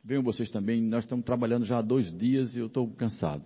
Venham 0.02 0.22
vocês 0.22 0.48
também, 0.48 0.80
nós 0.80 1.04
estamos 1.04 1.26
trabalhando 1.26 1.66
já 1.66 1.76
há 1.76 1.82
dois 1.82 2.10
dias 2.16 2.56
e 2.56 2.60
eu 2.60 2.68
estou 2.68 2.90
cansado. 2.92 3.44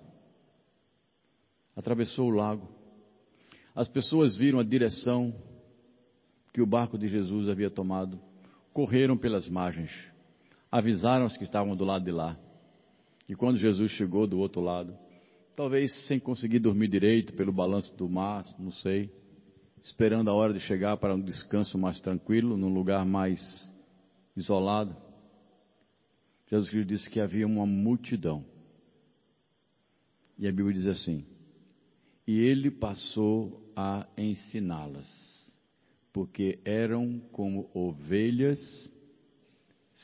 Atravessou 1.75 2.29
o 2.29 2.35
lago. 2.35 2.84
As 3.75 3.89
pessoas 3.89 4.37
viram 4.37 4.61
a 4.61 4.65
direção 4.65 5.35
que 6.53 6.63
o 6.63 6.67
barco 6.67 6.97
de 6.97 7.09
Jesus 7.09 7.49
havia 7.49 7.69
tomado, 7.69 8.21
correram 8.73 9.17
pelas 9.17 9.49
margens, 9.49 9.91
avisaram 10.71 11.27
os 11.27 11.37
que 11.37 11.43
estavam 11.43 11.75
do 11.75 11.85
lado 11.85 12.05
de 12.05 12.13
lá. 12.13 12.39
E 13.29 13.35
quando 13.35 13.59
Jesus 13.59 13.91
chegou 13.93 14.27
do 14.27 14.39
outro 14.39 14.61
lado, 14.61 14.97
talvez 15.57 15.93
sem 16.07 16.21
conseguir 16.21 16.61
dormir 16.61 16.87
direito 16.87 17.33
pelo 17.33 17.53
balanço 17.53 17.93
do 17.97 18.09
mar, 18.09 18.45
não 18.59 18.71
sei, 18.71 19.11
esperando 19.83 20.31
a 20.31 20.35
hora 20.35 20.53
de 20.53 20.61
chegar 20.61 20.97
para 20.99 21.15
um 21.15 21.21
descanso 21.21 21.77
mais 21.77 21.99
tranquilo, 21.99 22.57
num 22.57 22.73
lugar 22.73 23.05
mais 23.05 23.41
isolado, 24.37 24.97
Jesus 26.49 26.71
Cristo 26.71 26.89
disse 26.89 27.11
que 27.11 27.19
havia 27.19 27.47
uma 27.47 27.67
multidão. 27.67 28.45
E 30.39 30.47
a 30.47 30.53
Bíblia 30.53 30.75
diz 30.75 30.87
assim: 30.87 31.25
E 32.27 32.39
ele 32.39 32.71
passou 32.71 33.64
a 33.77 34.07
ensiná-las, 34.17 35.09
porque 36.13 36.59
eram 36.65 37.21
como 37.33 37.71
ovelhas 37.75 38.91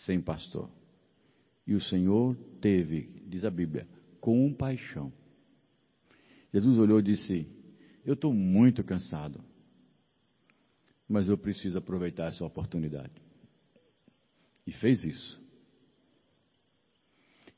sem 0.05 0.21
pastor. 0.21 0.68
E 1.66 1.75
o 1.75 1.81
Senhor 1.81 2.37
teve, 2.61 3.23
diz 3.27 3.45
a 3.45 3.51
Bíblia, 3.51 3.87
compaixão. 4.21 5.12
Jesus 6.53 6.79
olhou 6.79 6.99
e 7.01 7.03
disse: 7.03 7.47
Eu 8.05 8.14
estou 8.14 8.35
muito 8.35 8.83
cansado, 8.83 9.41
mas 11.09 11.29
eu 11.29 11.39
preciso 11.39 11.79
aproveitar 11.79 12.27
essa 12.27 12.45
oportunidade. 12.45 13.12
E 14.66 14.73
fez 14.73 15.05
isso. 15.05 15.41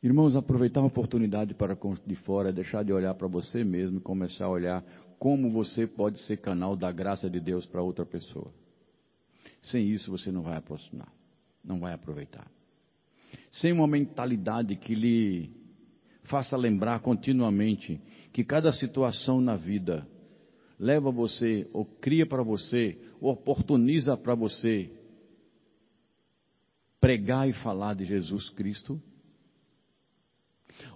Irmãos, 0.02 0.34
aproveitar 0.34 0.80
a 0.80 0.84
oportunidade 0.84 1.54
para 1.54 1.78
de 2.04 2.16
fora, 2.16 2.52
deixar 2.52 2.82
de 2.82 2.92
olhar 2.92 3.14
para 3.14 3.28
você 3.28 3.62
mesmo 3.62 3.98
e 3.98 4.00
começar 4.00 4.46
a 4.46 4.50
olhar 4.50 4.84
como 5.22 5.52
você 5.52 5.86
pode 5.86 6.18
ser 6.18 6.38
canal 6.38 6.74
da 6.74 6.90
graça 6.90 7.30
de 7.30 7.38
Deus 7.38 7.64
para 7.64 7.80
outra 7.80 8.04
pessoa. 8.04 8.52
Sem 9.62 9.88
isso 9.88 10.10
você 10.10 10.32
não 10.32 10.42
vai 10.42 10.56
aproximar, 10.56 11.14
não 11.62 11.78
vai 11.78 11.92
aproveitar. 11.92 12.50
Sem 13.48 13.70
uma 13.70 13.86
mentalidade 13.86 14.74
que 14.74 14.96
lhe 14.96 15.48
faça 16.24 16.56
lembrar 16.56 16.98
continuamente 17.02 18.00
que 18.32 18.42
cada 18.42 18.72
situação 18.72 19.40
na 19.40 19.54
vida 19.54 20.04
leva 20.76 21.08
você, 21.12 21.70
ou 21.72 21.84
cria 21.84 22.26
para 22.26 22.42
você, 22.42 22.98
ou 23.20 23.30
oportuniza 23.30 24.16
para 24.16 24.34
você 24.34 24.90
pregar 27.00 27.48
e 27.48 27.52
falar 27.52 27.94
de 27.94 28.06
Jesus 28.06 28.50
Cristo 28.50 29.00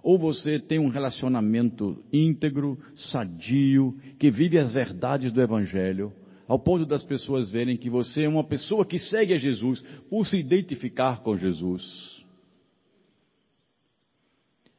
ou 0.01 0.17
você 0.17 0.59
tem 0.59 0.79
um 0.79 0.89
relacionamento 0.89 2.03
íntegro, 2.11 2.79
sadio, 2.95 3.97
que 4.19 4.31
vive 4.31 4.57
as 4.57 4.71
verdades 4.71 5.31
do 5.31 5.41
Evangelho, 5.41 6.13
ao 6.47 6.57
ponto 6.57 6.85
das 6.85 7.03
pessoas 7.03 7.49
verem 7.49 7.77
que 7.77 7.89
você 7.89 8.23
é 8.23 8.29
uma 8.29 8.43
pessoa 8.43 8.85
que 8.85 8.97
segue 8.97 9.33
a 9.33 9.37
Jesus 9.37 9.81
por 10.09 10.25
se 10.25 10.37
identificar 10.37 11.21
com 11.21 11.37
Jesus. 11.37 12.25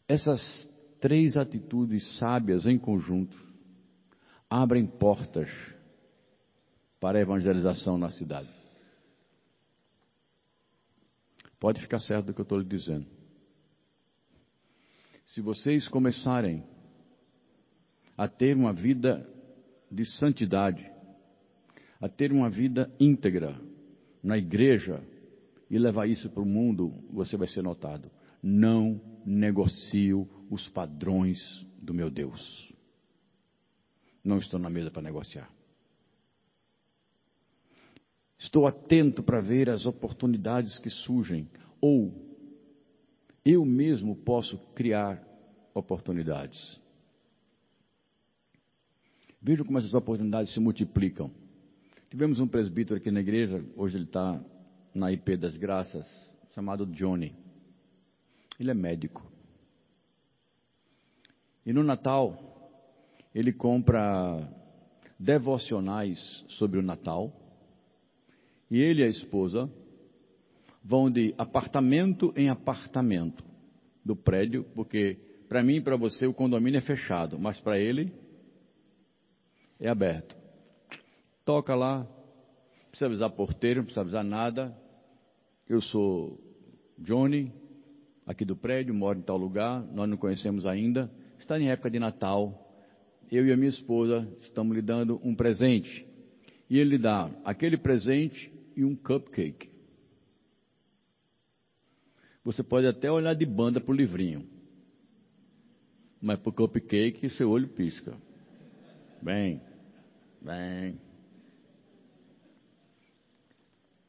Essas 0.07 0.69
três 1.01 1.37
atitudes 1.37 2.19
sábias 2.19 2.67
em 2.67 2.79
conjunto 2.79 3.37
abrem 4.49 4.87
portas 4.87 5.51
para 6.99 7.19
a 7.19 7.23
evangelização 7.23 7.99
na 7.99 8.11
cidade. 8.11 8.49
Pode 11.61 11.81
ficar 11.81 11.99
certo 11.99 12.27
do 12.27 12.35
que 12.35 12.41
eu 12.41 12.45
estou 12.45 12.59
lhe 12.59 12.65
dizendo. 12.65 13.18
Se 15.29 15.43
vocês 15.43 15.87
começarem 15.87 16.65
a 18.17 18.27
ter 18.27 18.57
uma 18.57 18.73
vida 18.73 19.29
de 19.93 20.07
santidade, 20.07 20.91
a 22.01 22.09
ter 22.09 22.33
uma 22.33 22.49
vida 22.49 22.91
íntegra 22.99 23.61
na 24.23 24.39
igreja 24.39 25.03
e 25.69 25.79
levar 25.79 26.09
isso 26.09 26.31
para 26.31 26.43
o 26.43 26.47
mundo, 26.47 27.05
você 27.11 27.37
vai 27.37 27.47
ser 27.47 27.63
notado. 27.63 28.11
Não 28.43 28.99
negocio 29.27 30.27
os 30.51 30.67
padrões 30.71 31.39
do 31.77 31.93
meu 31.93 32.11
Deus. 32.11 32.73
Não 34.25 34.39
estou 34.39 34.59
na 34.59 34.71
mesa 34.71 34.91
para 34.91 35.03
negociar. 35.03 35.53
Estou 38.39 38.67
atento 38.67 39.23
para 39.23 39.43
ver 39.43 39.69
as 39.69 39.85
oportunidades 39.85 40.79
que 40.79 40.89
surgem 40.89 41.51
ou 41.83 42.28
eu 43.51 43.65
mesmo 43.65 44.15
posso 44.15 44.59
criar 44.75 45.27
oportunidades. 45.73 46.79
Vejam 49.41 49.65
como 49.65 49.79
essas 49.79 49.95
oportunidades 49.95 50.53
se 50.53 50.61
multiplicam. 50.61 51.31
Tivemos 52.11 52.41
um 52.41 52.47
presbítero 52.47 52.99
aqui 52.99 53.11
na 53.11 53.21
igreja, 53.21 53.65
hoje 53.75 53.97
ele 53.97 54.05
está 54.05 54.39
na 54.95 55.11
IP 55.11 55.39
das 55.39 55.57
Graças, 55.57 56.07
chamado 56.55 56.85
Johnny. 56.85 57.35
Ele 58.61 58.71
é 58.71 58.75
médico. 58.75 59.33
E 61.65 61.73
no 61.73 61.83
Natal, 61.83 62.37
ele 63.35 63.53
compra 63.53 64.37
devocionais 65.19 66.45
sobre 66.49 66.79
o 66.79 66.83
Natal. 66.83 67.33
E 68.71 68.79
ele 68.79 69.01
e 69.01 69.05
a 69.05 69.09
esposa 69.09 69.71
vão 70.89 71.11
de 71.11 71.35
apartamento 71.37 72.33
em 72.35 72.49
apartamento 72.49 73.45
do 74.03 74.17
prédio, 74.17 74.65
porque 74.75 75.19
para 75.47 75.63
mim 75.63 75.77
e 75.77 75.81
para 75.83 75.97
você 75.97 76.27
o 76.27 76.33
condomínio 76.33 76.79
é 76.79 76.81
fechado, 76.81 77.39
mas 77.39 77.61
para 77.61 77.79
ele 77.79 78.11
é 79.79 79.87
aberto. 79.87 80.35
Toca 81.45 81.75
lá, 81.75 81.99
não 81.99 82.89
precisa 82.89 83.05
avisar 83.05 83.31
porteiro, 83.33 83.81
não 83.81 83.85
precisa 83.85 84.01
avisar 84.01 84.25
nada. 84.25 84.75
Eu 85.69 85.83
sou 85.83 86.41
Johnny, 86.99 87.53
aqui 88.27 88.47
do 88.47 88.57
prédio, 88.57 88.95
moro 88.95 89.19
em 89.19 89.23
tal 89.23 89.37
lugar, 89.37 89.83
nós 89.93 90.09
não 90.09 90.17
conhecemos 90.17 90.65
ainda. 90.65 91.11
Está 91.39 91.61
em 91.61 91.69
época 91.69 91.91
de 91.91 91.99
Natal. 91.99 92.67
Eu 93.31 93.47
e 93.47 93.53
a 93.53 93.57
minha 93.59 93.69
esposa 93.69 94.27
estamos 94.41 94.75
lhe 94.75 94.81
dando 94.81 95.21
um 95.23 95.35
presente. 95.35 96.07
E 96.71 96.79
ele 96.79 96.97
dá 96.97 97.31
aquele 97.45 97.77
presente 97.77 98.51
e 98.75 98.87
um 98.87 98.97
cupcake. 98.97 99.78
Você 102.49 102.63
pode 102.63 102.87
até 102.87 103.13
olhar 103.13 103.35
de 103.35 103.45
banda 103.45 103.79
para 103.79 103.93
o 103.93 103.95
livrinho. 103.95 104.49
Mas 106.19 106.39
para 106.39 106.49
o 106.49 106.53
cupcake, 106.55 107.29
seu 107.29 107.51
olho 107.51 107.69
pisca. 107.69 108.17
Bem, 109.21 109.61
bem. 110.41 110.99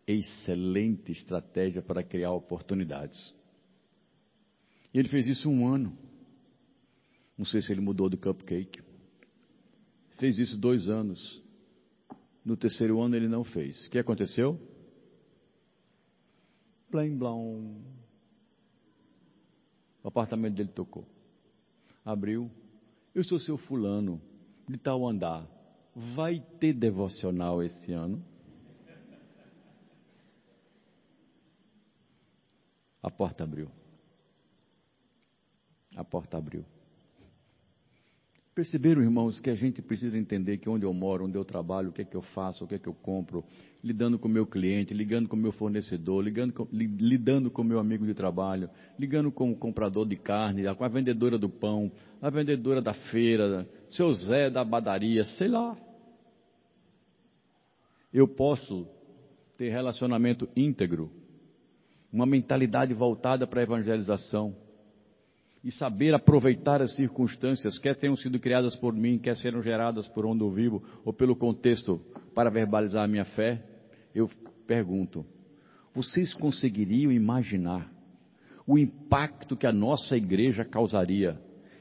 Excelente 0.07 1.11
estratégia 1.11 1.81
para 1.81 2.01
criar 2.01 2.31
oportunidades. 2.31 3.35
E 4.93 4.99
ele 4.99 5.09
fez 5.09 5.27
isso 5.27 5.49
um 5.49 5.67
ano. 5.67 5.97
Não 7.37 7.43
sei 7.43 7.61
se 7.61 7.73
ele 7.73 7.81
mudou 7.81 8.09
do 8.09 8.17
cupcake. 8.17 8.81
Fez 10.17 10.39
isso 10.39 10.57
dois 10.57 10.87
anos. 10.87 11.43
No 12.45 12.55
terceiro 12.55 13.01
ano 13.01 13.17
ele 13.17 13.27
não 13.27 13.43
fez. 13.43 13.85
O 13.85 13.89
que 13.89 13.99
aconteceu? 13.99 14.57
Blim, 16.89 17.17
blom. 17.17 17.98
Apartamento 20.09 20.55
dele 20.55 20.69
tocou. 20.69 21.05
Abriu. 22.03 22.49
Eu 23.13 23.23
sou 23.23 23.39
seu 23.39 23.59
fulano, 23.59 24.19
de 24.67 24.75
tal 24.75 25.07
andar. 25.07 25.47
Vai 26.15 26.39
ter 26.59 26.73
devocional 26.73 27.61
esse 27.61 27.91
ano? 27.93 28.25
A 33.03 33.11
porta 33.11 33.43
abriu. 33.43 33.69
A 35.95 36.03
porta 36.03 36.39
abriu. 36.39 36.65
Perceberam, 38.59 39.01
irmãos, 39.01 39.39
que 39.39 39.49
a 39.49 39.55
gente 39.55 39.81
precisa 39.81 40.17
entender 40.17 40.57
que 40.57 40.69
onde 40.69 40.85
eu 40.85 40.93
moro, 40.93 41.23
onde 41.23 41.37
eu 41.37 41.45
trabalho, 41.45 41.91
o 41.91 41.93
que 41.93 42.01
é 42.01 42.03
que 42.03 42.17
eu 42.17 42.21
faço, 42.21 42.65
o 42.65 42.67
que 42.67 42.75
é 42.75 42.77
que 42.77 42.89
eu 42.89 42.93
compro, 42.93 43.41
lidando 43.81 44.19
com 44.19 44.27
o 44.27 44.31
meu 44.31 44.45
cliente, 44.45 44.93
ligando 44.93 45.29
com 45.29 45.37
o 45.37 45.39
meu 45.39 45.53
fornecedor, 45.53 46.21
ligando 46.21 46.51
com, 46.51 46.67
lidando 46.69 47.49
com 47.49 47.61
o 47.61 47.65
meu 47.65 47.79
amigo 47.79 48.05
de 48.05 48.13
trabalho, 48.13 48.69
ligando 48.99 49.31
com 49.31 49.49
o 49.49 49.55
comprador 49.55 50.05
de 50.05 50.17
carne, 50.17 50.63
com 50.75 50.83
a 50.83 50.89
vendedora 50.89 51.37
do 51.37 51.47
pão, 51.47 51.89
a 52.21 52.29
vendedora 52.29 52.81
da 52.81 52.93
feira, 52.93 53.65
seu 53.91 54.13
Zé 54.13 54.49
da 54.49 54.65
padaria, 54.65 55.23
sei 55.23 55.47
lá. 55.47 55.77
Eu 58.11 58.27
posso 58.27 58.85
ter 59.57 59.69
relacionamento 59.69 60.49
íntegro, 60.53 61.09
uma 62.11 62.25
mentalidade 62.25 62.93
voltada 62.93 63.47
para 63.47 63.61
a 63.61 63.63
evangelização 63.63 64.53
e 65.63 65.71
saber 65.71 66.13
aproveitar 66.13 66.81
as 66.81 66.95
circunstâncias, 66.95 67.77
quer 67.77 67.95
tenham 67.95 68.15
sido 68.15 68.39
criadas 68.39 68.75
por 68.75 68.93
mim, 68.93 69.17
quer 69.17 69.35
serão 69.35 69.61
geradas 69.61 70.07
por 70.07 70.25
onde 70.25 70.41
eu 70.43 70.51
vivo, 70.51 70.83
ou 71.03 71.11
pelo 71.11 71.35
contexto 71.35 71.99
para 72.33 72.49
verbalizar 72.49 73.03
a 73.03 73.07
minha 73.07 73.25
fé, 73.25 73.61
eu 74.15 74.29
pergunto: 74.65 75.25
vocês 75.93 76.33
conseguiriam 76.33 77.11
imaginar 77.11 77.91
o 78.65 78.77
impacto 78.77 79.57
que 79.57 79.67
a 79.67 79.73
nossa 79.73 80.15
igreja 80.15 80.63
causaria 80.63 81.39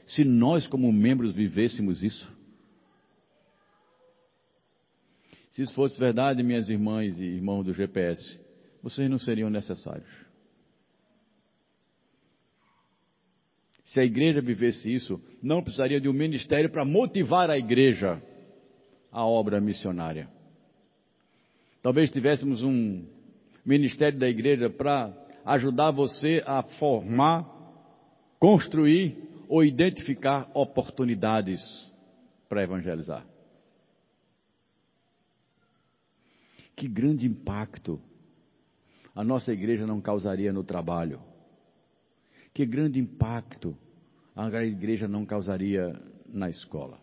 se 0.09 0.23
nós, 0.23 0.65
como 0.65 0.91
membros, 0.91 1.33
vivêssemos 1.33 2.01
isso? 2.01 2.27
Se 5.51 5.61
isso 5.61 5.73
fosse 5.73 5.99
verdade, 5.99 6.41
minhas 6.41 6.67
irmãs 6.67 7.19
e 7.19 7.25
irmãos 7.25 7.63
do 7.63 7.73
GPS, 7.75 8.39
vocês 8.81 9.07
não 9.07 9.19
seriam 9.19 9.51
necessários. 9.51 10.09
Se 13.89 13.99
a 13.99 14.03
igreja 14.03 14.39
vivesse 14.39 14.93
isso, 14.93 15.19
não 15.41 15.63
precisaria 15.63 15.99
de 15.99 16.07
um 16.07 16.13
ministério 16.13 16.69
para 16.69 16.85
motivar 16.85 17.49
a 17.49 17.57
igreja 17.57 18.21
à 19.11 19.25
obra 19.25 19.59
missionária. 19.59 20.29
Talvez 21.81 22.11
tivéssemos 22.11 22.61
um 22.61 23.03
ministério 23.65 24.19
da 24.19 24.29
igreja 24.29 24.69
para 24.69 25.11
ajudar 25.43 25.89
você 25.89 26.43
a 26.45 26.61
formar, 26.61 27.49
construir 28.39 29.17
ou 29.47 29.63
identificar 29.63 30.51
oportunidades 30.53 31.91
para 32.47 32.61
evangelizar. 32.61 33.25
Que 36.75 36.87
grande 36.87 37.25
impacto 37.25 37.99
a 39.15 39.23
nossa 39.23 39.51
igreja 39.51 39.87
não 39.87 39.99
causaria 39.99 40.53
no 40.53 40.63
trabalho 40.63 41.28
que 42.53 42.65
grande 42.65 42.99
impacto 42.99 43.75
a 44.35 44.63
igreja 44.63 45.07
não 45.07 45.25
causaria 45.25 45.93
na 46.27 46.49
escola. 46.49 46.99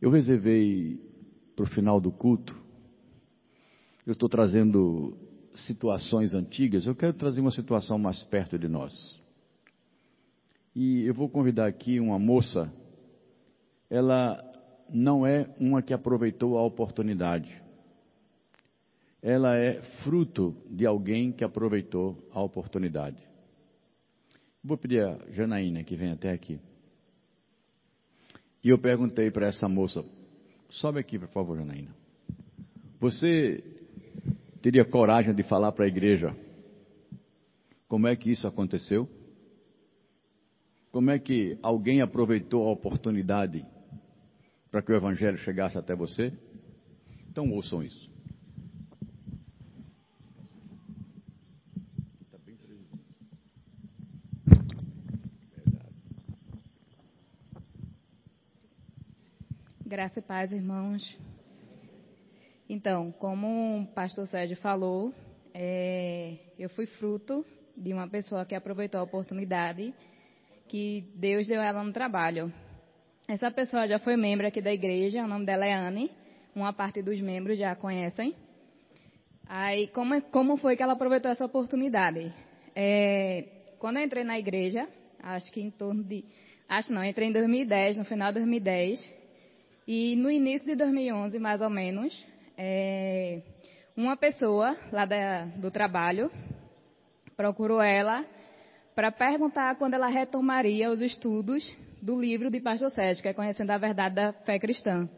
Eu 0.00 0.10
reservei 0.10 0.98
para 1.54 1.64
o 1.64 1.68
final 1.68 2.00
do 2.00 2.10
culto, 2.10 2.56
eu 4.06 4.14
estou 4.14 4.28
trazendo 4.28 5.16
situações 5.54 6.34
antigas, 6.34 6.86
eu 6.86 6.94
quero 6.94 7.12
trazer 7.12 7.40
uma 7.40 7.50
situação 7.50 7.98
mais 7.98 8.22
perto 8.22 8.58
de 8.58 8.68
nós. 8.68 9.20
E 10.74 11.04
eu 11.04 11.12
vou 11.12 11.28
convidar 11.28 11.66
aqui 11.66 12.00
uma 12.00 12.18
moça, 12.18 12.72
ela 13.90 14.42
não 14.88 15.26
é 15.26 15.48
uma 15.60 15.82
que 15.82 15.92
aproveitou 15.92 16.56
a 16.56 16.64
oportunidade. 16.64 17.62
Ela 19.22 19.56
é 19.56 19.82
fruto 20.02 20.56
de 20.68 20.86
alguém 20.86 21.30
que 21.30 21.44
aproveitou 21.44 22.26
a 22.32 22.42
oportunidade. 22.42 23.31
Vou 24.64 24.76
pedir 24.76 25.04
a 25.04 25.18
Janaína 25.30 25.82
que 25.82 25.96
vem 25.96 26.12
até 26.12 26.30
aqui. 26.30 26.60
E 28.62 28.68
eu 28.68 28.78
perguntei 28.78 29.30
para 29.30 29.46
essa 29.46 29.68
moça: 29.68 30.04
sobe 30.70 31.00
aqui, 31.00 31.18
por 31.18 31.28
favor, 31.28 31.56
Janaína. 31.56 31.94
Você 33.00 33.62
teria 34.60 34.84
coragem 34.84 35.34
de 35.34 35.42
falar 35.42 35.72
para 35.72 35.84
a 35.84 35.88
igreja 35.88 36.36
como 37.92 38.06
é 38.06 38.16
que 38.16 38.30
isso 38.30 38.46
aconteceu? 38.46 39.06
Como 40.90 41.10
é 41.10 41.18
que 41.18 41.58
alguém 41.62 42.00
aproveitou 42.00 42.66
a 42.66 42.72
oportunidade 42.72 43.66
para 44.70 44.80
que 44.80 44.90
o 44.90 44.96
evangelho 44.96 45.36
chegasse 45.36 45.76
até 45.76 45.94
você? 45.94 46.32
Então 47.28 47.50
ouçam 47.50 47.82
isso. 47.82 48.01
Graça 59.92 60.20
e 60.20 60.22
paz, 60.22 60.50
irmãos. 60.50 61.18
Então, 62.66 63.12
como 63.12 63.82
o 63.82 63.86
pastor 63.88 64.26
Sérgio 64.26 64.56
falou, 64.56 65.12
é, 65.52 66.36
eu 66.58 66.70
fui 66.70 66.86
fruto 66.86 67.44
de 67.76 67.92
uma 67.92 68.08
pessoa 68.08 68.46
que 68.46 68.54
aproveitou 68.54 68.98
a 68.98 69.02
oportunidade 69.02 69.92
que 70.66 71.04
Deus 71.14 71.46
deu 71.46 71.60
ela 71.60 71.84
no 71.84 71.92
trabalho. 71.92 72.50
Essa 73.28 73.50
pessoa 73.50 73.86
já 73.86 73.98
foi 73.98 74.16
membro 74.16 74.46
aqui 74.46 74.62
da 74.62 74.72
igreja, 74.72 75.22
o 75.22 75.28
nome 75.28 75.44
dela 75.44 75.66
é 75.66 75.74
Anne, 75.74 76.10
uma 76.54 76.72
parte 76.72 77.02
dos 77.02 77.20
membros 77.20 77.58
já 77.58 77.72
a 77.72 77.76
conhecem. 77.76 78.34
Aí, 79.46 79.88
como, 79.88 80.22
como 80.22 80.56
foi 80.56 80.74
que 80.74 80.82
ela 80.82 80.94
aproveitou 80.94 81.30
essa 81.30 81.44
oportunidade? 81.44 82.32
É, 82.74 83.44
quando 83.78 83.98
eu 83.98 84.04
entrei 84.04 84.24
na 84.24 84.38
igreja, 84.38 84.88
acho 85.22 85.52
que 85.52 85.60
em 85.60 85.70
torno 85.70 86.02
de. 86.02 86.24
Acho 86.66 86.94
não, 86.94 87.04
entrei 87.04 87.28
em 87.28 87.32
2010, 87.32 87.98
no 87.98 88.06
final 88.06 88.28
de 88.32 88.38
2010. 88.38 89.21
E 89.86 90.16
no 90.16 90.30
início 90.30 90.66
de 90.66 90.76
2011, 90.76 91.38
mais 91.38 91.60
ou 91.60 91.70
menos, 91.70 92.26
é, 92.56 93.42
uma 93.96 94.16
pessoa 94.16 94.76
lá 94.92 95.04
da, 95.04 95.46
do 95.56 95.70
trabalho 95.70 96.30
procurou 97.36 97.82
ela 97.82 98.24
para 98.94 99.10
perguntar 99.10 99.76
quando 99.76 99.94
ela 99.94 100.08
retomaria 100.08 100.90
os 100.90 101.00
estudos 101.00 101.74
do 102.00 102.20
livro 102.20 102.50
de 102.50 102.60
Pastor 102.60 102.90
Sérgio, 102.90 103.22
que 103.22 103.28
é 103.28 103.34
Conhecendo 103.34 103.70
a 103.70 103.78
Verdade 103.78 104.14
da 104.14 104.32
Fé 104.32 104.58
Cristã. 104.58 105.08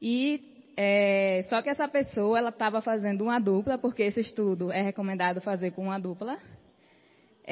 E 0.00 0.72
é, 0.76 1.44
só 1.48 1.60
que 1.60 1.68
essa 1.68 1.86
pessoa 1.88 2.38
ela 2.38 2.48
estava 2.50 2.80
fazendo 2.80 3.24
uma 3.24 3.38
dupla, 3.38 3.76
porque 3.76 4.02
esse 4.02 4.20
estudo 4.20 4.72
é 4.72 4.80
recomendado 4.80 5.40
fazer 5.40 5.72
com 5.72 5.82
uma 5.82 5.98
dupla. 5.98 6.38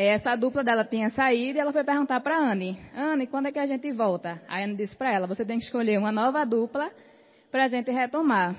Essa 0.01 0.37
dupla 0.37 0.63
dela 0.63 0.85
tinha 0.85 1.11
saído 1.11 1.59
e 1.59 1.61
ela 1.61 1.73
foi 1.73 1.83
perguntar 1.83 2.21
para 2.21 2.39
Anne, 2.39 2.79
Anne, 2.95 3.27
quando 3.27 3.47
é 3.47 3.51
que 3.51 3.59
a 3.59 3.67
gente 3.67 3.91
volta? 3.91 4.41
A 4.47 4.63
Anne 4.63 4.77
disse 4.77 4.97
para 4.97 5.13
ela, 5.13 5.27
você 5.27 5.45
tem 5.45 5.59
que 5.59 5.65
escolher 5.65 5.99
uma 5.99 6.13
nova 6.13 6.45
dupla 6.47 6.89
para 7.51 7.65
a 7.65 7.69
gente 7.69 7.91
retomar. 7.91 8.55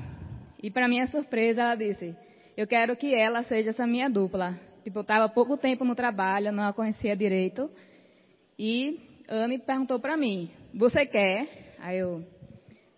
E 0.62 0.70
para 0.70 0.90
minha 0.90 1.08
surpresa, 1.08 1.62
ela 1.62 1.76
disse, 1.76 2.14
eu 2.58 2.68
quero 2.68 2.94
que 2.98 3.16
ela 3.16 3.42
seja 3.44 3.70
essa 3.70 3.88
minha 3.88 4.10
dupla. 4.10 4.60
Tipo, 4.84 5.00
eu 5.00 5.02
estava 5.02 5.30
pouco 5.30 5.56
tempo 5.56 5.86
no 5.86 5.96
trabalho, 5.96 6.52
não 6.52 6.68
a 6.68 6.74
conhecia 6.74 7.16
direito. 7.16 7.72
E 8.60 9.00
Anne 9.30 9.60
perguntou 9.60 9.98
para 9.98 10.18
mim, 10.18 10.52
você 10.74 11.06
quer? 11.06 11.76
Aí 11.80 12.00
eu 12.00 12.22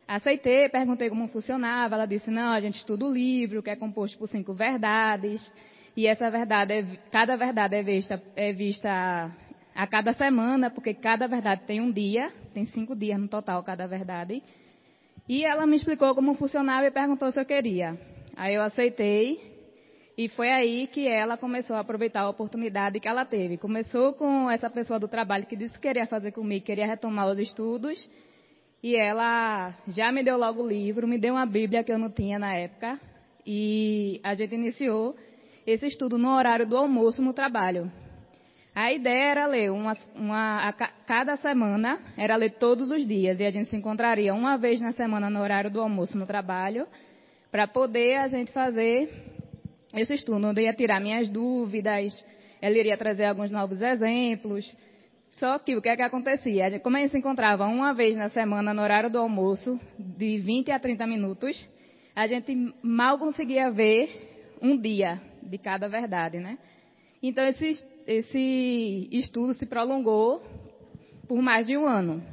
aceitei, 0.08 0.68
perguntei 0.68 1.10
como 1.10 1.28
funcionava. 1.28 1.94
Ela 1.94 2.08
disse, 2.08 2.32
não, 2.32 2.54
a 2.54 2.60
gente 2.60 2.80
estuda 2.80 3.06
o 3.06 3.14
livro, 3.14 3.62
que 3.62 3.70
é 3.70 3.76
composto 3.76 4.18
por 4.18 4.28
cinco 4.28 4.52
verdades. 4.56 5.48
E 5.96 6.08
essa 6.08 6.30
verdade, 6.30 6.74
é, 6.74 6.86
cada 7.12 7.36
verdade 7.36 7.76
é 7.76 7.84
vista, 7.84 8.22
é 8.36 8.54
vista 8.54 9.32
a, 9.76 9.88
cada 9.88 10.14
semana, 10.14 10.70
porque 10.70 10.94
cada 10.94 11.28
verdade 11.28 11.64
tem 11.66 11.82
um 11.82 11.92
dia, 11.92 12.32
tem 12.54 12.66
cinco 12.66 12.96
dias 12.96 13.20
no 13.20 13.28
total 13.28 13.62
cada 13.64 13.88
verdade. 13.88 14.42
E 15.28 15.46
ela 15.46 15.66
me 15.66 15.76
explicou 15.76 16.16
como 16.16 16.34
funcionava 16.36 16.86
e 16.86 16.92
perguntou 16.92 17.32
se 17.32 17.40
eu 17.40 17.46
queria. 17.46 17.98
Aí 18.36 18.56
eu 18.56 18.62
aceitei 18.62 19.52
e 20.18 20.30
foi 20.30 20.50
aí 20.50 20.88
que 20.88 21.08
ela 21.08 21.38
começou 21.38 21.76
a 21.76 21.80
aproveitar 21.80 22.22
a 22.22 22.30
oportunidade 22.30 23.00
que 23.00 23.08
ela 23.08 23.26
teve. 23.26 23.58
Começou 23.58 24.14
com 24.14 24.50
essa 24.50 24.70
pessoa 24.70 25.00
do 25.00 25.08
trabalho 25.08 25.46
que 25.46 25.56
disse 25.56 25.74
que 25.76 25.88
queria 25.88 26.06
fazer 26.06 26.32
comigo, 26.32 26.66
queria 26.66 26.86
retomar 26.86 27.30
os 27.30 27.40
estudos. 27.40 28.10
E 28.84 28.96
ela 28.96 29.76
já 29.88 30.12
me 30.12 30.24
deu 30.24 30.38
logo 30.38 30.64
o 30.64 30.68
livro, 30.68 31.08
me 31.08 31.18
deu 31.18 31.36
uma 31.36 31.46
Bíblia 31.46 31.84
que 31.84 31.92
eu 31.92 32.00
não 32.00 32.10
tinha 32.10 32.40
na 32.40 32.56
época. 32.56 33.00
E 33.46 34.20
a 34.24 34.34
gente 34.34 34.56
iniciou 34.56 35.16
esse 35.66 35.86
estudo 35.88 36.18
no 36.18 36.30
horário 36.30 36.68
do 36.68 36.78
almoço 36.78 37.22
no 37.22 37.34
trabalho. 37.34 37.92
A 38.74 38.92
ideia 38.92 39.32
era 39.32 39.46
ler 39.48 39.70
uma, 39.70 39.98
uma, 40.16 40.70
a, 40.70 40.74
cada 40.74 41.36
semana, 41.36 42.00
era 42.18 42.36
ler 42.38 42.52
todos 42.52 42.90
os 42.90 43.06
dias, 43.06 43.40
e 43.40 43.46
a 43.46 43.52
gente 43.52 43.70
se 43.70 43.76
encontraria 43.76 44.34
uma 44.34 44.58
vez 44.58 44.80
na 44.80 44.94
semana 44.94 45.30
no 45.30 45.42
horário 45.42 45.70
do 45.70 45.82
almoço 45.82 46.18
no 46.18 46.26
trabalho, 46.26 46.88
para 47.52 47.68
poder 47.68 48.16
a 48.18 48.28
gente 48.28 48.52
fazer 48.54 49.10
esse 49.94 50.14
estudo, 50.14 50.48
onde 50.48 50.62
eu 50.62 50.66
ia 50.66 50.74
tirar 50.74 51.02
minhas 51.02 51.28
dúvidas, 51.28 52.24
ela 52.62 52.78
iria 52.78 52.96
trazer 52.96 53.26
alguns 53.26 53.52
novos 53.52 53.82
exemplos. 53.82 54.72
Só 55.32 55.60
que 55.60 55.76
o 55.76 55.82
que 55.82 55.90
é 55.90 55.96
que 55.98 56.02
acontecia? 56.02 56.80
Como 56.80 56.96
a 56.96 57.02
gente 57.02 57.12
se 57.12 57.18
encontrava 57.18 57.66
uma 57.68 57.94
vez 57.94 58.16
na 58.16 58.30
semana 58.30 58.74
no 58.74 58.82
horário 58.82 59.10
do 59.10 59.18
almoço, 59.18 59.78
de 60.00 60.38
20 60.40 60.72
a 60.72 60.80
30 60.80 61.08
minutos, 61.08 61.70
a 62.16 62.26
gente 62.26 62.74
mal 62.82 63.18
conseguia 63.18 63.70
ver 63.70 64.58
um 64.62 64.78
dia 64.78 65.20
de 65.52 65.58
cada 65.58 65.88
verdade, 65.88 66.40
né? 66.40 66.58
Então 67.22 67.46
esse, 67.46 67.84
esse 68.08 69.08
estudo 69.12 69.54
se 69.54 69.66
prolongou 69.66 70.42
por 71.28 71.42
mais 71.42 71.68
de 71.68 71.78
um 71.78 71.86
ano. 71.86 72.24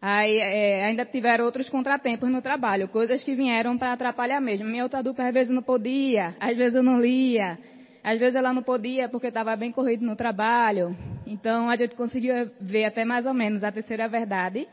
Aí 0.00 0.36
é, 0.38 0.84
ainda 0.84 1.04
tiveram 1.04 1.46
outros 1.46 1.70
contratempos 1.70 2.28
no 2.28 2.42
trabalho, 2.42 2.88
coisas 2.88 3.24
que 3.24 3.34
vieram 3.34 3.78
para 3.78 3.92
atrapalhar 3.92 4.40
mesmo. 4.40 4.68
Minha 4.68 4.82
outra 4.82 5.02
dupla 5.02 5.26
às 5.26 5.34
vezes 5.34 5.52
não 5.52 5.62
podia, 5.62 6.34
às 6.38 6.56
vezes 6.56 6.74
eu 6.74 6.82
não 6.82 7.00
lia, 7.00 7.58
às 8.04 8.18
vezes 8.18 8.36
ela 8.36 8.52
não 8.52 8.62
podia 8.62 9.08
porque 9.08 9.28
estava 9.28 9.56
bem 9.56 9.72
corrido 9.72 10.04
no 10.04 10.14
trabalho. 10.14 10.94
Então 11.26 11.70
a 11.70 11.76
gente 11.76 11.94
conseguiu 11.94 12.34
ver 12.60 12.84
até 12.84 13.04
mais 13.04 13.24
ou 13.24 13.34
menos 13.34 13.64
a 13.64 13.72
terceira 13.72 14.08
verdade, 14.08 14.68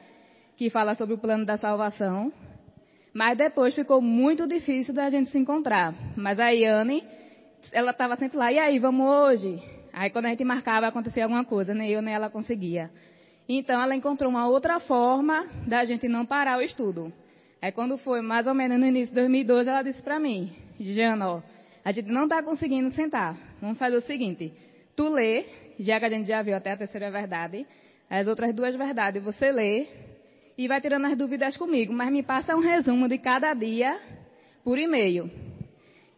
que 0.57 0.69
fala 0.69 0.93
sobre 0.93 1.15
o 1.15 1.17
plano 1.17 1.45
da 1.45 1.57
salvação. 1.57 2.31
Mas 3.13 3.37
depois 3.37 3.73
ficou 3.73 4.01
muito 4.01 4.45
difícil 4.45 4.93
da 4.93 5.09
gente 5.09 5.29
se 5.29 5.37
encontrar. 5.37 5.93
Mas 6.17 6.39
a 6.39 6.49
Yane, 6.49 7.03
ela 7.71 7.91
estava 7.91 8.15
sempre 8.15 8.37
lá, 8.37 8.51
e 8.51 8.59
aí, 8.59 8.79
vamos 8.79 9.07
hoje? 9.07 9.61
Aí 9.93 10.09
quando 10.09 10.25
a 10.25 10.29
gente 10.29 10.43
marcava, 10.43 10.87
acontecia 10.87 11.23
alguma 11.23 11.45
coisa, 11.45 11.73
nem 11.73 11.91
eu 11.91 12.01
nem 12.01 12.15
ela 12.15 12.29
conseguia. 12.29 12.89
Então 13.47 13.79
ela 13.79 13.95
encontrou 13.95 14.31
uma 14.31 14.47
outra 14.47 14.79
forma 14.79 15.45
da 15.67 15.85
gente 15.85 16.07
não 16.07 16.25
parar 16.25 16.57
o 16.57 16.61
estudo. 16.61 17.13
Aí 17.61 17.71
quando 17.71 17.97
foi 17.97 18.19
mais 18.21 18.47
ou 18.47 18.55
menos 18.55 18.79
no 18.79 18.87
início 18.87 19.13
de 19.13 19.21
2012, 19.21 19.69
ela 19.69 19.83
disse 19.83 20.01
para 20.01 20.19
mim, 20.19 20.51
Jana, 20.79 21.29
ó, 21.29 21.41
a 21.85 21.91
gente 21.91 22.09
não 22.09 22.23
está 22.23 22.41
conseguindo 22.41 22.89
sentar. 22.91 23.37
Vamos 23.61 23.77
fazer 23.77 23.95
o 23.95 24.01
seguinte, 24.01 24.51
tu 24.95 25.09
lê, 25.09 25.45
já 25.79 25.99
que 25.99 26.05
a 26.05 26.09
gente 26.09 26.27
já 26.27 26.41
viu 26.41 26.55
até 26.55 26.71
a 26.71 26.77
terceira 26.77 27.11
verdade, 27.11 27.67
as 28.09 28.27
outras 28.27 28.53
duas 28.53 28.75
verdades 28.75 29.23
você 29.23 29.51
lê 29.51 29.87
e 30.57 30.67
vai 30.67 30.81
tirando 30.81 31.05
as 31.05 31.15
dúvidas 31.15 31.55
comigo, 31.55 31.93
mas 31.93 32.11
me 32.11 32.23
passa 32.23 32.55
um 32.55 32.59
resumo 32.59 33.07
de 33.07 33.19
cada 33.19 33.53
dia 33.53 33.99
por 34.63 34.77
e-mail. 34.77 35.29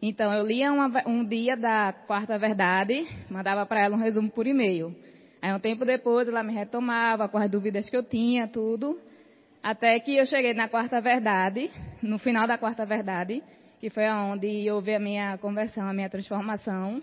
Então, 0.00 0.32
eu 0.32 0.46
lia 0.46 0.72
uma, 0.72 0.90
um 1.06 1.24
dia 1.24 1.56
da 1.56 1.92
quarta 1.92 2.38
verdade, 2.38 3.06
mandava 3.30 3.64
para 3.64 3.80
ela 3.80 3.96
um 3.96 3.98
resumo 3.98 4.30
por 4.30 4.46
e-mail. 4.46 4.94
Aí, 5.40 5.52
um 5.52 5.58
tempo 5.58 5.84
depois, 5.84 6.28
ela 6.28 6.42
me 6.42 6.52
retomava 6.52 7.28
com 7.28 7.38
as 7.38 7.50
dúvidas 7.50 7.88
que 7.88 7.96
eu 7.96 8.02
tinha, 8.02 8.46
tudo. 8.46 9.00
Até 9.62 9.98
que 9.98 10.16
eu 10.16 10.26
cheguei 10.26 10.54
na 10.54 10.68
quarta 10.68 11.00
verdade, 11.00 11.70
no 12.02 12.18
final 12.18 12.46
da 12.46 12.56
quarta 12.58 12.84
verdade, 12.84 13.42
que 13.80 13.90
foi 13.90 14.08
onde 14.08 14.70
houve 14.70 14.94
a 14.94 15.00
minha 15.00 15.38
conversão, 15.38 15.88
a 15.88 15.92
minha 15.92 16.08
transformação. 16.08 17.02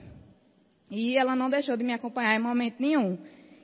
E 0.90 1.18
ela 1.18 1.36
não 1.36 1.50
deixou 1.50 1.76
de 1.76 1.84
me 1.84 1.94
acompanhar 1.94 2.36
em 2.36 2.40
momento 2.40 2.76
nenhum. 2.80 3.18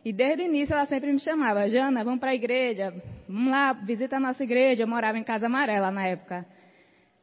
E 0.03 0.11
desde 0.11 0.43
o 0.43 0.45
início 0.45 0.73
ela 0.73 0.85
sempre 0.85 1.11
me 1.11 1.19
chamava, 1.19 1.67
Jana, 1.69 2.03
vamos 2.03 2.19
para 2.19 2.31
a 2.31 2.35
igreja, 2.35 2.93
vamos 3.27 3.51
lá, 3.51 3.73
visita 3.73 4.17
a 4.17 4.19
nossa 4.19 4.43
igreja. 4.43 4.83
Eu 4.83 4.87
morava 4.87 5.17
em 5.17 5.23
Casa 5.23 5.45
Amarela 5.45 5.91
na 5.91 6.07
época. 6.07 6.45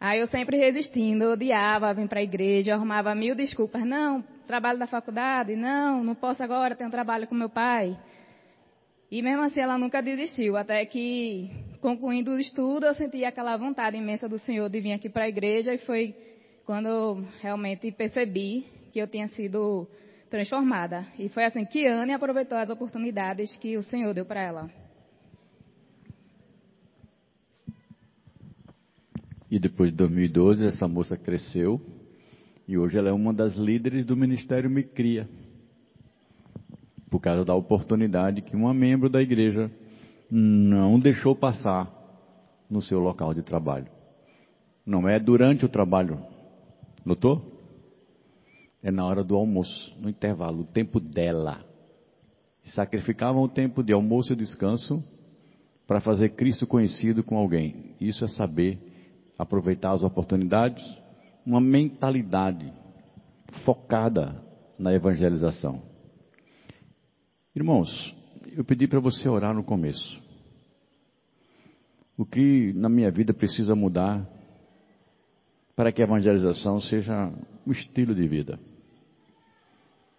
Aí 0.06 0.20
eu 0.20 0.28
sempre 0.28 0.56
resistindo, 0.56 1.32
odiava 1.32 1.92
vir 1.92 2.06
para 2.06 2.20
a 2.20 2.22
igreja, 2.22 2.74
arrumava 2.74 3.12
mil 3.12 3.34
desculpas. 3.34 3.84
Não, 3.84 4.22
trabalho 4.46 4.78
da 4.78 4.86
faculdade, 4.86 5.56
não, 5.56 6.04
não 6.04 6.14
posso 6.14 6.44
agora, 6.44 6.76
tenho 6.76 6.88
trabalho 6.92 7.26
com 7.26 7.34
meu 7.34 7.50
pai. 7.50 7.98
E 9.10 9.20
mesmo 9.20 9.42
assim 9.42 9.58
ela 9.58 9.76
nunca 9.76 10.00
desistiu, 10.00 10.56
até 10.56 10.86
que, 10.86 11.50
concluindo 11.80 12.30
o 12.30 12.38
estudo, 12.38 12.86
eu 12.86 12.94
senti 12.94 13.24
aquela 13.24 13.56
vontade 13.56 13.96
imensa 13.96 14.28
do 14.28 14.38
Senhor 14.38 14.70
de 14.70 14.80
vir 14.80 14.92
aqui 14.92 15.08
para 15.08 15.24
a 15.24 15.28
igreja 15.28 15.74
e 15.74 15.78
foi 15.78 16.14
quando 16.64 16.86
eu 16.86 17.24
realmente 17.40 17.90
percebi 17.90 18.64
que 18.92 19.00
eu 19.00 19.08
tinha 19.08 19.26
sido 19.26 19.88
transformada. 20.30 21.04
E 21.18 21.28
foi 21.30 21.46
assim 21.46 21.64
que 21.64 21.84
Anne 21.84 22.12
aproveitou 22.12 22.56
as 22.56 22.70
oportunidades 22.70 23.56
que 23.56 23.76
o 23.76 23.82
Senhor 23.82 24.14
deu 24.14 24.24
para 24.24 24.40
ela. 24.40 24.85
E 29.56 29.58
depois 29.58 29.90
de 29.90 29.96
2012, 29.96 30.66
essa 30.66 30.86
moça 30.86 31.16
cresceu 31.16 31.80
e 32.68 32.76
hoje 32.76 32.98
ela 32.98 33.08
é 33.08 33.12
uma 33.12 33.32
das 33.32 33.54
líderes 33.56 34.04
do 34.04 34.14
Ministério 34.14 34.68
Me 34.68 34.82
Cria. 34.82 35.26
Por 37.08 37.20
causa 37.20 37.42
da 37.42 37.54
oportunidade 37.54 38.42
que 38.42 38.54
uma 38.54 38.74
membro 38.74 39.08
da 39.08 39.22
igreja 39.22 39.70
não 40.30 41.00
deixou 41.00 41.34
passar 41.34 41.90
no 42.68 42.82
seu 42.82 43.00
local 43.00 43.32
de 43.32 43.40
trabalho. 43.40 43.86
Não 44.84 45.08
é 45.08 45.18
durante 45.18 45.64
o 45.64 45.70
trabalho. 45.70 46.18
Notou? 47.02 47.42
É 48.82 48.90
na 48.90 49.06
hora 49.06 49.24
do 49.24 49.36
almoço, 49.36 49.96
no 49.98 50.10
intervalo, 50.10 50.64
o 50.64 50.66
tempo 50.66 51.00
dela. 51.00 51.64
Sacrificavam 52.62 53.42
o 53.42 53.48
tempo 53.48 53.82
de 53.82 53.94
almoço 53.94 54.34
e 54.34 54.36
descanso 54.36 55.02
para 55.86 55.98
fazer 55.98 56.34
Cristo 56.34 56.66
conhecido 56.66 57.24
com 57.24 57.38
alguém. 57.38 57.94
Isso 57.98 58.22
é 58.22 58.28
saber 58.28 58.94
aproveitar 59.38 59.92
as 59.92 60.02
oportunidades, 60.02 60.84
uma 61.44 61.60
mentalidade 61.60 62.72
focada 63.64 64.42
na 64.78 64.92
evangelização. 64.92 65.82
Irmãos, 67.54 68.14
eu 68.52 68.64
pedi 68.64 68.86
para 68.86 69.00
você 69.00 69.28
orar 69.28 69.54
no 69.54 69.64
começo. 69.64 70.22
O 72.16 72.24
que 72.24 72.72
na 72.72 72.88
minha 72.88 73.10
vida 73.10 73.32
precisa 73.32 73.74
mudar 73.74 74.26
para 75.74 75.92
que 75.92 76.00
a 76.00 76.04
evangelização 76.04 76.80
seja 76.80 77.30
um 77.66 77.72
estilo 77.72 78.14
de 78.14 78.26
vida? 78.26 78.58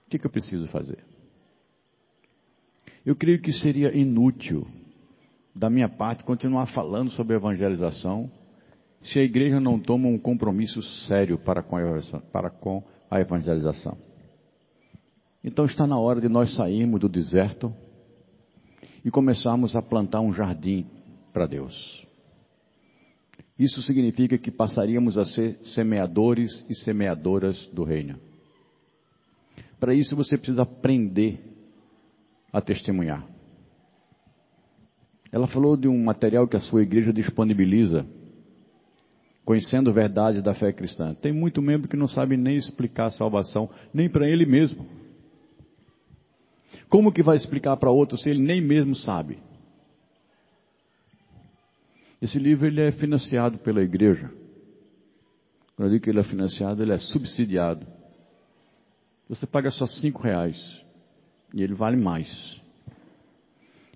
O 0.05 0.09
que, 0.09 0.19
que 0.19 0.25
eu 0.25 0.31
preciso 0.31 0.67
fazer? 0.67 1.03
Eu 3.05 3.15
creio 3.15 3.41
que 3.41 3.51
seria 3.51 3.95
inútil 3.95 4.67
da 5.55 5.69
minha 5.69 5.89
parte 5.89 6.23
continuar 6.23 6.67
falando 6.67 7.09
sobre 7.11 7.35
evangelização 7.35 8.31
se 9.01 9.19
a 9.19 9.23
igreja 9.23 9.59
não 9.59 9.79
toma 9.79 10.07
um 10.07 10.17
compromisso 10.17 10.81
sério 10.81 11.37
para 11.37 11.61
com 11.61 11.77
a, 11.77 11.81
para 12.31 12.49
com 12.49 12.83
a 13.09 13.19
evangelização. 13.19 13.97
Então 15.43 15.65
está 15.65 15.87
na 15.87 15.97
hora 15.97 16.19
de 16.19 16.27
nós 16.27 16.53
sairmos 16.55 16.99
do 16.99 17.07
deserto 17.07 17.73
e 19.03 19.11
começarmos 19.11 19.75
a 19.75 19.81
plantar 19.81 20.21
um 20.21 20.33
jardim 20.33 20.85
para 21.31 21.47
Deus. 21.47 22.05
Isso 23.57 23.81
significa 23.81 24.37
que 24.37 24.51
passaríamos 24.51 25.17
a 25.17 25.25
ser 25.25 25.57
semeadores 25.63 26.65
e 26.69 26.75
semeadoras 26.75 27.67
do 27.67 27.83
reino. 27.83 28.19
Para 29.79 29.93
isso 29.93 30.15
você 30.15 30.37
precisa 30.37 30.63
aprender 30.63 31.39
a 32.51 32.61
testemunhar. 32.61 33.25
Ela 35.31 35.47
falou 35.47 35.75
de 35.75 35.87
um 35.87 36.03
material 36.03 36.47
que 36.47 36.55
a 36.55 36.59
sua 36.59 36.81
igreja 36.81 37.11
disponibiliza 37.11 38.05
conhecendo 39.47 39.89
a 39.89 39.93
verdade 39.93 40.41
da 40.41 40.53
fé 40.53 40.73
cristã. 40.73 41.13
Tem 41.13 41.31
muito 41.31 41.61
membro 41.61 41.87
que 41.87 41.95
não 41.95 42.05
sabe 42.05 42.35
nem 42.35 42.57
explicar 42.57 43.05
a 43.05 43.11
salvação, 43.11 43.69
nem 43.93 44.09
para 44.09 44.27
ele 44.27 44.45
mesmo. 44.45 44.85
Como 46.89 47.13
que 47.13 47.23
vai 47.23 47.37
explicar 47.37 47.77
para 47.77 47.89
outro 47.89 48.17
se 48.17 48.29
ele 48.29 48.41
nem 48.41 48.59
mesmo 48.59 48.93
sabe? 48.93 49.39
Esse 52.21 52.37
livro 52.37 52.67
ele 52.67 52.81
é 52.81 52.91
financiado 52.91 53.57
pela 53.59 53.81
igreja. 53.81 54.29
Quando 55.77 55.87
eu 55.87 55.93
digo 55.93 56.03
que 56.03 56.09
ele 56.09 56.19
é 56.19 56.25
financiado, 56.25 56.83
ele 56.83 56.91
é 56.91 56.97
subsidiado. 56.97 57.87
Você 59.29 59.47
paga 59.47 59.71
só 59.71 59.87
cinco 59.87 60.21
reais 60.21 60.83
e 61.53 61.63
ele 61.63 61.73
vale 61.73 61.95
mais. 61.95 62.59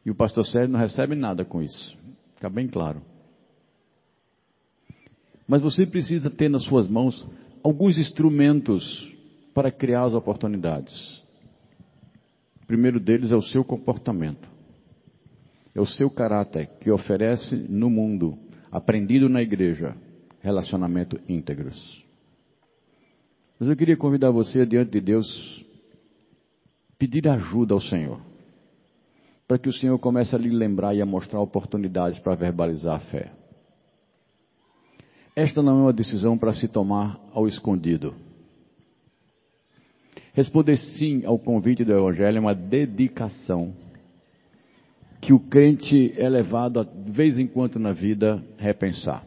E 0.06 0.12
o 0.12 0.16
pastor 0.16 0.46
Sérgio 0.46 0.72
não 0.72 0.80
recebe 0.80 1.14
nada 1.14 1.44
com 1.44 1.62
isso. 1.62 1.98
Fica 2.36 2.50
bem 2.50 2.70
claro. 2.70 3.11
Mas 5.48 5.62
você 5.62 5.86
precisa 5.86 6.30
ter 6.30 6.50
nas 6.50 6.64
suas 6.64 6.88
mãos 6.88 7.28
alguns 7.64 7.98
instrumentos 7.98 9.12
para 9.54 9.72
criar 9.72 10.06
as 10.06 10.14
oportunidades. 10.14 11.22
O 12.64 12.66
primeiro 12.66 13.00
deles 13.00 13.32
é 13.32 13.36
o 13.36 13.42
seu 13.42 13.64
comportamento. 13.64 14.50
É 15.74 15.80
o 15.80 15.86
seu 15.86 16.10
caráter 16.10 16.68
que 16.80 16.92
oferece 16.92 17.56
no 17.56 17.90
mundo, 17.90 18.38
aprendido 18.72 19.30
na 19.30 19.42
igreja, 19.42 19.96
relacionamento 20.42 21.20
íntegros. 21.28 22.06
Mas 23.60 23.70
eu 23.70 23.76
queria 23.76 23.96
convidar 23.96 24.32
você 24.32 24.66
diante 24.66 24.92
de 24.92 25.02
Deus, 25.02 25.66
pedir 26.98 27.28
ajuda 27.28 27.74
ao 27.74 27.80
Senhor, 27.80 28.20
para 29.48 29.60
que 29.60 29.70
o 29.70 29.74
Senhor 29.74 29.98
comece 30.00 30.36
a 30.36 30.40
lhe 30.40 30.50
lembrar 30.50 30.96
e 30.96 31.02
a 31.02 31.06
mostrar 31.06 31.40
oportunidades 31.40 32.20
para 32.20 32.36
verbalizar 32.36 32.96
a 32.96 33.00
fé. 33.00 33.32
Esta 35.36 35.62
não 35.62 35.80
é 35.80 35.82
uma 35.84 35.94
decisão 35.94 36.38
para 36.38 36.54
se 36.54 36.68
tomar 36.68 37.20
ao 37.34 37.48
escondido. 37.48 38.14
Responder 40.34 40.78
sim 40.78 41.26
ao 41.26 41.40
convite 41.40 41.84
do 41.84 41.94
Evangelho 41.94 42.38
é 42.38 42.40
uma 42.40 42.56
dedicação 42.56 43.74
que 45.22 45.34
o 45.34 45.40
crente 45.40 46.14
é 46.18 46.28
levado 46.28 46.84
de 46.84 47.12
vez 47.12 47.38
em 47.38 47.48
quando 47.48 47.80
na 47.80 47.94
vida 47.94 48.44
repensar. 48.58 49.26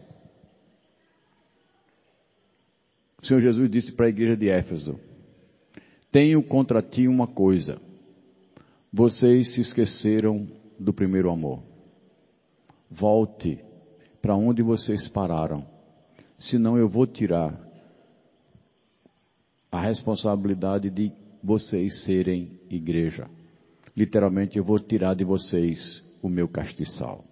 O 3.22 3.26
Senhor 3.26 3.40
Jesus 3.40 3.70
disse 3.70 3.92
para 3.92 4.07
a 4.07 4.11
igreja 4.11 4.36
de 4.36 4.48
Éfeso: 4.48 4.98
Tenho 6.11 6.42
contra 6.42 6.82
ti 6.82 7.09
uma 7.09 7.26
coisa. 7.26 7.80
Vocês 8.92 9.55
se 9.55 9.61
esqueceram 9.61 10.46
do 10.78 10.92
primeiro 10.92 11.30
amor. 11.30 11.62
Volte 12.90 13.59
para 14.20 14.36
onde 14.36 14.62
vocês 14.62 15.09
pararam 15.09 15.74
senão 16.39 16.76
eu 16.76 16.89
vou 16.89 17.07
tirar 17.07 17.59
a 19.70 19.80
responsabilidade 19.80 20.89
de 20.91 21.12
vocês 21.43 22.05
serem 22.05 22.61
igreja. 22.70 23.28
Literalmente, 23.97 24.57
eu 24.57 24.64
vou 24.64 24.78
tirar 24.78 25.14
de 25.14 25.24
vocês 25.24 26.03
o 26.22 26.28
meu 26.28 26.49
castiçal. 26.49 27.24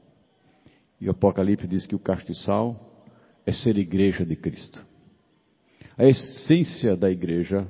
E 1.01 1.09
o 1.09 1.11
Apocalipse 1.11 1.67
diz 1.67 1.87
que 1.87 1.95
o 1.95 1.99
castiçal 1.99 3.07
é 3.47 3.53
ser 3.53 3.77
igreja 3.77 4.25
de 4.25 4.37
Cristo. 4.37 4.85
A 5.97 6.05
essência 6.05 6.97
da 6.97 7.11
igreja, 7.11 7.67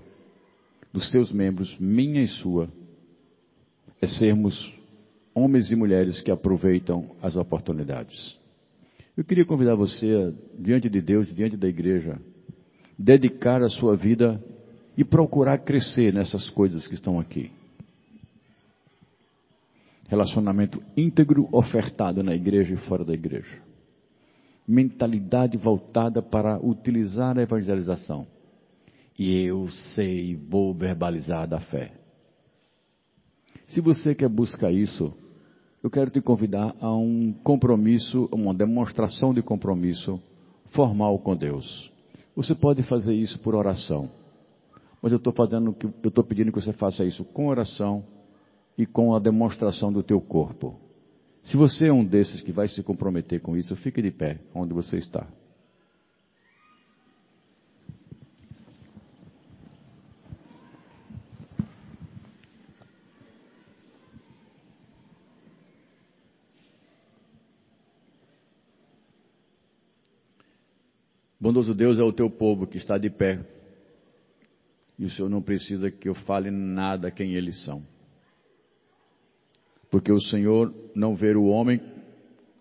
dos 0.92 1.10
seus 1.10 1.32
membros, 1.32 1.76
minha 1.78 2.22
e 2.22 2.28
sua, 2.28 2.68
é 4.00 4.06
sermos 4.06 4.72
homens 5.34 5.70
e 5.70 5.76
mulheres 5.76 6.20
que 6.20 6.30
aproveitam 6.30 7.16
as 7.22 7.36
oportunidades. 7.36 8.36
Eu 9.14 9.24
queria 9.24 9.44
convidar 9.44 9.74
você, 9.74 10.32
diante 10.58 10.88
de 10.88 11.02
Deus, 11.02 11.32
diante 11.34 11.54
da 11.56 11.68
igreja, 11.68 12.18
dedicar 12.98 13.62
a 13.62 13.68
sua 13.68 13.94
vida 13.94 14.42
e 14.96 15.04
procurar 15.04 15.58
crescer 15.58 16.14
nessas 16.14 16.48
coisas 16.48 16.86
que 16.86 16.94
estão 16.94 17.20
aqui. 17.20 17.50
Relacionamento 20.08 20.82
íntegro 20.96 21.46
ofertado 21.52 22.22
na 22.22 22.34
igreja 22.34 22.72
e 22.72 22.78
fora 22.88 23.04
da 23.04 23.12
igreja. 23.12 23.60
Mentalidade 24.66 25.58
voltada 25.58 26.22
para 26.22 26.58
utilizar 26.58 27.38
a 27.38 27.42
evangelização. 27.42 28.26
E 29.18 29.30
eu 29.44 29.68
sei, 29.94 30.36
vou 30.36 30.72
verbalizar 30.72 31.46
da 31.46 31.60
fé. 31.60 31.92
Se 33.68 33.80
você 33.80 34.14
quer 34.14 34.28
buscar 34.28 34.72
isso, 34.72 35.14
eu 35.82 35.90
quero 35.90 36.10
te 36.10 36.20
convidar 36.20 36.76
a 36.80 36.94
um 36.94 37.32
compromisso, 37.42 38.28
uma 38.30 38.54
demonstração 38.54 39.34
de 39.34 39.42
compromisso 39.42 40.20
formal 40.66 41.18
com 41.18 41.34
Deus. 41.34 41.90
Você 42.36 42.54
pode 42.54 42.82
fazer 42.84 43.14
isso 43.14 43.38
por 43.40 43.54
oração, 43.54 44.08
mas 45.02 45.10
eu 45.10 45.18
estou 45.18 45.32
fazendo, 45.32 45.74
eu 46.02 46.08
estou 46.08 46.22
pedindo 46.22 46.52
que 46.52 46.60
você 46.60 46.72
faça 46.72 47.04
isso 47.04 47.24
com 47.24 47.48
oração 47.48 48.04
e 48.78 48.86
com 48.86 49.14
a 49.14 49.18
demonstração 49.18 49.92
do 49.92 50.02
teu 50.02 50.20
corpo. 50.20 50.78
Se 51.42 51.56
você 51.56 51.88
é 51.88 51.92
um 51.92 52.04
desses 52.04 52.40
que 52.40 52.52
vai 52.52 52.68
se 52.68 52.82
comprometer 52.84 53.40
com 53.40 53.56
isso, 53.56 53.74
fique 53.74 54.00
de 54.00 54.12
pé 54.12 54.38
onde 54.54 54.72
você 54.72 54.98
está. 54.98 55.26
Bondoso 71.52 71.74
Deus 71.74 71.98
é 71.98 72.02
o 72.02 72.14
teu 72.14 72.30
povo 72.30 72.66
que 72.66 72.78
está 72.78 72.96
de 72.96 73.10
pé. 73.10 73.38
E 74.98 75.04
o 75.04 75.10
Senhor 75.10 75.28
não 75.28 75.42
precisa 75.42 75.90
que 75.90 76.08
eu 76.08 76.14
fale 76.14 76.50
nada 76.50 77.10
quem 77.10 77.34
eles 77.34 77.62
são. 77.62 77.82
Porque 79.90 80.10
o 80.10 80.18
Senhor 80.18 80.74
não 80.94 81.14
vê 81.14 81.36
o 81.36 81.44
homem 81.44 81.78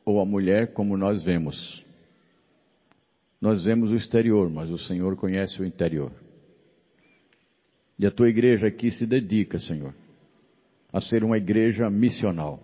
ou 0.03 0.19
a 0.19 0.25
mulher 0.25 0.73
como 0.73 0.97
nós 0.97 1.23
vemos. 1.23 1.85
Nós 3.39 3.63
vemos 3.63 3.91
o 3.91 3.95
exterior, 3.95 4.49
mas 4.49 4.69
o 4.69 4.77
Senhor 4.77 5.15
conhece 5.15 5.61
o 5.61 5.65
interior. 5.65 6.11
E 7.97 8.05
a 8.05 8.11
tua 8.11 8.27
igreja 8.27 8.67
aqui 8.67 8.91
se 8.91 9.05
dedica, 9.05 9.57
Senhor, 9.57 9.95
a 10.91 10.99
ser 10.99 11.23
uma 11.23 11.37
igreja 11.37 11.89
missional, 11.89 12.59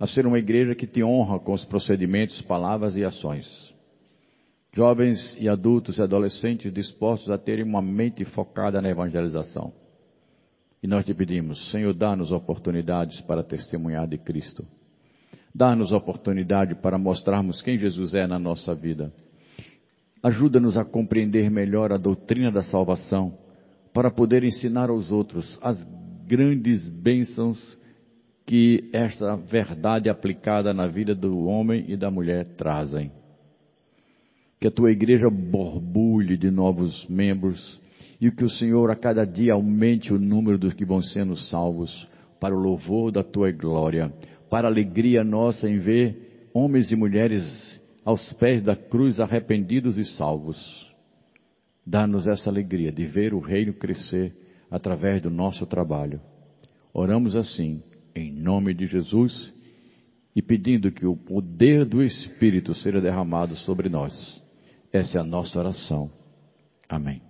a 0.00 0.08
ser 0.08 0.26
uma 0.26 0.40
igreja 0.40 0.74
que 0.74 0.88
te 0.88 1.04
honra 1.04 1.38
com 1.38 1.52
os 1.52 1.64
procedimentos, 1.64 2.42
palavras 2.42 2.96
e 2.96 3.04
ações 3.04 3.77
jovens 4.72 5.36
e 5.40 5.48
adultos 5.48 5.98
e 5.98 6.02
adolescentes 6.02 6.72
dispostos 6.72 7.30
a 7.30 7.38
terem 7.38 7.64
uma 7.64 7.82
mente 7.82 8.24
focada 8.24 8.80
na 8.80 8.88
evangelização. 8.88 9.72
E 10.82 10.86
nós 10.86 11.04
te 11.04 11.12
pedimos, 11.12 11.70
Senhor, 11.70 11.92
dá-nos 11.92 12.30
oportunidades 12.30 13.20
para 13.22 13.42
testemunhar 13.42 14.06
de 14.06 14.18
Cristo. 14.18 14.64
Dá-nos 15.54 15.92
oportunidade 15.92 16.76
para 16.76 16.98
mostrarmos 16.98 17.60
quem 17.62 17.78
Jesus 17.78 18.14
é 18.14 18.26
na 18.26 18.38
nossa 18.38 18.74
vida. 18.74 19.12
Ajuda-nos 20.22 20.76
a 20.76 20.84
compreender 20.84 21.50
melhor 21.50 21.92
a 21.92 21.96
doutrina 21.96 22.50
da 22.50 22.62
salvação, 22.62 23.36
para 23.92 24.10
poder 24.10 24.44
ensinar 24.44 24.90
aos 24.90 25.10
outros 25.10 25.58
as 25.62 25.82
grandes 26.26 26.88
bênçãos 26.88 27.58
que 28.46 28.88
esta 28.92 29.34
verdade 29.36 30.08
aplicada 30.08 30.72
na 30.72 30.86
vida 30.86 31.14
do 31.14 31.46
homem 31.46 31.84
e 31.88 31.96
da 31.96 32.10
mulher 32.10 32.44
trazem 32.56 33.10
que 34.60 34.66
a 34.66 34.70
tua 34.70 34.90
igreja 34.90 35.30
borbulhe 35.30 36.36
de 36.36 36.50
novos 36.50 37.06
membros 37.08 37.80
e 38.20 38.30
que 38.30 38.44
o 38.44 38.50
Senhor 38.50 38.90
a 38.90 38.96
cada 38.96 39.24
dia 39.24 39.52
aumente 39.52 40.12
o 40.12 40.18
número 40.18 40.58
dos 40.58 40.74
que 40.74 40.84
vão 40.84 41.00
sendo 41.00 41.36
salvos 41.36 42.08
para 42.40 42.54
o 42.54 42.58
louvor 42.58 43.12
da 43.12 43.22
tua 43.22 43.52
glória, 43.52 44.12
para 44.50 44.66
a 44.66 44.70
alegria 44.70 45.22
nossa 45.22 45.68
em 45.68 45.78
ver 45.78 46.50
homens 46.52 46.90
e 46.90 46.96
mulheres 46.96 47.80
aos 48.04 48.32
pés 48.34 48.62
da 48.62 48.74
cruz 48.74 49.20
arrependidos 49.20 49.96
e 49.96 50.04
salvos. 50.04 50.58
Dá-nos 51.86 52.26
essa 52.26 52.50
alegria 52.50 52.90
de 52.90 53.06
ver 53.06 53.32
o 53.32 53.38
reino 53.38 53.72
crescer 53.72 54.34
através 54.70 55.22
do 55.22 55.30
nosso 55.30 55.64
trabalho. 55.66 56.20
Oramos 56.92 57.36
assim, 57.36 57.82
em 58.14 58.32
nome 58.32 58.74
de 58.74 58.86
Jesus, 58.86 59.52
e 60.34 60.42
pedindo 60.42 60.90
que 60.90 61.06
o 61.06 61.16
poder 61.16 61.84
do 61.84 62.02
Espírito 62.02 62.74
seja 62.74 63.00
derramado 63.00 63.54
sobre 63.56 63.88
nós 63.88 64.47
essa 64.92 65.18
é 65.18 65.20
a 65.20 65.24
nossa 65.24 65.58
oração. 65.58 66.10
Amém. 66.88 67.27